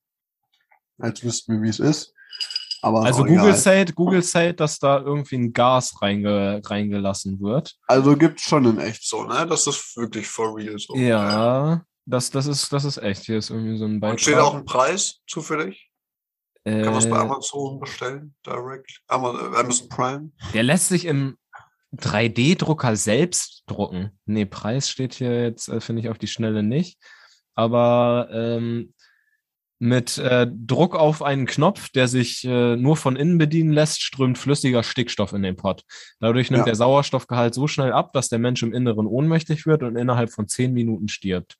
als 0.99 1.23
wüssten 1.23 1.53
wir, 1.53 1.61
wie 1.63 1.69
es 1.69 1.79
ist. 1.79 2.13
Aber 2.81 3.03
Also 3.03 3.25
Google 3.25 3.55
said, 3.55 3.93
Google 3.95 4.21
said, 4.23 4.59
dass 4.59 4.79
da 4.79 4.99
irgendwie 4.99 5.35
ein 5.37 5.51
Gas 5.51 6.01
reinge, 6.01 6.61
reingelassen 6.63 7.41
wird. 7.41 7.75
Also 7.87 8.15
gibt's 8.15 8.43
schon 8.43 8.65
in 8.65 8.77
echt 8.77 9.03
so, 9.05 9.23
ne? 9.25 9.45
Das 9.47 9.67
ist 9.67 9.97
wirklich 9.97 10.27
for 10.27 10.55
real 10.55 10.77
so. 10.79 10.95
Ja. 10.95 11.83
Das, 12.09 12.31
das, 12.31 12.47
ist, 12.47 12.71
das 12.73 12.85
ist 12.85 12.97
echt. 12.97 13.25
Hier 13.25 13.37
ist 13.37 13.49
irgendwie 13.49 13.77
so 13.77 13.85
ein 13.85 13.99
Beitrag. 13.99 14.13
Und 14.13 14.21
steht 14.21 14.35
auch 14.37 14.55
ein 14.55 14.65
Preis 14.65 15.21
zufällig? 15.27 15.89
Kann 16.65 16.81
man 16.85 16.93
das 16.95 17.09
bei 17.09 17.15
Äh, 17.17 17.21
Amazon 17.21 17.79
bestellen? 17.79 18.35
Direct? 18.45 19.01
Amazon, 19.07 19.55
Amazon 19.55 19.89
Prime? 19.89 20.31
Der 20.53 20.63
lässt 20.63 20.89
sich 20.89 21.05
im 21.05 21.37
3D-Drucker 21.95 22.95
selbst 22.95 23.63
drucken. 23.65 24.11
Nee, 24.25 24.45
Preis 24.45 24.89
steht 24.89 25.13
hier 25.15 25.41
jetzt, 25.43 25.69
äh, 25.69 25.79
finde 25.81 26.01
ich, 26.01 26.09
auf 26.09 26.17
die 26.17 26.27
Schnelle 26.27 26.61
nicht. 26.61 26.99
Aber 27.55 28.29
ähm, 28.31 28.93
mit 29.79 30.17
äh, 30.17 30.45
Druck 30.51 30.95
auf 30.95 31.23
einen 31.23 31.45
Knopf, 31.45 31.89
der 31.89 32.07
sich 32.07 32.43
äh, 32.43 32.75
nur 32.75 32.97
von 32.97 33.15
innen 33.15 33.37
bedienen 33.37 33.71
lässt, 33.71 34.01
strömt 34.01 34.37
flüssiger 34.37 34.83
Stickstoff 34.83 35.31
in 35.33 35.41
den 35.41 35.55
Pott. 35.55 35.83
Dadurch 36.19 36.51
nimmt 36.51 36.59
Ja. 36.61 36.65
der 36.65 36.75
Sauerstoffgehalt 36.75 37.53
so 37.53 37.67
schnell 37.67 37.93
ab, 37.93 38.11
dass 38.13 38.27
der 38.29 38.39
Mensch 38.39 38.61
im 38.61 38.73
Inneren 38.73 39.07
ohnmächtig 39.07 39.65
wird 39.65 39.83
und 39.83 39.95
innerhalb 39.95 40.31
von 40.31 40.47
zehn 40.49 40.73
Minuten 40.73 41.07
stirbt. 41.07 41.55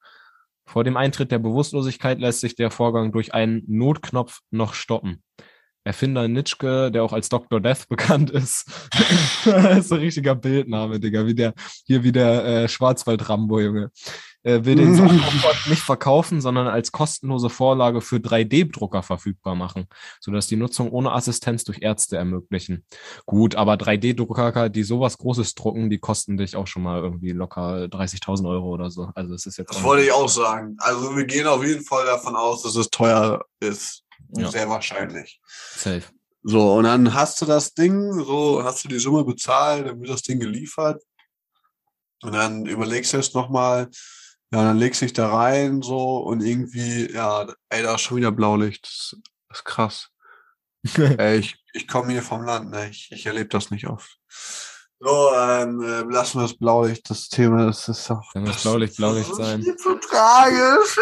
Vor 0.69 0.83
dem 0.83 0.97
Eintritt 0.97 1.31
der 1.31 1.39
Bewusstlosigkeit 1.39 2.19
lässt 2.19 2.41
sich 2.41 2.53
der 2.53 2.69
Vorgang 2.69 3.11
durch 3.11 3.33
einen 3.33 3.63
Notknopf 3.65 4.41
noch 4.51 4.75
stoppen. 4.75 5.23
Erfinder 5.83 6.27
Nitschke, 6.27 6.91
der 6.91 7.03
auch 7.03 7.11
als 7.11 7.27
Dr. 7.27 7.59
Death 7.59 7.85
bekannt 7.89 8.29
ist. 8.29 8.69
das 9.45 9.85
ist 9.85 9.91
ein 9.91 9.99
richtiger 9.99 10.35
Bildname, 10.35 10.99
Digga, 10.99 11.25
wie 11.25 11.33
der, 11.33 11.55
hier 11.87 12.03
wie 12.03 12.11
der 12.11 12.45
äh, 12.45 12.67
Schwarzwald-Rambo, 12.67 13.59
Junge. 13.59 13.89
Äh, 14.43 14.63
will 14.63 14.75
den 14.75 14.95
Software 14.95 15.53
nicht 15.67 15.81
verkaufen, 15.81 16.39
sondern 16.39 16.67
als 16.67 16.91
kostenlose 16.91 17.49
Vorlage 17.49 17.99
für 17.99 18.17
3D-Drucker 18.17 19.03
verfügbar 19.03 19.55
machen, 19.55 19.87
sodass 20.21 20.47
die 20.47 20.55
Nutzung 20.55 20.91
ohne 20.91 21.11
Assistenz 21.11 21.65
durch 21.65 21.81
Ärzte 21.81 22.15
ermöglichen. 22.15 22.85
Gut, 23.25 23.55
aber 23.55 23.73
3D-Drucker, 23.73 24.69
die 24.69 24.83
sowas 24.83 25.17
Großes 25.17 25.55
drucken, 25.55 25.89
die 25.89 25.97
kosten 25.97 26.37
dich 26.37 26.55
auch 26.55 26.67
schon 26.67 26.83
mal 26.83 27.01
irgendwie 27.01 27.31
locker 27.31 27.85
30.000 27.85 28.49
Euro 28.49 28.69
oder 28.69 28.89
so. 28.89 29.09
Also 29.13 29.33
es 29.33 29.45
ist 29.45 29.57
jetzt 29.57 29.73
Das 29.73 29.83
wollte 29.83 30.05
ich 30.05 30.11
auch 30.11 30.29
sagen. 30.29 30.77
Also 30.79 31.15
wir 31.15 31.25
gehen 31.25 31.47
auf 31.47 31.65
jeden 31.65 31.83
Fall 31.83 32.05
davon 32.05 32.35
aus, 32.35 32.63
dass 32.63 32.75
es 32.75 32.89
teuer 32.89 33.43
ist. 33.59 34.03
Ja. 34.35 34.49
Sehr 34.49 34.69
wahrscheinlich. 34.69 35.41
safe. 35.75 36.03
So, 36.43 36.75
und 36.75 36.85
dann 36.85 37.13
hast 37.13 37.41
du 37.41 37.45
das 37.45 37.73
Ding, 37.73 38.13
so 38.23 38.63
hast 38.63 38.83
du 38.83 38.87
die 38.87 38.99
Summe 38.99 39.25
bezahlt, 39.25 39.87
dann 39.87 39.99
wird 39.99 40.09
das 40.09 40.21
Ding 40.21 40.39
geliefert. 40.39 41.03
Und 42.21 42.33
dann 42.33 42.65
überlegst 42.65 43.13
du 43.13 43.17
es 43.17 43.33
nochmal, 43.33 43.89
ja, 44.51 44.63
dann 44.63 44.77
legst 44.77 45.01
du 45.01 45.05
dich 45.05 45.13
da 45.13 45.29
rein, 45.29 45.81
so, 45.81 46.17
und 46.17 46.41
irgendwie, 46.41 47.11
ja, 47.11 47.47
ey, 47.69 47.83
da 47.83 47.95
ist 47.95 48.01
schon 48.01 48.17
wieder 48.17 48.31
Blaulicht. 48.31 48.83
Das 48.85 49.15
das 49.49 49.59
ist 49.59 49.65
krass. 49.65 50.09
ey, 51.17 51.39
ich, 51.39 51.57
ich 51.73 51.87
komme 51.87 52.11
hier 52.11 52.21
vom 52.23 52.43
Land, 52.43 52.69
ne? 52.69 52.89
Ich, 52.89 53.11
ich 53.11 53.25
erlebe 53.25 53.49
das 53.49 53.71
nicht 53.71 53.87
oft. 53.87 54.17
So, 54.99 55.33
ähm, 55.33 55.81
äh, 55.81 56.01
lassen 56.11 56.39
wir 56.39 56.43
das 56.43 56.57
Blaulicht, 56.57 57.09
das 57.09 57.29
Thema, 57.29 57.65
das 57.65 57.87
ist 57.87 58.09
doch. 58.09 58.31
Dann 58.33 58.43
muss 58.43 58.61
Blaulicht 58.61 58.97
Blaulicht 58.97 59.29
das 59.37 59.37
sein. 59.37 59.59
ist 59.59 59.65
viel 59.65 59.75
zu 59.77 59.95
tragisch. 59.95 60.99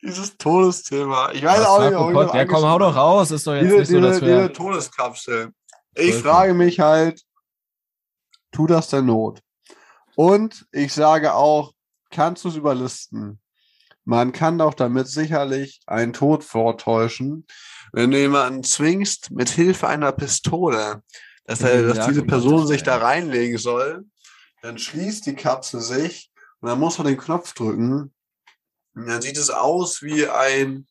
Dieses 0.00 0.36
Todesthema. 0.36 1.32
Ich 1.32 1.42
weiß 1.42 1.60
Was, 1.60 1.66
auch 1.66 1.80
nicht, 1.80 1.96
ob 1.96 2.28
ich 2.28 2.34
Ja, 2.34 2.44
komm, 2.44 2.64
hau 2.64 2.78
doch 2.78 2.94
raus. 2.94 3.32
Ist 3.32 3.46
doch 3.46 3.54
jetzt 3.54 3.64
diese, 3.64 3.76
nicht 3.78 3.88
so, 3.88 4.00
dass 4.00 4.20
diese, 4.20 4.26
diese 4.26 4.42
wir. 4.42 4.52
Todeskapsel. 4.52 5.52
Ich 5.94 6.12
Sollte. 6.12 6.28
frage 6.28 6.54
mich 6.54 6.78
halt, 6.78 7.22
tut 8.52 8.70
das 8.70 8.88
der 8.88 9.02
Not? 9.02 9.42
Und 10.14 10.66
ich 10.70 10.92
sage 10.92 11.34
auch, 11.34 11.72
kannst 12.10 12.44
du 12.44 12.48
es 12.48 12.56
überlisten? 12.56 13.40
Man 14.04 14.32
kann 14.32 14.58
doch 14.58 14.74
damit 14.74 15.08
sicherlich 15.08 15.80
einen 15.86 16.12
Tod 16.12 16.42
vortäuschen, 16.42 17.46
wenn 17.92 18.10
du 18.10 18.18
jemanden 18.18 18.62
zwingst, 18.64 19.30
mit 19.30 19.48
Hilfe 19.50 19.88
einer 19.88 20.12
Pistole, 20.12 21.02
dass, 21.44 21.60
er, 21.62 21.82
dass 21.82 22.06
diese 22.06 22.22
um 22.22 22.26
Person 22.26 22.66
sich 22.66 22.82
da 22.82 22.96
reinlegen 22.96 23.58
soll, 23.58 24.04
dann 24.62 24.78
schließt 24.78 25.26
die 25.26 25.34
Kapsel 25.34 25.80
sich 25.80 26.30
und 26.60 26.68
dann 26.68 26.78
muss 26.78 26.98
man 26.98 27.06
den 27.06 27.18
Knopf 27.18 27.54
drücken. 27.54 28.12
Und 28.94 29.06
dann 29.06 29.22
sieht 29.22 29.36
es 29.36 29.50
aus 29.50 30.02
wie 30.02 30.26
ein 30.26 30.86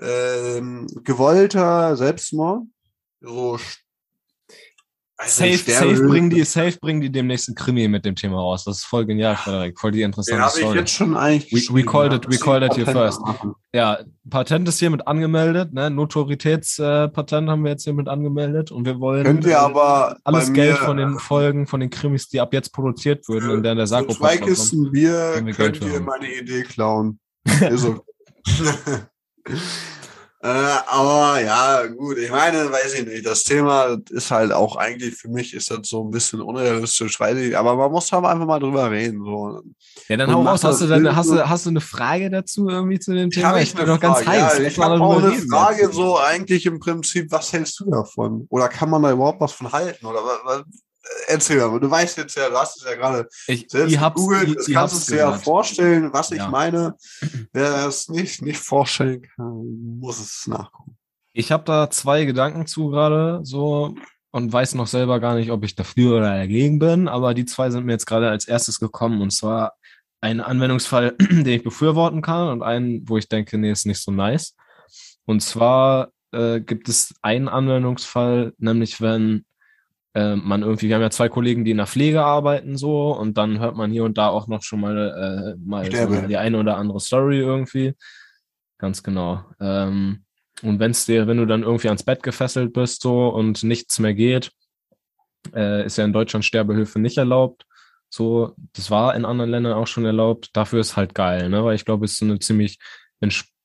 ähm, 0.00 0.86
gewollter 1.04 1.96
Selbstmord. 1.96 2.64
So 3.20 3.58
also 5.18 5.44
Safe, 5.44 5.70
safe, 5.70 6.02
bringen 6.08 6.30
die, 6.30 6.42
safe 6.44 6.78
bringen 6.80 7.00
die 7.00 7.10
demnächst 7.12 7.48
ein 7.48 7.54
Krimi 7.54 7.86
mit 7.86 8.04
dem 8.04 8.16
Thema 8.16 8.38
raus. 8.40 8.64
Das 8.64 8.78
ist 8.78 8.84
voll 8.84 9.06
genial, 9.06 9.36
Frederik. 9.36 9.78
Voll 9.78 9.92
die 9.92 10.02
interessante 10.02 10.42
ich 10.48 10.62
Story. 10.64 10.78
jetzt 10.78 10.90
schon 10.92 11.16
eigentlich. 11.16 11.70
We- 11.70 11.74
we 11.76 11.84
called 11.84 12.12
ja. 12.12 12.18
it- 12.18 12.28
we 12.28 12.34
ich 12.34 12.40
called 12.40 12.64
it 12.64 12.76
here 12.76 12.90
first. 12.90 13.20
machen. 13.20 13.54
Ja, 13.74 13.98
Patent 14.28 14.68
ist 14.68 14.78
hiermit 14.80 15.06
angemeldet, 15.06 15.72
ne? 15.72 15.90
Notoritätspatent 15.90 17.48
haben 17.48 17.62
wir 17.62 17.70
jetzt 17.70 17.84
hiermit 17.84 18.08
angemeldet 18.08 18.72
und 18.72 18.84
wir 18.84 18.98
wollen 18.98 19.24
Könnt 19.24 19.44
ihr 19.44 19.52
äh, 19.52 19.54
aber 19.54 20.16
alles 20.24 20.52
Geld 20.52 20.80
mir, 20.80 20.86
von 20.86 20.96
den 20.96 21.18
Folgen, 21.18 21.66
von 21.66 21.80
den 21.80 21.90
Krimis, 21.90 22.28
die 22.28 22.40
ab 22.40 22.52
jetzt 22.52 22.72
produziert 22.72 23.28
würden, 23.28 23.50
in 23.50 23.62
der 23.62 23.74
der 23.74 23.86
Sarko 23.86 24.14
Kisten 24.14 24.90
Bier 24.90 25.42
könnt 25.56 25.80
ihr 25.82 26.00
meine 26.00 26.32
Idee 26.32 26.62
klauen. 26.62 27.20
Äh, 30.44 30.48
aber 30.88 31.40
ja, 31.40 31.86
gut, 31.86 32.18
ich 32.18 32.28
meine, 32.28 32.70
weiß 32.72 32.94
ich 32.94 33.06
nicht. 33.06 33.24
Das 33.24 33.44
Thema 33.44 33.96
ist 34.10 34.32
halt 34.32 34.50
auch 34.50 34.74
eigentlich 34.74 35.14
für 35.14 35.28
mich 35.28 35.54
ist 35.54 35.70
das 35.70 35.80
so 35.84 36.02
ein 36.02 36.10
bisschen 36.10 36.40
unrealistisch, 36.40 37.20
weiß 37.20 37.38
ich, 37.38 37.56
aber 37.56 37.76
man 37.76 37.92
muss 37.92 38.12
aber 38.12 38.30
einfach 38.30 38.46
mal 38.46 38.58
drüber 38.58 38.90
reden. 38.90 39.24
So. 39.24 39.62
Ja, 40.08 40.16
dann 40.16 40.34
hau 40.34 40.42
raus. 40.42 40.64
Hast 40.64 40.80
du, 40.80 40.88
Bild 40.88 41.14
hast, 41.14 41.30
du, 41.30 41.48
hast 41.48 41.66
du 41.66 41.70
eine 41.70 41.80
Frage 41.80 42.28
dazu 42.28 42.68
irgendwie 42.68 42.98
zu 42.98 43.14
dem 43.14 43.30
Thema? 43.30 43.50
Hab 43.50 43.58
bin 43.58 43.76
eine 43.76 43.86
doch 43.86 44.00
ganz 44.00 44.26
heiß. 44.26 44.58
Ja, 44.58 44.64
ich 44.64 44.78
habe 44.80 45.00
auch 45.00 45.22
eine 45.22 45.32
Frage 45.32 45.82
jetzt. 45.82 45.94
so 45.94 46.18
eigentlich 46.18 46.66
im 46.66 46.80
Prinzip, 46.80 47.30
was 47.30 47.52
hältst 47.52 47.78
du 47.78 47.88
davon? 47.88 48.46
Oder 48.50 48.68
kann 48.68 48.90
man 48.90 49.00
da 49.00 49.12
überhaupt 49.12 49.40
was 49.40 49.52
von 49.52 49.70
halten? 49.70 50.04
Oder 50.04 50.24
was, 50.24 50.64
erzähl 51.26 51.66
mal, 51.66 51.80
du 51.80 51.90
weißt 51.90 52.18
jetzt 52.18 52.36
ja, 52.36 52.48
du 52.48 52.56
hast 52.56 52.76
es 52.76 52.84
ja 52.84 52.94
gerade 52.94 53.28
Ich, 53.46 53.66
selbst 53.68 53.92
ich 53.92 54.00
gegoogelt, 54.00 54.60
ich, 54.60 54.68
ich 54.68 54.74
kannst 54.74 54.94
es 54.94 55.06
dir 55.06 55.16
ja 55.16 55.32
vorstellen, 55.32 56.12
was 56.12 56.30
ich 56.30 56.38
Ja. 56.38 56.48
meine. 56.48 56.96
Wer 57.52 57.86
es 57.86 58.08
nicht, 58.08 58.42
nicht 58.42 58.58
vorstellen 58.58 59.22
kann, 59.22 59.98
muss 59.98 60.20
es 60.20 60.46
nachgucken. 60.46 60.96
Ich 61.32 61.50
habe 61.50 61.64
da 61.64 61.90
zwei 61.90 62.24
Gedanken 62.24 62.66
zu 62.66 62.90
gerade 62.90 63.40
so 63.42 63.94
und 64.32 64.52
weiß 64.52 64.74
noch 64.74 64.86
selber 64.86 65.18
gar 65.20 65.34
nicht, 65.34 65.50
ob 65.50 65.64
ich 65.64 65.74
dafür 65.74 66.18
oder 66.18 66.30
dagegen 66.30 66.78
bin, 66.78 67.08
aber 67.08 67.34
die 67.34 67.44
zwei 67.44 67.70
sind 67.70 67.84
mir 67.86 67.92
jetzt 67.92 68.06
gerade 68.06 68.28
als 68.28 68.46
erstes 68.46 68.78
gekommen 68.78 69.20
und 69.22 69.30
zwar 69.32 69.74
ein 70.20 70.40
Anwendungsfall, 70.40 71.16
den 71.18 71.46
ich 71.46 71.64
befürworten 71.64 72.22
kann 72.22 72.48
und 72.48 72.62
einen, 72.62 73.08
wo 73.08 73.18
ich 73.18 73.28
denke, 73.28 73.58
nee, 73.58 73.70
ist 73.70 73.86
nicht 73.86 74.02
so 74.02 74.10
nice. 74.12 74.54
Und 75.24 75.40
zwar 75.40 76.10
äh, 76.32 76.60
gibt 76.60 76.88
es 76.88 77.14
einen 77.22 77.48
Anwendungsfall, 77.48 78.52
nämlich 78.58 79.00
wenn 79.00 79.44
äh, 80.14 80.36
man 80.36 80.62
irgendwie, 80.62 80.88
wir 80.88 80.96
haben 80.96 81.02
ja 81.02 81.10
zwei 81.10 81.28
Kollegen, 81.28 81.64
die 81.64 81.70
in 81.70 81.78
der 81.78 81.86
Pflege 81.86 82.22
arbeiten 82.22 82.76
so 82.76 83.12
und 83.16 83.38
dann 83.38 83.60
hört 83.60 83.76
man 83.76 83.90
hier 83.90 84.04
und 84.04 84.18
da 84.18 84.28
auch 84.28 84.46
noch 84.46 84.62
schon 84.62 84.80
mal, 84.80 85.56
äh, 85.56 85.60
mal 85.64 85.90
so 85.90 86.26
die 86.26 86.36
eine 86.36 86.58
oder 86.58 86.76
andere 86.76 87.00
Story 87.00 87.38
irgendwie. 87.38 87.94
Ganz 88.78 89.02
genau. 89.02 89.44
Ähm, 89.60 90.24
und 90.62 90.78
wenn's 90.78 91.06
dir, 91.06 91.26
wenn 91.26 91.38
du 91.38 91.46
dann 91.46 91.62
irgendwie 91.62 91.88
ans 91.88 92.04
Bett 92.04 92.22
gefesselt 92.22 92.72
bist 92.72 93.02
so 93.02 93.28
und 93.28 93.62
nichts 93.62 93.98
mehr 93.98 94.14
geht, 94.14 94.52
äh, 95.54 95.84
ist 95.86 95.98
ja 95.98 96.04
in 96.04 96.12
Deutschland 96.12 96.44
Sterbehilfe 96.44 96.98
nicht 96.98 97.18
erlaubt. 97.18 97.64
So, 98.08 98.54
das 98.74 98.90
war 98.90 99.14
in 99.14 99.24
anderen 99.24 99.50
Ländern 99.50 99.72
auch 99.72 99.86
schon 99.86 100.04
erlaubt. 100.04 100.50
Dafür 100.52 100.80
ist 100.80 100.96
halt 100.96 101.14
geil, 101.14 101.48
ne? 101.48 101.64
Weil 101.64 101.74
ich 101.74 101.84
glaube, 101.84 102.04
es 102.04 102.12
ist 102.12 102.18
so 102.18 102.26
eine 102.26 102.38
ziemlich 102.38 102.78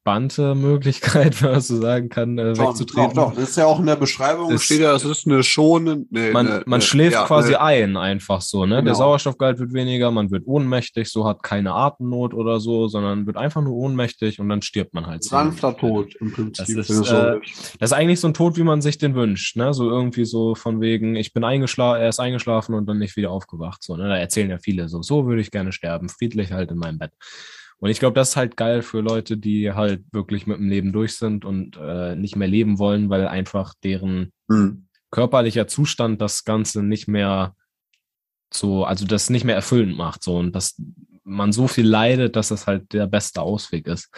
entspannte 0.07 0.55
Möglichkeit, 0.55 1.41
wenn 1.41 1.51
man 1.51 1.61
so 1.61 1.81
sagen 1.81 2.09
kann, 2.09 2.37
äh, 2.37 2.53
Doch, 2.53 2.69
wegzutreten. 2.69 3.13
Doch, 3.15 3.29
doch. 3.31 3.35
Das 3.35 3.49
ist 3.49 3.57
ja 3.57 3.65
auch 3.65 3.79
in 3.79 3.85
der 3.85 3.95
Beschreibung, 3.95 4.51
Ist- 4.51 4.63
steht 4.63 4.81
ja, 4.81 4.95
es 4.95 5.03
ist 5.03 5.25
eine 5.27 5.43
schonende. 5.43 6.05
Nee, 6.09 6.31
Man, 6.31 6.47
eine, 6.47 6.63
man 6.65 6.81
schläft 6.81 7.13
ja, 7.13 7.25
quasi 7.25 7.55
eine, 7.55 7.77
ein, 7.77 7.97
einfach 7.97 8.41
so, 8.41 8.65
ne? 8.65 8.75
Der 8.75 8.83
Genau. 8.83 8.95
Sauerstoffgehalt 8.95 9.59
wird 9.59 9.73
weniger, 9.73 10.11
man 10.11 10.31
wird 10.31 10.43
ohnmächtig, 10.45 11.09
so 11.09 11.27
hat 11.27 11.43
keine 11.43 11.73
Atemnot 11.73 12.33
oder 12.33 12.59
so, 12.59 12.87
sondern 12.87 13.27
wird 13.27 13.37
einfach 13.37 13.61
nur 13.61 13.73
ohnmächtig 13.73 14.39
und 14.39 14.49
dann 14.49 14.61
stirbt 14.61 14.93
man 14.93 15.05
halt. 15.07 15.23
sanfter 15.23 15.75
Tod 15.75 16.15
im 16.19 16.31
Prinzip. 16.31 16.75
Das 16.75 16.89
ist, 16.89 17.05
so 17.05 17.15
äh. 17.15 17.39
Das 17.79 17.91
ist 17.91 17.93
eigentlich 17.97 18.19
so 18.19 18.27
ein 18.27 18.33
Tod, 18.33 18.57
wie 18.57 18.63
man 18.63 18.81
sich 18.81 18.97
den 18.97 19.15
wünscht, 19.15 19.55
ne? 19.57 19.73
So 19.73 19.89
irgendwie 19.89 20.25
so 20.25 20.55
von 20.55 20.81
wegen, 20.81 21.15
ich 21.15 21.33
bin 21.33 21.43
eingeschlafen, 21.43 22.01
er 22.01 22.09
ist 22.09 22.19
eingeschlafen 22.19 22.73
und 22.75 22.87
dann 22.87 22.97
nicht 22.99 23.15
wieder 23.17 23.31
aufgewacht, 23.31 23.83
so, 23.83 23.95
ne? 23.97 24.07
Da 24.07 24.17
erzählen 24.17 24.49
ja 24.49 24.57
viele 24.57 24.87
so, 24.89 25.01
so 25.01 25.27
würde 25.27 25.41
ich 25.41 25.51
gerne 25.51 25.71
sterben, 25.71 26.09
friedlich 26.09 26.51
halt 26.51 26.71
in 26.71 26.77
meinem 26.77 26.97
Bett. 26.97 27.11
Und 27.79 27.89
ich 27.89 27.99
glaube, 27.99 28.15
das 28.15 28.29
ist 28.29 28.35
halt 28.35 28.57
geil 28.57 28.81
für 28.81 29.01
Leute, 29.01 29.37
die 29.37 29.71
halt 29.71 30.03
wirklich 30.11 30.47
mit 30.47 30.57
dem 30.57 30.69
Leben 30.69 30.93
durch 30.93 31.15
sind 31.15 31.45
und 31.45 31.77
äh, 31.77 32.15
nicht 32.15 32.35
mehr 32.35 32.47
leben 32.47 32.79
wollen, 32.79 33.09
weil 33.09 33.27
einfach 33.27 33.73
deren 33.83 34.31
Hm. 34.49 34.87
körperlicher 35.11 35.67
Zustand 35.67 36.21
das 36.21 36.43
Ganze 36.43 36.81
nicht 36.81 37.07
mehr 37.07 37.55
so, 38.51 38.85
also 38.85 39.05
das 39.05 39.29
nicht 39.29 39.43
mehr 39.43 39.55
erfüllend 39.55 39.97
macht, 39.97 40.23
so 40.23 40.37
und 40.37 40.55
dass 40.55 40.81
man 41.23 41.51
so 41.51 41.67
viel 41.67 41.85
leidet, 41.85 42.35
dass 42.37 42.47
das 42.47 42.65
halt 42.65 42.93
der 42.93 43.05
beste 43.05 43.41
Ausweg 43.41 43.85
ist. 43.87 44.09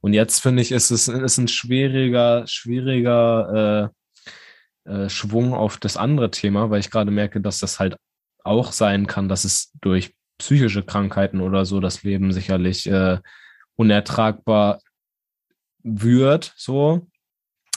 Und 0.00 0.14
jetzt 0.14 0.40
finde 0.40 0.62
ich, 0.62 0.72
ist 0.72 0.90
es 0.90 1.08
ist 1.08 1.38
ein 1.38 1.48
schwieriger, 1.48 2.46
schwieriger 2.46 3.92
äh, 4.86 4.90
äh, 4.90 5.08
Schwung 5.08 5.52
auf 5.52 5.76
das 5.76 5.96
andere 5.96 6.30
Thema, 6.30 6.70
weil 6.70 6.80
ich 6.80 6.90
gerade 6.90 7.10
merke, 7.10 7.40
dass 7.40 7.58
das 7.58 7.78
halt 7.78 7.96
auch 8.42 8.72
sein 8.72 9.06
kann, 9.06 9.28
dass 9.28 9.44
es 9.44 9.72
durch 9.80 10.14
psychische 10.38 10.82
Krankheiten 10.82 11.40
oder 11.40 11.64
so 11.64 11.80
das 11.80 12.02
Leben 12.02 12.32
sicherlich 12.32 12.86
äh, 12.86 13.18
unertragbar 13.76 14.80
wird, 15.82 16.54
so. 16.56 17.06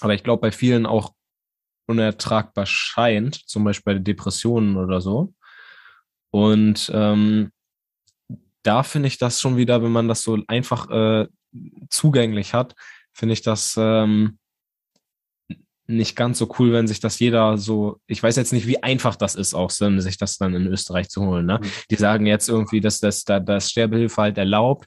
Aber 0.02 0.14
ich 0.14 0.24
glaube, 0.24 0.42
bei 0.42 0.52
vielen 0.52 0.86
auch 0.86 1.14
unertragbar 1.88 2.66
scheint, 2.66 3.36
zum 3.48 3.64
Beispiel 3.64 3.96
bei 3.96 4.00
Depressionen 4.00 4.78
oder 4.78 5.02
so. 5.02 5.34
Und 6.32 6.92
ähm, 6.94 7.52
da 8.64 8.84
finde 8.84 9.08
ich 9.08 9.18
das 9.18 9.40
schon 9.40 9.58
wieder, 9.58 9.82
wenn 9.82 9.92
man 9.92 10.08
das 10.08 10.22
so 10.22 10.38
einfach 10.48 10.90
äh, 10.90 11.28
zugänglich 11.90 12.54
hat, 12.54 12.76
finde 13.14 13.34
ich 13.34 13.42
das 13.42 13.76
ähm, 13.78 14.38
nicht 15.88 16.16
ganz 16.16 16.38
so 16.38 16.54
cool, 16.60 16.74
wenn 16.74 16.88
sich 16.88 17.00
das 17.00 17.18
jeder 17.20 17.58
so, 17.58 18.00
ich 18.08 18.22
weiß 18.22 18.36
jetzt 18.36 18.52
nicht, 18.52 18.68
wie 18.68 18.84
einfach 18.84 19.16
das 19.16 19.36
ist, 19.36 19.54
auch 19.54 19.72
so, 19.72 20.00
sich 20.00 20.18
das 20.18 20.38
dann 20.38 20.54
in 20.54 20.68
Österreich 20.68 21.10
zu 21.10 21.26
holen. 21.26 21.46
Ne? 21.46 21.60
Mhm. 21.62 21.68
Die 21.90 21.96
sagen 21.96 22.26
jetzt 22.26 22.50
irgendwie, 22.50 22.82
dass 22.82 23.00
das, 23.00 23.24
das, 23.24 23.44
das 23.46 23.72
Sterbehilfe 23.72 24.22
halt 24.22 24.38
erlaubt. 24.38 24.86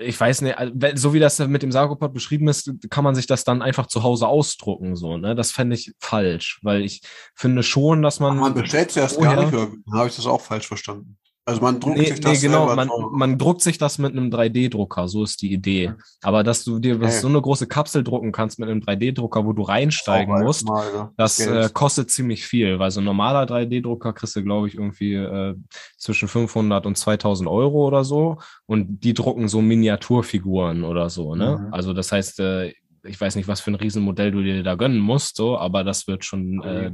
Ich 0.00 0.18
weiß 0.18 0.42
nicht, 0.42 0.56
also, 0.56 0.72
so 0.94 1.12
wie 1.12 1.18
das 1.18 1.40
mit 1.40 1.62
dem 1.62 1.72
Sarkopod 1.72 2.14
beschrieben 2.14 2.46
ist, 2.48 2.70
kann 2.88 3.02
man 3.02 3.16
sich 3.16 3.26
das 3.26 3.42
dann 3.42 3.60
einfach 3.60 3.86
zu 3.86 4.04
Hause 4.04 4.28
ausdrucken, 4.28 4.94
so, 4.94 5.18
ne? 5.18 5.34
Das 5.34 5.50
fände 5.50 5.74
ich 5.74 5.92
falsch, 5.98 6.60
weil 6.62 6.82
ich 6.82 7.02
finde 7.34 7.62
schon, 7.64 8.00
dass 8.00 8.20
man. 8.20 8.38
Aber 8.38 8.40
man 8.40 8.54
bestellt 8.54 8.90
es 8.90 8.96
erst 8.96 9.20
gar 9.20 9.36
nicht, 9.36 9.52
oder 9.52 9.72
habe 9.92 10.08
ich 10.08 10.16
das 10.16 10.26
auch 10.26 10.40
falsch 10.40 10.68
verstanden? 10.68 11.18
Also 11.48 11.62
man 11.62 11.80
druckt 11.80 11.96
nee, 11.96 12.04
sich 12.04 12.20
das 12.20 12.42
nee, 12.42 12.46
genau, 12.46 12.74
man, 12.74 12.90
man, 13.12 13.38
druckt 13.38 13.62
sich 13.62 13.78
das 13.78 13.96
mit 13.96 14.12
einem 14.12 14.28
3D-Drucker, 14.28 15.08
so 15.08 15.24
ist 15.24 15.40
die 15.40 15.50
Idee. 15.50 15.94
Aber 16.20 16.44
dass 16.44 16.62
du 16.62 16.78
dir 16.78 16.96
okay. 16.96 17.10
so 17.10 17.26
eine 17.26 17.40
große 17.40 17.66
Kapsel 17.66 18.04
drucken 18.04 18.32
kannst 18.32 18.58
mit 18.58 18.68
einem 18.68 18.80
3D-Drucker, 18.80 19.46
wo 19.46 19.54
du 19.54 19.62
reinsteigen 19.62 20.42
musst, 20.42 20.66
mal, 20.66 20.84
ja. 20.92 21.12
das 21.16 21.40
äh, 21.40 21.70
kostet 21.72 22.10
ziemlich 22.10 22.44
viel, 22.44 22.78
weil 22.78 22.90
so 22.90 23.00
ein 23.00 23.04
normaler 23.04 23.44
3D-Drucker 23.44 24.12
kriegst 24.12 24.36
du, 24.36 24.42
glaube 24.42 24.68
ich, 24.68 24.74
irgendwie 24.74 25.14
äh, 25.14 25.54
zwischen 25.96 26.28
500 26.28 26.84
und 26.84 26.98
2000 26.98 27.48
Euro 27.48 27.86
oder 27.86 28.04
so 28.04 28.36
und 28.66 29.02
die 29.02 29.14
drucken 29.14 29.48
so 29.48 29.62
Miniaturfiguren 29.62 30.84
oder 30.84 31.08
so, 31.08 31.34
ne? 31.34 31.64
Mhm. 31.66 31.72
Also 31.72 31.94
das 31.94 32.12
heißt, 32.12 32.40
äh, 32.40 32.74
ich 33.04 33.18
weiß 33.18 33.36
nicht, 33.36 33.48
was 33.48 33.62
für 33.62 33.70
ein 33.70 33.76
Riesenmodell 33.76 34.32
du 34.32 34.42
dir 34.42 34.62
da 34.62 34.74
gönnen 34.74 34.98
musst, 34.98 35.36
so, 35.36 35.56
aber 35.56 35.82
das 35.82 36.06
wird 36.06 36.26
schon 36.26 36.62
äh, 36.62 36.92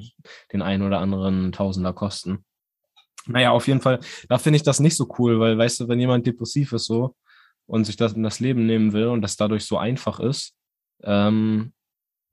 den 0.52 0.62
einen 0.62 0.84
oder 0.84 1.00
anderen 1.00 1.50
Tausender 1.50 1.92
kosten. 1.92 2.44
Naja, 3.26 3.50
auf 3.50 3.66
jeden 3.66 3.80
Fall, 3.80 4.00
da 4.28 4.38
finde 4.38 4.56
ich 4.56 4.62
das 4.62 4.80
nicht 4.80 4.96
so 4.96 5.08
cool, 5.18 5.40
weil, 5.40 5.56
weißt 5.56 5.80
du, 5.80 5.88
wenn 5.88 6.00
jemand 6.00 6.26
depressiv 6.26 6.72
ist 6.72 6.86
so 6.86 7.14
und 7.66 7.84
sich 7.84 7.96
das 7.96 8.12
in 8.12 8.22
das 8.22 8.40
Leben 8.40 8.66
nehmen 8.66 8.92
will 8.92 9.06
und 9.06 9.22
das 9.22 9.36
dadurch 9.36 9.64
so 9.64 9.78
einfach 9.78 10.20
ist, 10.20 10.54
ähm, 11.02 11.72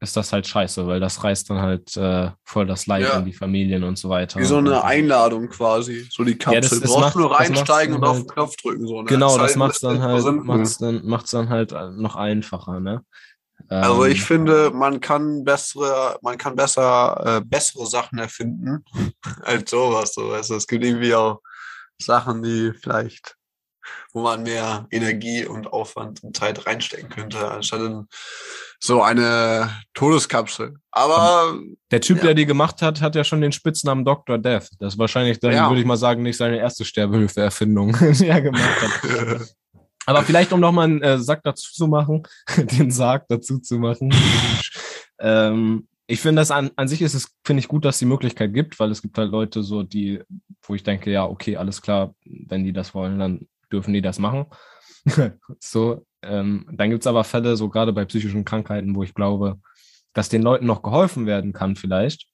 ist 0.01 0.17
das 0.17 0.33
halt 0.33 0.47
scheiße, 0.47 0.87
weil 0.87 0.99
das 0.99 1.23
reißt 1.23 1.49
dann 1.49 1.61
halt 1.61 1.95
äh, 1.95 2.31
voll 2.43 2.65
das 2.65 2.87
Leid 2.87 3.03
ja. 3.03 3.19
in 3.19 3.25
die 3.25 3.33
Familien 3.33 3.83
und 3.83 3.99
so 3.99 4.09
weiter. 4.09 4.39
Wie 4.39 4.45
so 4.45 4.57
eine 4.57 4.83
Einladung 4.83 5.47
quasi, 5.47 6.07
so 6.09 6.23
die 6.23 6.35
Kapsel. 6.35 6.55
Ja, 6.55 6.61
das, 6.61 6.69
das 6.71 6.81
du 6.81 6.87
brauchst 6.87 7.15
nur 7.15 7.31
reinsteigen 7.31 7.95
und 7.95 8.01
halt, 8.01 8.11
auf 8.11 8.17
den 8.17 8.27
Knopf 8.27 8.55
drücken. 8.55 8.87
So, 8.87 9.03
ne? 9.03 9.07
Genau, 9.07 9.37
das, 9.37 9.49
das 9.49 9.55
macht 9.57 9.73
es 9.73 9.79
dann 9.79 10.01
halt, 10.01 10.25
macht's 10.43 10.77
dann, 10.79 11.05
macht's 11.05 11.31
dann 11.31 11.49
halt 11.49 11.71
noch 11.71 12.15
einfacher, 12.15 12.79
ne? 12.79 13.05
Also 13.69 14.05
ich 14.05 14.19
ähm, 14.19 14.25
finde, 14.25 14.71
man 14.71 14.99
kann 14.99 15.43
bessere, 15.43 16.17
man 16.21 16.37
kann 16.37 16.55
besser 16.55 17.37
äh, 17.37 17.41
bessere 17.43 17.85
Sachen 17.85 18.19
erfinden 18.19 18.83
als 19.43 19.71
sowas. 19.71 20.13
So. 20.13 20.31
Also 20.31 20.55
es 20.55 20.67
gibt 20.67 20.83
irgendwie 20.83 21.15
auch 21.15 21.41
Sachen, 22.01 22.41
die 22.43 22.73
vielleicht, 22.73 23.35
wo 24.13 24.21
man 24.21 24.43
mehr 24.43 24.87
Energie 24.91 25.45
und 25.45 25.67
Aufwand 25.67 26.23
und 26.23 26.35
Zeit 26.35 26.65
reinstecken 26.65 27.09
könnte, 27.09 27.49
anstatt 27.49 27.81
in 27.81 28.07
so 28.79 29.01
eine 29.01 29.69
Todeskapsel. 29.93 30.75
Aber 30.91 31.57
der 31.91 32.01
Typ, 32.01 32.17
ja. 32.17 32.23
der 32.25 32.33
die 32.33 32.45
gemacht 32.45 32.81
hat, 32.81 33.01
hat 33.01 33.15
ja 33.15 33.23
schon 33.23 33.41
den 33.41 33.51
Spitznamen 33.51 34.03
Dr. 34.03 34.37
Death. 34.37 34.69
Das 34.79 34.93
ist 34.93 34.99
wahrscheinlich, 34.99 35.39
dann 35.39 35.53
ja. 35.53 35.69
würde 35.69 35.81
ich 35.81 35.87
mal 35.87 35.97
sagen, 35.97 36.23
nicht 36.23 36.37
seine 36.37 36.57
erste 36.57 36.83
Sterbehilfe-Erfindung, 36.83 37.95
die 38.19 38.27
er 38.27 38.41
gemacht 38.41 38.81
hat. 38.81 39.55
Aber 40.11 40.25
vielleicht, 40.25 40.51
um 40.51 40.59
nochmal 40.59 40.85
einen 40.85 41.01
äh, 41.01 41.19
Sack 41.19 41.41
dazu 41.43 41.71
zu 41.71 41.87
machen, 41.87 42.23
den 42.57 42.91
Sarg 42.91 43.27
dazu 43.29 43.59
zu 43.59 43.79
machen. 43.79 44.13
ähm, 45.19 45.87
ich 46.07 46.19
finde 46.19 46.41
das 46.41 46.51
an, 46.51 46.71
an 46.75 46.89
sich 46.89 47.01
ist 47.01 47.13
es, 47.13 47.33
finde 47.45 47.61
ich 47.61 47.69
gut, 47.69 47.85
dass 47.85 47.95
es 47.95 47.99
die 47.99 48.05
Möglichkeit 48.05 48.53
gibt, 48.53 48.79
weil 48.81 48.91
es 48.91 49.01
gibt 49.01 49.17
halt 49.17 49.31
Leute 49.31 49.63
so, 49.63 49.83
die, 49.83 50.21
wo 50.63 50.75
ich 50.75 50.83
denke, 50.83 51.09
ja, 51.09 51.25
okay, 51.25 51.55
alles 51.55 51.81
klar, 51.81 52.13
wenn 52.25 52.65
die 52.65 52.73
das 52.73 52.93
wollen, 52.93 53.17
dann 53.17 53.47
dürfen 53.71 53.93
die 53.93 54.01
das 54.01 54.19
machen. 54.19 54.47
so, 55.59 56.05
ähm, 56.21 56.67
dann 56.69 56.89
gibt 56.89 57.03
es 57.03 57.07
aber 57.07 57.23
Fälle, 57.23 57.55
so 57.55 57.69
gerade 57.69 57.93
bei 57.93 58.03
psychischen 58.03 58.43
Krankheiten, 58.43 58.93
wo 58.93 59.03
ich 59.03 59.13
glaube, 59.13 59.61
dass 60.11 60.27
den 60.27 60.41
Leuten 60.41 60.65
noch 60.65 60.81
geholfen 60.81 61.25
werden 61.25 61.53
kann, 61.53 61.77
vielleicht. 61.77 62.27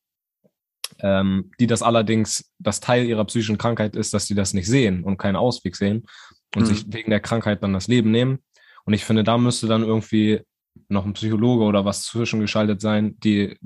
Ähm, 1.00 1.52
die 1.60 1.68
das 1.68 1.84
allerdings 1.84 2.52
das 2.58 2.80
Teil 2.80 3.06
ihrer 3.06 3.26
psychischen 3.26 3.60
Krankheit 3.60 3.96
ist, 3.96 4.14
dass 4.14 4.26
sie 4.26 4.34
das 4.34 4.54
nicht 4.54 4.68
sehen 4.68 5.04
und 5.04 5.18
keinen 5.18 5.36
Ausweg 5.36 5.76
sehen 5.76 6.08
und 6.56 6.64
mhm. 6.64 6.66
sich 6.66 6.86
wegen 6.88 7.10
der 7.10 7.20
Krankheit 7.20 7.64
dann 7.64 7.74
das 7.74 7.88
Leben 7.88 8.12
nehmen. 8.12 8.40
Und 8.86 8.94
ich 8.94 9.04
finde, 9.04 9.24
da 9.24 9.38
müsste 9.38 9.68
dann 9.68 9.84
irgendwie 9.84 10.42
noch 10.90 11.06
ein 11.06 11.14
Psychologe 11.14 11.64
oder 11.64 11.86
was 11.86 12.04
zwischengeschaltet 12.04 12.82
sein, 12.82 13.20
die, 13.20 13.58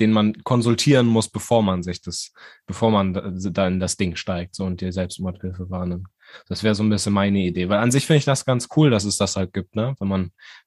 den 0.00 0.12
man 0.12 0.32
konsultieren 0.44 1.06
muss, 1.06 1.28
bevor 1.28 1.62
man 1.62 1.82
sich 1.82 2.00
das, 2.00 2.32
bevor 2.66 2.90
man 2.90 3.12
da 3.12 3.66
in 3.68 3.80
das 3.80 3.96
Ding 3.96 4.16
steigt 4.16 4.54
so 4.54 4.64
und 4.64 4.80
die 4.80 4.90
Selbstmordhilfe 4.90 5.68
wahrnimmt. 5.70 6.08
Das 6.48 6.62
wäre 6.62 6.74
so 6.74 6.82
ein 6.82 6.88
bisschen 6.88 7.12
meine 7.12 7.40
Idee. 7.40 7.68
Weil 7.68 7.78
an 7.78 7.90
sich 7.90 8.06
finde 8.06 8.18
ich 8.18 8.24
das 8.24 8.44
ganz 8.44 8.68
cool, 8.76 8.90
dass 8.90 9.04
es 9.04 9.18
das 9.18 9.36
halt 9.36 9.52
gibt, 9.52 9.76
ne? 9.76 9.94
Wenn 9.98 10.08
man, 10.08 10.22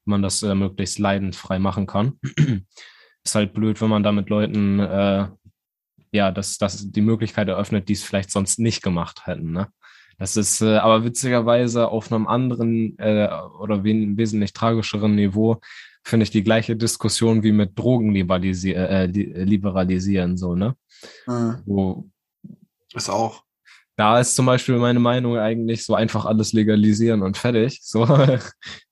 wenn 0.05 0.11
man 0.11 0.21
das 0.21 0.43
äh, 0.43 0.55
möglichst 0.55 0.99
leidensfrei 0.99 1.59
machen 1.59 1.87
kann. 1.87 2.19
Ist 3.23 3.35
halt 3.35 3.53
blöd, 3.53 3.81
wenn 3.81 3.89
man 3.89 4.03
da 4.03 4.11
mit 4.13 4.29
Leuten 4.29 4.79
äh, 4.79 5.27
ja, 6.11 6.31
dass 6.31 6.57
das 6.57 6.89
die 6.91 7.01
Möglichkeit 7.01 7.47
eröffnet, 7.47 7.89
die 7.89 7.93
es 7.93 8.03
vielleicht 8.03 8.31
sonst 8.31 8.59
nicht 8.59 8.81
gemacht 8.81 9.25
hätten, 9.25 9.51
ne? 9.51 9.67
Das 10.17 10.35
ist 10.35 10.61
äh, 10.61 10.77
aber 10.77 11.03
witzigerweise 11.03 11.89
auf 11.89 12.11
einem 12.11 12.27
anderen 12.27 12.97
äh, 12.97 13.29
oder 13.59 13.83
wen, 13.83 14.17
wesentlich 14.17 14.53
tragischeren 14.53 15.15
Niveau 15.15 15.61
finde 16.03 16.23
ich 16.23 16.31
die 16.31 16.43
gleiche 16.43 16.75
Diskussion 16.75 17.43
wie 17.43 17.51
mit 17.51 17.77
Drogen 17.77 18.13
liberalisi 18.13 18.71
äh, 18.71 19.05
liberalisieren, 19.05 20.37
so, 20.37 20.55
ne? 20.55 20.75
Mhm. 21.27 21.61
Wo, 21.65 22.09
ist 22.93 23.09
auch. 23.09 23.43
Da 23.95 24.19
ist 24.19 24.35
zum 24.35 24.45
Beispiel 24.45 24.77
meine 24.77 24.99
Meinung 24.99 25.37
eigentlich 25.37 25.83
so 25.85 25.95
einfach 25.95 26.25
alles 26.25 26.53
legalisieren 26.53 27.21
und 27.21 27.37
fertig. 27.37 27.81
So, 27.83 28.05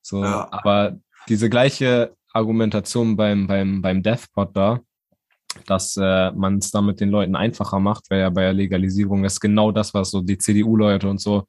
so. 0.01 0.23
Ja. 0.23 0.47
aber 0.51 0.97
diese 1.29 1.49
gleiche 1.49 2.15
Argumentation 2.33 3.15
beim, 3.15 3.47
beim, 3.47 3.81
beim 3.81 4.03
Deathpot 4.03 4.55
da, 4.55 4.81
dass 5.65 5.97
äh, 5.97 6.31
man 6.31 6.57
es 6.57 6.71
damit 6.71 6.99
den 6.99 7.09
Leuten 7.09 7.35
einfacher 7.35 7.79
macht, 7.79 8.09
weil 8.09 8.19
ja 8.19 8.29
bei 8.29 8.41
der 8.41 8.53
Legalisierung 8.53 9.23
ist 9.25 9.39
genau 9.39 9.71
das, 9.71 9.93
was 9.93 10.11
so 10.11 10.21
die 10.21 10.37
CDU-Leute 10.37 11.09
und 11.09 11.19
so 11.19 11.45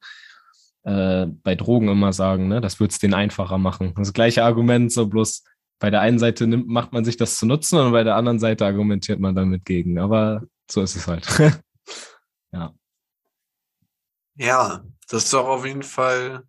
äh, 0.83 1.27
bei 1.43 1.55
Drogen 1.55 1.89
immer 1.89 2.13
sagen, 2.13 2.47
ne? 2.47 2.61
Das 2.61 2.79
wird 2.79 2.91
es 2.91 2.99
denen 2.99 3.13
einfacher 3.13 3.57
machen. 3.57 3.93
Das 3.97 4.13
gleiche 4.13 4.43
Argument, 4.43 4.91
so 4.91 5.07
bloß 5.07 5.43
bei 5.79 5.89
der 5.89 6.01
einen 6.01 6.19
Seite 6.19 6.47
nimmt, 6.47 6.67
macht 6.67 6.93
man 6.93 7.05
sich 7.05 7.17
das 7.17 7.37
zu 7.37 7.45
nutzen 7.45 7.79
und 7.79 7.91
bei 7.91 8.03
der 8.03 8.15
anderen 8.15 8.39
Seite 8.39 8.65
argumentiert 8.65 9.19
man 9.19 9.35
damit 9.35 9.65
gegen. 9.65 9.99
Aber 9.99 10.43
so 10.69 10.81
ist 10.81 10.95
es 10.95 11.07
halt. 11.07 11.27
ja. 12.51 12.73
Ja, 14.35 14.83
das 15.09 15.25
ist 15.25 15.33
doch 15.33 15.47
auf 15.47 15.65
jeden 15.65 15.83
Fall 15.83 16.43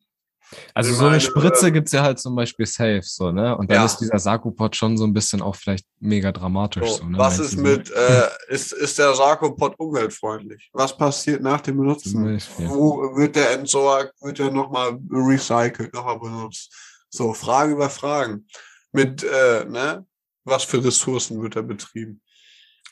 also 0.74 0.94
so 0.94 1.06
eine 1.06 1.20
Spritze 1.20 1.70
gibt's 1.72 1.92
ja 1.92 2.02
halt 2.02 2.18
zum 2.18 2.34
Beispiel 2.34 2.66
safe, 2.66 3.02
so, 3.02 3.30
ne? 3.30 3.56
Und 3.56 3.70
dann 3.70 3.78
ja. 3.78 3.84
ist 3.84 3.98
dieser 3.98 4.18
Sarkopod 4.18 4.74
schon 4.74 4.96
so 4.96 5.04
ein 5.04 5.12
bisschen 5.12 5.42
auch 5.42 5.56
vielleicht 5.56 5.86
mega 6.00 6.32
dramatisch. 6.32 6.88
So, 6.88 6.96
so 6.98 7.04
ne? 7.04 7.18
Was 7.18 7.38
ist 7.38 7.56
mit, 7.56 7.90
äh, 7.90 8.28
ist, 8.48 8.72
ist 8.72 8.98
der 8.98 9.14
Sarkopod 9.14 9.78
umweltfreundlich? 9.78 10.70
Was 10.72 10.96
passiert 10.96 11.42
nach 11.42 11.60
dem 11.60 11.78
Benutzen? 11.78 12.40
Wo 12.58 13.16
wird 13.16 13.36
der 13.36 13.52
entsorgt? 13.52 14.14
Wird 14.22 14.38
der 14.38 14.50
nochmal 14.50 14.98
recycelt, 15.10 15.92
nochmal 15.92 16.18
benutzt? 16.18 16.72
So, 17.10 17.32
Fragen 17.34 17.72
über 17.72 17.90
Fragen. 17.90 18.46
Mit, 18.92 19.22
äh, 19.22 19.64
ne? 19.64 20.06
Was 20.44 20.64
für 20.64 20.82
Ressourcen 20.82 21.42
wird 21.42 21.56
er 21.56 21.62
betrieben? 21.62 22.22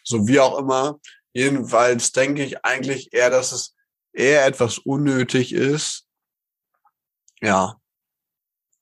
So 0.04 0.26
wie 0.28 0.40
auch 0.40 0.58
immer. 0.58 0.98
Jedenfalls 1.32 2.12
denke 2.12 2.44
ich 2.44 2.64
eigentlich 2.64 3.12
eher, 3.12 3.30
dass 3.30 3.52
es 3.52 3.74
eher 4.12 4.46
etwas 4.46 4.78
unnötig 4.78 5.52
ist, 5.52 6.05
ja. 7.40 7.76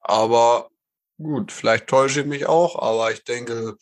Aber 0.00 0.70
gut, 1.18 1.52
vielleicht 1.52 1.86
täusche 1.86 2.20
ich 2.20 2.26
mich 2.26 2.46
auch, 2.46 2.80
aber 2.80 3.12
ich 3.12 3.24
denke, 3.24 3.76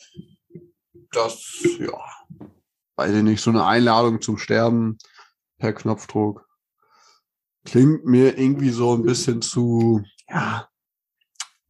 dass, 1.11 1.65
ja, 1.79 1.99
weiß 2.97 3.13
ich 3.13 3.23
nicht, 3.23 3.43
so 3.43 3.51
eine 3.51 3.65
Einladung 3.65 4.21
zum 4.21 4.39
Sterben 4.39 4.99
per 5.59 5.73
Knopfdruck 5.73 6.47
klingt 7.65 8.05
mir 8.05 8.39
irgendwie 8.39 8.71
so 8.71 8.95
ein 8.95 9.03
bisschen 9.03 9.43
zu, 9.43 10.03
ja, 10.29 10.69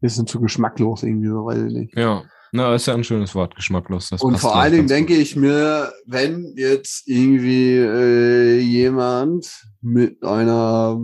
bisschen 0.01 0.27
zu 0.27 0.41
geschmacklos 0.41 1.03
irgendwie, 1.03 1.29
so 1.29 1.45
weiß 1.47 1.63
ich 1.65 1.73
nicht. 1.73 1.97
Ja. 1.97 2.25
Na, 2.55 2.75
ist 2.75 2.87
ja 2.87 2.93
ein 2.93 3.05
schönes 3.05 3.35
Wort, 3.35 3.57
geschmacklos. 3.57 4.11
Das 4.11 4.21
und 4.21 4.37
vor 4.37 4.57
allen 4.57 4.73
Dingen 4.73 4.87
denke 4.87 5.15
ich 5.15 5.37
mir, 5.37 5.91
wenn 6.05 6.53
jetzt 6.57 7.09
irgendwie 7.09 7.77
äh, 7.77 8.59
jemand 8.59 9.65
mit 9.81 10.23
einer 10.23 11.01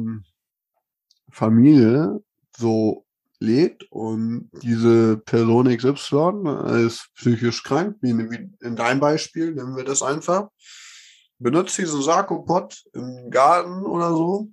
Familie 1.39 2.21
so 2.57 3.07
lebt 3.39 3.85
und 3.93 4.51
diese 4.63 5.19
Person 5.19 5.69
XY 5.69 6.85
ist 6.85 7.11
psychisch 7.15 7.63
krank, 7.63 7.97
wie 8.01 8.11
in, 8.11 8.77
deinem 8.77 8.99
Beispiel, 8.99 9.55
nehmen 9.55 9.77
wir 9.77 9.85
das 9.85 10.03
einfach, 10.03 10.49
benutzt 11.39 11.79
diesen 11.79 12.03
Sarkopod 12.03 12.83
im 12.93 13.31
Garten 13.31 13.87
oder 13.87 14.11
so 14.11 14.49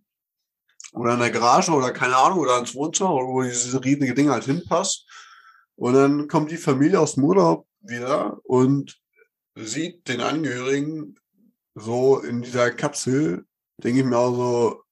oder 0.94 1.16
in 1.16 1.20
der 1.20 1.32
Garage 1.32 1.72
oder 1.72 1.92
keine 1.92 2.16
Ahnung 2.16 2.40
oder 2.40 2.60
ins 2.60 2.76
Wohnzimmer, 2.76 3.10
wo 3.10 3.42
diese 3.42 3.84
riesige 3.84 4.14
Ding 4.14 4.30
halt 4.30 4.44
hinpasst. 4.44 5.08
Und 5.76 5.94
dann 5.96 6.28
kommt 6.28 6.52
die 6.52 6.58
Familie 6.58 7.00
aus 7.00 7.16
dem 7.16 7.24
Urlaub 7.24 7.68
wieder 7.82 8.40
und 8.44 8.96
sieht 9.56 10.08
den 10.08 10.22
Angehörigen 10.22 11.16
so 11.74 12.20
in 12.20 12.44
dieser 12.44 12.70
Kapsel, 12.72 13.46
denke 13.84 14.02
ich 14.02 14.06
mir 14.06 14.18
auch 14.18 14.36
so, 14.36 14.84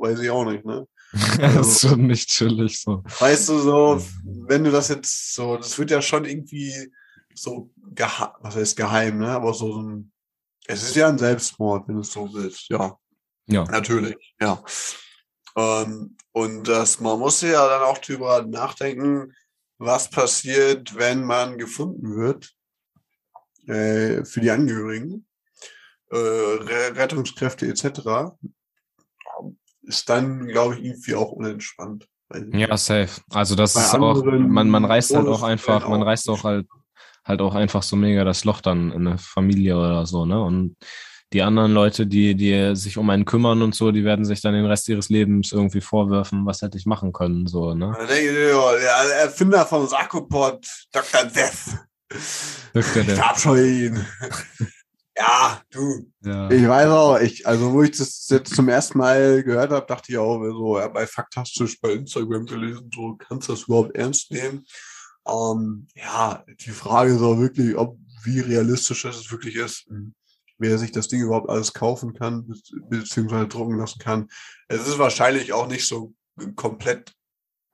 weiß 0.00 0.20
ich 0.20 0.30
auch 0.30 0.44
nicht, 0.44 0.64
ne? 0.64 0.86
das 1.12 1.66
ist 1.66 1.80
schon 1.80 2.06
nicht 2.06 2.28
chillig 2.28 2.80
so. 2.80 3.02
Weißt 3.18 3.48
du, 3.48 3.58
so, 3.58 4.02
wenn 4.24 4.64
du 4.64 4.70
das 4.70 4.88
jetzt 4.88 5.34
so, 5.34 5.56
das 5.56 5.78
wird 5.78 5.90
ja 5.90 6.00
schon 6.00 6.24
irgendwie 6.24 6.92
so 7.34 7.70
geheim, 7.94 8.30
was 8.40 8.56
heißt 8.56 8.76
geheim, 8.76 9.18
ne? 9.18 9.30
Aber 9.30 9.54
so, 9.54 9.72
so 9.72 9.82
ein, 9.82 10.12
es 10.66 10.82
ist 10.82 10.96
ja 10.96 11.08
ein 11.08 11.18
Selbstmord, 11.18 11.88
wenn 11.88 11.96
du 11.96 12.00
es 12.02 12.12
so 12.12 12.32
willst, 12.32 12.68
ja. 12.68 12.96
Ja. 13.46 13.64
Natürlich, 13.64 14.34
ja. 14.40 14.62
Ähm, 15.56 16.16
und 16.32 16.68
das, 16.68 17.00
man 17.00 17.18
muss 17.18 17.40
ja 17.40 17.66
dann 17.66 17.82
auch 17.82 17.98
drüber 17.98 18.46
nachdenken, 18.46 19.34
was 19.78 20.10
passiert, 20.10 20.94
wenn 20.96 21.24
man 21.24 21.58
gefunden 21.58 22.16
wird 22.16 22.54
äh, 23.66 24.24
für 24.24 24.40
die 24.40 24.50
Angehörigen, 24.50 25.26
äh, 26.10 26.16
Rettungskräfte 26.16 27.66
etc. 27.66 28.36
Ist 29.82 30.08
dann, 30.08 30.46
glaube 30.46 30.74
ich, 30.76 30.84
irgendwie 30.84 31.14
auch 31.14 31.32
unentspannt. 31.32 32.06
Ja, 32.52 32.76
safe. 32.76 33.20
Also 33.32 33.54
das 33.54 33.74
ist 33.74 33.94
auch, 33.94 34.22
man, 34.24 34.68
man 34.68 34.84
reißt 34.84 35.14
halt 35.14 35.26
auch 35.26 35.42
einfach, 35.42 35.88
man 35.88 36.02
reißt 36.02 36.28
auch 36.30 36.44
halt, 36.44 36.66
halt 37.24 37.40
auch 37.40 37.54
einfach 37.54 37.82
so 37.82 37.96
mega 37.96 38.24
das 38.24 38.44
Loch 38.44 38.60
dann 38.60 38.92
in 38.92 39.06
eine 39.06 39.18
Familie 39.18 39.76
oder 39.76 40.06
so, 40.06 40.24
ne? 40.26 40.40
Und 40.40 40.76
die 41.32 41.42
anderen 41.42 41.72
Leute, 41.72 42.06
die, 42.06 42.34
die 42.34 42.74
sich 42.74 42.98
um 42.98 43.08
einen 43.10 43.24
kümmern 43.24 43.62
und 43.62 43.74
so, 43.74 43.92
die 43.92 44.04
werden 44.04 44.24
sich 44.24 44.40
dann 44.40 44.54
den 44.54 44.66
Rest 44.66 44.88
ihres 44.88 45.08
Lebens 45.10 45.52
irgendwie 45.52 45.80
vorwerfen, 45.80 46.44
was 46.44 46.62
hätte 46.62 46.76
ich 46.76 46.86
machen 46.86 47.12
können, 47.12 47.46
so, 47.46 47.74
ne? 47.74 47.96
Der 48.08 49.22
Erfinder 49.22 49.64
vom 49.66 49.86
Sarkopod, 49.86 50.66
Dr. 50.92 51.24
Death. 51.24 51.78
Dr. 52.72 53.02
Death. 53.02 53.08
Ich 53.08 53.14
verabscheue 53.14 53.86
ihn. 53.86 54.06
ja, 55.20 55.62
du. 55.70 56.10
Ja. 56.22 56.50
Ich 56.50 56.66
weiß 56.66 56.88
auch, 56.88 57.18
ich, 57.20 57.46
also 57.46 57.72
wo 57.72 57.82
ich 57.82 57.90
das 57.90 58.26
jetzt 58.28 58.54
zum 58.54 58.68
ersten 58.68 58.98
Mal 58.98 59.42
gehört 59.42 59.70
habe, 59.70 59.86
dachte 59.86 60.12
ich 60.12 60.18
auch 60.18 60.42
so, 60.42 60.78
ja, 60.78 60.88
bei 60.88 61.06
Faktastisch 61.06 61.78
bei 61.80 61.92
Instagram 61.92 62.46
gelesen, 62.46 62.90
so, 62.94 63.16
kannst 63.16 63.48
du 63.48 63.52
das 63.52 63.64
überhaupt 63.64 63.94
ernst 63.94 64.30
nehmen? 64.30 64.64
Ähm, 65.28 65.86
ja, 65.94 66.44
die 66.48 66.70
Frage 66.70 67.12
ist 67.12 67.20
auch 67.20 67.38
wirklich, 67.38 67.76
ob, 67.76 67.98
wie 68.22 68.40
realistisch 68.40 69.04
es 69.04 69.30
wirklich 69.30 69.56
ist 69.56 69.86
wer 70.60 70.78
sich 70.78 70.92
das 70.92 71.08
Ding 71.08 71.22
überhaupt 71.22 71.48
alles 71.48 71.72
kaufen 71.72 72.12
kann, 72.12 72.46
beziehungsweise 72.90 73.48
drucken 73.48 73.78
lassen 73.78 73.98
kann. 73.98 74.28
Es 74.68 74.86
ist 74.86 74.98
wahrscheinlich 74.98 75.52
auch 75.54 75.66
nicht 75.66 75.86
so 75.88 76.14
komplett 76.54 77.14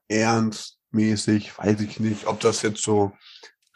ernstmäßig, 0.07 1.57
weiß 1.57 1.81
ich 1.81 1.99
nicht, 1.99 2.27
ob 2.27 2.39
das 2.39 2.61
jetzt 2.61 2.81
so 2.81 3.11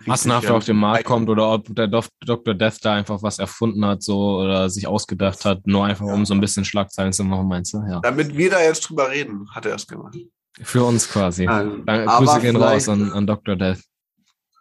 massenhaft 0.05 0.49
auf 0.49 0.65
den 0.65 0.77
Markt 0.77 1.05
kommt 1.05 1.29
oder 1.29 1.51
ob 1.51 1.73
der 1.75 1.87
Dr. 1.87 2.53
Death 2.53 2.79
da 2.81 2.93
einfach 2.93 3.21
was 3.23 3.39
erfunden 3.39 3.85
hat 3.85 4.03
so 4.03 4.39
oder 4.39 4.69
sich 4.69 4.87
ausgedacht 4.87 5.45
hat, 5.45 5.65
nur 5.67 5.85
einfach 5.85 6.05
ja. 6.05 6.13
um 6.13 6.25
so 6.25 6.33
ein 6.33 6.41
bisschen 6.41 6.65
Schlagzeilen 6.65 7.13
zu 7.13 7.23
machen, 7.23 7.47
meinst 7.47 7.73
du? 7.73 7.79
Ja. 7.87 7.99
Damit 8.01 8.35
wir 8.35 8.49
da 8.49 8.61
jetzt 8.61 8.81
drüber 8.81 9.09
reden, 9.09 9.47
hat 9.51 9.65
er 9.65 9.75
es 9.75 9.87
gemacht. 9.87 10.15
Für 10.61 10.83
uns 10.83 11.09
quasi. 11.09 11.45
Nein, 11.45 11.85
Grüße 11.85 12.41
gehen 12.41 12.55
raus 12.55 12.89
an, 12.89 13.11
an 13.11 13.25
Dr. 13.25 13.55
Death. 13.55 13.81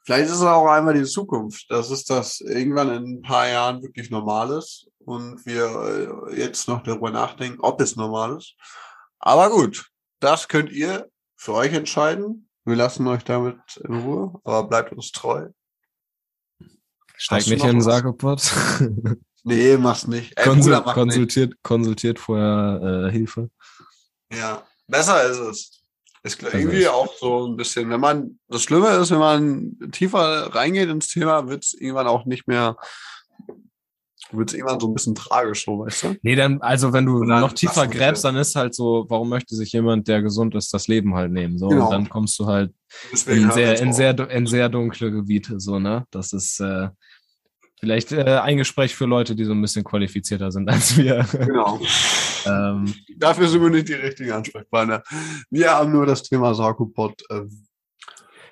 Vielleicht 0.05 0.27
ist 0.27 0.37
es 0.37 0.43
auch 0.43 0.67
einmal 0.67 0.95
die 0.95 1.05
Zukunft, 1.05 1.71
dass 1.71 1.91
es 1.91 2.05
das 2.05 2.41
irgendwann 2.41 2.91
in 2.91 3.05
ein 3.19 3.23
paar 3.23 3.49
Jahren 3.49 3.83
wirklich 3.83 4.11
normal 4.11 4.51
ist 4.51 4.89
und 5.05 5.45
wir 5.45 6.29
äh, 6.31 6.41
jetzt 6.41 6.69
noch 6.69 6.83
darüber 6.83 7.11
nachdenken, 7.11 7.61
ob 7.61 7.81
es 7.81 7.97
normal 7.97 8.37
ist. 8.37 8.55
Aber 9.19 9.51
gut, 9.51 9.91
das 10.21 10.49
könnt 10.49 10.73
ihr 10.73 11.09
für 11.37 11.55
euch 11.55 11.73
entscheiden. 11.73 12.49
Wir 12.71 12.77
lassen 12.77 13.07
euch 13.09 13.25
damit 13.25 13.59
in 13.83 13.95
Ruhe, 13.97 14.41
aber 14.45 14.69
bleibt 14.69 14.93
uns 14.93 15.11
treu. 15.11 15.49
Steigt 17.17 17.49
nicht 17.49 17.65
in 17.65 17.73
den 17.73 17.81
Sarkopod. 17.83 18.41
nee, 19.43 19.77
mach's 19.77 20.07
nicht. 20.07 20.39
Ey, 20.39 20.45
Konsul 20.45 20.77
Bruder, 20.77 20.95
konsultiert, 20.95 21.51
nicht. 21.51 21.63
konsultiert 21.65 22.19
vorher 22.21 23.09
äh, 23.09 23.11
Hilfe. 23.11 23.51
Ja, 24.33 24.63
besser 24.87 25.25
ist 25.25 25.39
es. 25.39 25.83
Ist 26.23 26.41
irgendwie 26.43 26.87
auch 26.87 27.13
so 27.19 27.49
ein 27.49 27.57
bisschen, 27.57 27.91
wenn 27.91 28.01
man, 28.01 28.39
das 28.47 28.63
Schlimme 28.63 28.91
ist, 28.91 29.11
wenn 29.11 29.19
man 29.19 29.91
tiefer 29.91 30.55
reingeht 30.55 30.89
ins 30.89 31.09
Thema, 31.09 31.49
wird 31.49 31.65
es 31.65 31.75
irgendwann 31.75 32.07
auch 32.07 32.25
nicht 32.25 32.47
mehr, 32.47 32.77
wird 34.33 34.51
es 34.51 34.55
irgendwann 34.55 34.81
so 34.81 34.89
ein 34.89 34.95
bisschen 34.95 35.15
tragisch, 35.15 35.65
so, 35.65 35.79
weißt 35.81 36.03
du? 36.03 36.17
Nee, 36.23 36.35
dann, 36.35 36.61
also 36.63 36.93
wenn 36.93 37.07
du 37.07 37.25
dann, 37.25 37.41
noch 37.41 37.53
tiefer 37.53 37.87
gräbst, 37.87 38.25
dann 38.25 38.37
ist 38.37 38.57
halt 38.57 38.75
so, 38.75 39.07
warum 39.09 39.29
möchte 39.29 39.55
sich 39.55 39.73
jemand, 39.73 40.09
der 40.09 40.23
gesund 40.23 40.55
ist, 40.55 40.73
das 40.73 40.89
Leben 40.89 41.15
halt 41.15 41.33
nehmen, 41.33 41.59
so, 41.59 41.69
genau. 41.69 41.87
und 41.87 41.93
dann 41.93 42.09
kommst 42.09 42.39
du 42.39 42.47
halt 42.47 42.73
Deswegen 43.13 43.45
in 43.45 43.53
sehr, 43.53 43.81
in 43.81 43.93
sehr, 43.93 44.31
in 44.31 44.47
sehr 44.47 44.69
dunkle 44.69 45.11
Gebiete, 45.11 45.61
so, 45.61 45.79
ne? 45.79 46.07
Das 46.11 46.33
ist, 46.33 46.61
äh, 46.61 46.89
Vielleicht 47.81 48.13
äh, 48.13 48.39
ein 48.43 48.59
Gespräch 48.59 48.95
für 48.95 49.07
Leute, 49.07 49.35
die 49.35 49.45
so 49.45 49.53
ein 49.53 49.63
bisschen 49.63 49.85
qualifizierter 49.85 50.53
sind 50.53 50.69
als 50.69 50.99
wir. 50.99 51.27
Genau. 51.33 51.81
ähm, 52.47 52.95
Dafür 53.17 53.49
sind 53.49 53.63
wir 53.63 53.71
nicht 53.71 53.89
die 53.89 53.95
richtigen 53.95 54.33
Ansprechpartner. 54.33 55.03
Wir 55.49 55.71
haben 55.71 55.91
nur 55.91 56.05
das 56.05 56.23
Thema 56.23 56.55
Sarkopod. 56.55 57.23
Äh, 57.31 57.45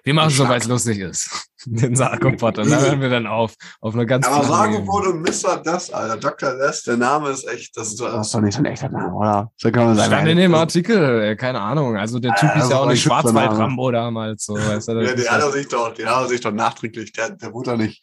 wir 0.02 0.14
machen 0.14 0.28
es 0.28 0.36
so, 0.38 0.48
weil 0.48 0.58
es 0.58 0.66
lustig 0.66 1.00
ist. 1.00 1.47
Den 1.66 1.96
Sarkopod. 1.96 2.58
Und 2.58 2.70
da 2.70 2.80
hören 2.80 3.00
wir 3.00 3.08
dann 3.08 3.26
auf. 3.26 3.54
Auf 3.80 3.94
eine 3.94 4.06
ganz 4.06 4.26
Aber 4.26 4.44
Sarkopod 4.44 5.06
und 5.06 5.22
Mr. 5.22 5.60
Das, 5.62 5.90
Alter. 5.90 6.16
Dr. 6.16 6.56
Das, 6.56 6.82
der 6.82 6.96
Name 6.96 7.30
ist 7.30 7.48
echt. 7.48 7.76
Das 7.76 7.88
ist, 7.88 8.00
das 8.00 8.26
ist 8.26 8.34
doch 8.34 8.40
nicht 8.40 8.54
so 8.54 8.60
ein 8.60 8.66
echter 8.66 8.88
Name, 8.88 9.12
oder? 9.12 9.50
So 9.56 9.70
kann 9.70 9.86
man 9.86 9.96
sagen. 9.96 10.12
Stand 10.12 10.28
in 10.28 10.36
dem 10.36 10.54
Artikel. 10.54 11.36
Keine 11.36 11.60
Ahnung. 11.60 11.96
Also 11.96 12.18
der 12.18 12.34
Typ 12.34 12.54
äh, 12.54 12.58
ist 12.58 12.70
ja 12.70 12.78
auch 12.78 12.86
nicht 12.86 13.02
Schwarzwald-Rambo 13.02 13.90
damals. 13.90 14.44
So, 14.44 14.54
weißt 14.54 14.88
du, 14.88 14.92
ja, 15.00 15.14
den 15.14 15.28
hat 15.28 15.40
er 15.40 15.52
sich 15.52 15.68
doch, 15.68 15.92
den 15.94 16.06
hat 16.06 16.22
er 16.22 16.28
sich 16.28 16.40
doch 16.40 16.52
nachträglich. 16.52 17.12
Der, 17.12 17.30
der 17.30 17.52
wurde 17.52 17.72
doch 17.72 17.76
nicht 17.76 18.02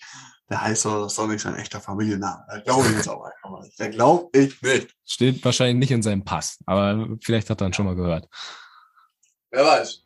der 0.49 0.61
heißt 0.61 0.85
doch, 0.85 1.03
das 1.03 1.15
soll 1.15 1.29
nicht 1.29 1.41
sein 1.41 1.55
echter 1.55 1.81
Familienname. 1.81 2.45
Da 2.47 2.59
glaube 2.59 2.87
ich 2.87 2.95
jetzt 2.95 3.09
auch 3.09 3.23
einfach 3.23 3.63
nicht. 3.63 3.79
Der 3.79 3.89
glaube 3.89 4.29
ich 4.37 4.61
nicht. 4.61 4.95
Steht 5.03 5.43
wahrscheinlich 5.43 5.77
nicht 5.77 5.91
in 5.91 6.03
seinem 6.03 6.23
Pass, 6.23 6.59
aber 6.65 7.07
vielleicht 7.21 7.49
hat 7.49 7.61
er 7.61 7.67
ihn 7.67 7.73
schon 7.73 7.85
mal 7.85 7.95
gehört. 7.95 8.27
Wer 9.49 9.65
weiß. 9.65 10.04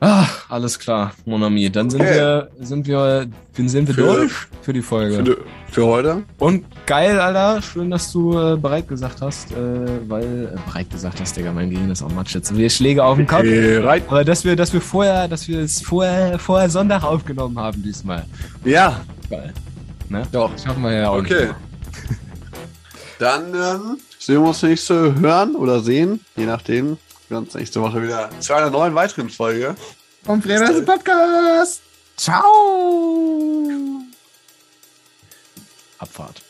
Ah, 0.00 0.26
alles 0.48 0.78
klar, 0.78 1.12
Monami. 1.24 1.70
Dann 1.70 1.88
sind 1.88 2.02
okay. 2.02 2.14
wir, 2.14 2.48
sind 2.60 2.86
wir, 2.86 3.26
sind 3.54 3.88
wir 3.88 3.94
für, 3.94 4.02
durch 4.02 4.32
für 4.60 4.72
die 4.72 4.82
Folge. 4.82 5.24
Für, 5.24 5.38
für, 5.70 5.86
heute. 5.86 6.22
Und 6.38 6.64
geil, 6.84 7.18
Alter. 7.18 7.62
Schön, 7.62 7.90
dass 7.90 8.12
du 8.12 8.36
äh, 8.38 8.56
bereit 8.56 8.88
gesagt 8.88 9.22
hast, 9.22 9.52
äh, 9.52 9.54
weil, 10.08 10.52
äh, 10.52 10.58
bereit 10.66 10.90
gesagt 10.90 11.20
hast, 11.20 11.36
Digga, 11.36 11.52
mein 11.52 11.70
Gehirn 11.70 11.90
ist 11.90 12.02
auch 12.02 12.10
Matsch 12.10 12.34
jetzt. 12.34 12.54
Wir 12.56 12.68
Schläge 12.68 13.04
auf 13.04 13.16
den 13.16 13.26
Kopf. 13.26 13.42
Bereit. 13.42 14.02
Aber 14.08 14.24
dass 14.24 14.44
wir, 14.44 14.56
dass 14.56 14.72
wir 14.72 14.80
vorher, 14.80 15.28
dass 15.28 15.46
wir 15.48 15.60
es 15.60 15.80
vorher, 15.80 16.38
vorher 16.38 16.68
Sonntag 16.68 17.04
aufgenommen 17.04 17.58
haben 17.58 17.82
diesmal. 17.82 18.26
Ja. 18.64 19.00
Geil. 19.30 19.54
Ne? 20.08 20.26
Doch. 20.32 20.52
Das 20.52 20.64
schaffen 20.64 20.82
wir 20.82 20.92
ja 20.92 21.08
auch 21.08 21.18
okay. 21.18 21.50
Dann 23.18 23.54
ähm, 23.54 23.98
sehen 24.18 24.42
wir 24.42 24.48
uns 24.48 24.62
nächste 24.62 25.14
hören 25.14 25.54
oder 25.54 25.80
sehen, 25.80 26.20
je 26.36 26.46
nachdem. 26.46 26.98
Wir 27.28 27.38
uns 27.38 27.54
nächste 27.54 27.80
Woche 27.80 28.02
wieder 28.02 28.30
zu 28.40 28.54
einer 28.54 28.70
neuen 28.70 28.94
weiteren 28.94 29.30
Folge. 29.30 29.74
Vom 30.24 30.42
Fredags 30.42 30.84
Podcast. 30.84 31.82
Ciao. 32.16 34.02
Abfahrt. 35.98 36.43